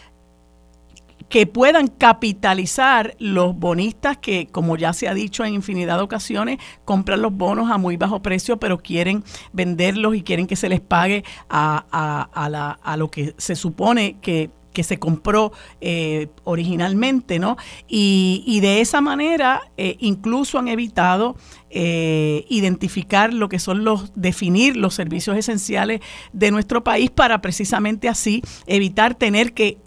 [1.30, 6.60] que puedan capitalizar los bonistas que, como ya se ha dicho en infinidad de ocasiones,
[6.86, 9.24] compran los bonos a muy bajo precio, pero quieren
[9.54, 14.50] venderlos y quieren que se les pague a, a, a, lo que se supone que
[14.76, 17.58] que se compró eh, originalmente, ¿no?
[17.88, 21.38] Y, y, de esa manera eh, incluso han evitado
[21.72, 26.02] eh, identificar lo que son los, definir los servicios esenciales
[26.34, 29.78] de nuestro país para precisamente así evitar tener que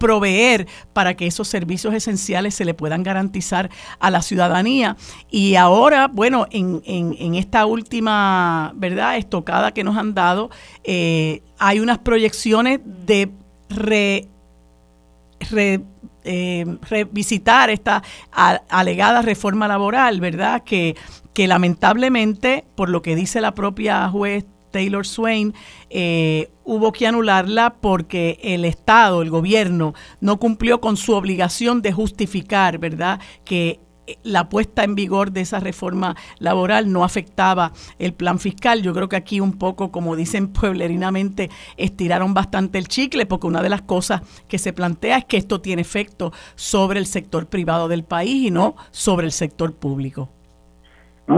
[0.00, 3.70] proveer para que esos servicios esenciales se le puedan garantizar
[4.00, 4.96] a la ciudadanía.
[5.30, 10.50] Y ahora, bueno, en, en, esta última, ¿verdad?, estocada que nos han dado,
[10.84, 13.30] eh, hay unas proyecciones de
[13.68, 14.26] re,
[16.24, 18.02] eh, revisitar esta
[18.70, 20.62] alegada reforma laboral, ¿verdad?
[20.64, 20.96] Que,
[21.34, 25.54] que lamentablemente, por lo que dice la propia juez Taylor Swain,
[25.88, 31.92] eh, hubo que anularla porque el Estado, el gobierno, no cumplió con su obligación de
[31.92, 33.80] justificar, ¿verdad?, que
[34.22, 38.82] la puesta en vigor de esa reforma laboral no afectaba el plan fiscal.
[38.82, 43.62] Yo creo que aquí un poco, como dicen pueblerinamente, estiraron bastante el chicle, porque una
[43.62, 47.88] de las cosas que se plantea es que esto tiene efecto sobre el sector privado
[47.88, 50.39] del país y no sobre el sector público.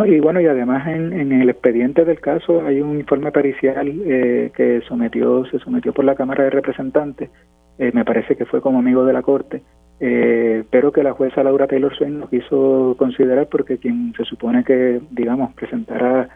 [0.06, 4.80] Y bueno, y además en, el expediente del caso hay un informe pericial eh, que
[4.88, 7.30] sometió, se sometió por la Cámara de Representantes,
[7.78, 9.62] eh, me parece que fue como amigo de la Corte,
[10.00, 14.64] eh, pero que la jueza Laura Taylor Swain no quiso considerar porque quien se supone
[14.64, 16.28] que, digamos, presentara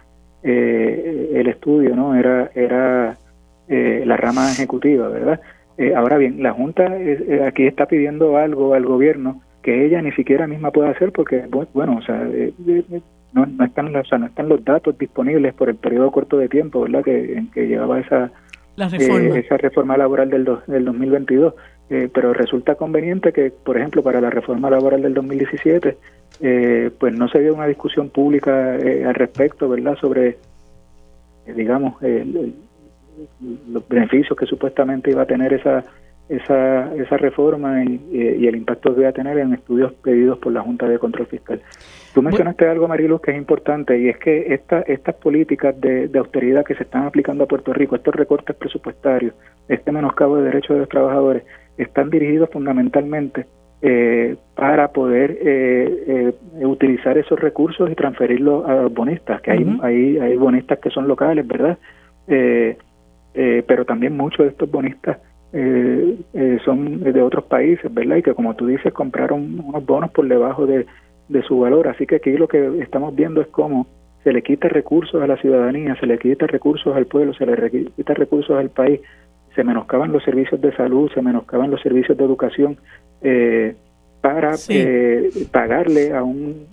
[0.42, 2.14] eh, el estudio, ¿no?
[2.14, 3.16] Era, era
[3.68, 5.40] la rama ejecutiva, ¿verdad?
[5.96, 6.86] ahora bien, la Junta
[7.44, 11.96] aquí está pidiendo algo al gobierno que ella ni siquiera misma puede hacer porque, bueno,
[11.96, 12.26] o sea,
[13.36, 16.48] no, no, están, o sea, no están los datos disponibles por el periodo corto de
[16.48, 17.04] tiempo, ¿verdad?
[17.04, 18.32] Que, en que llevaba esa,
[18.78, 21.54] esa reforma laboral del, del 2022.
[21.88, 25.96] Eh, pero resulta conveniente que, por ejemplo, para la reforma laboral del 2017,
[26.40, 30.38] eh, pues no se dio una discusión pública eh, al respecto, ¿verdad?, sobre,
[31.46, 31.94] digamos,
[33.70, 35.84] los beneficios que supuestamente iba a tener esa
[36.28, 40.62] esa, esa reforma y, el impacto que iba a tener en estudios pedidos por la
[40.62, 41.60] Junta de Control Fiscal.
[42.14, 46.18] Tú mencionaste algo, Mariluz, que es importante, y es que esta, estas políticas de, de
[46.18, 49.34] austeridad que se están aplicando a Puerto Rico, estos recortes presupuestarios,
[49.68, 51.44] este menoscabo de derechos de los trabajadores,
[51.76, 53.46] están dirigidos fundamentalmente
[53.82, 59.78] eh, para poder eh, eh, utilizar esos recursos y transferirlos a los bonistas, que hay,
[59.82, 61.78] hay, hay bonistas que son locales, ¿verdad?
[62.26, 65.18] pero también muchos de estos bonistas
[66.64, 68.16] son de otros países, ¿verdad?
[68.16, 70.86] Y que como tú dices, compraron unos bonos por debajo de,
[71.28, 71.88] de su valor.
[71.88, 73.86] Así que aquí lo que estamos viendo es cómo
[74.24, 77.70] se le quita recursos a la ciudadanía, se le quita recursos al pueblo, se le
[77.96, 79.00] quita recursos al país
[79.56, 82.76] se menoscaban los servicios de salud, se menoscaban los servicios de educación
[83.22, 83.74] eh,
[84.20, 86.66] para eh, pagarle a un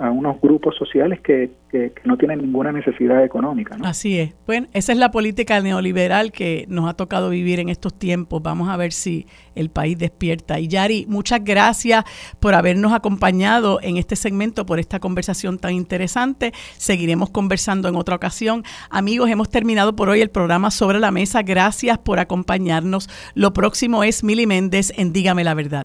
[0.00, 3.76] a unos grupos sociales que, que, no tienen ninguna necesidad económica.
[3.82, 4.34] Así es.
[4.46, 8.42] Bueno, esa es la política neoliberal que nos ha tocado vivir en estos tiempos.
[8.42, 10.60] Vamos a ver si el país despierta.
[10.60, 12.04] Y Yari, muchas gracias
[12.40, 16.52] por habernos acompañado en este segmento, por esta conversación tan interesante.
[16.76, 18.62] Seguiremos conversando en otra ocasión.
[18.90, 21.42] Amigos, hemos terminado por hoy el programa Sobre la Mesa.
[21.42, 23.08] Gracias por acompañarnos.
[23.34, 25.76] Lo próximo es Mili Méndez en Dígame la Verdad.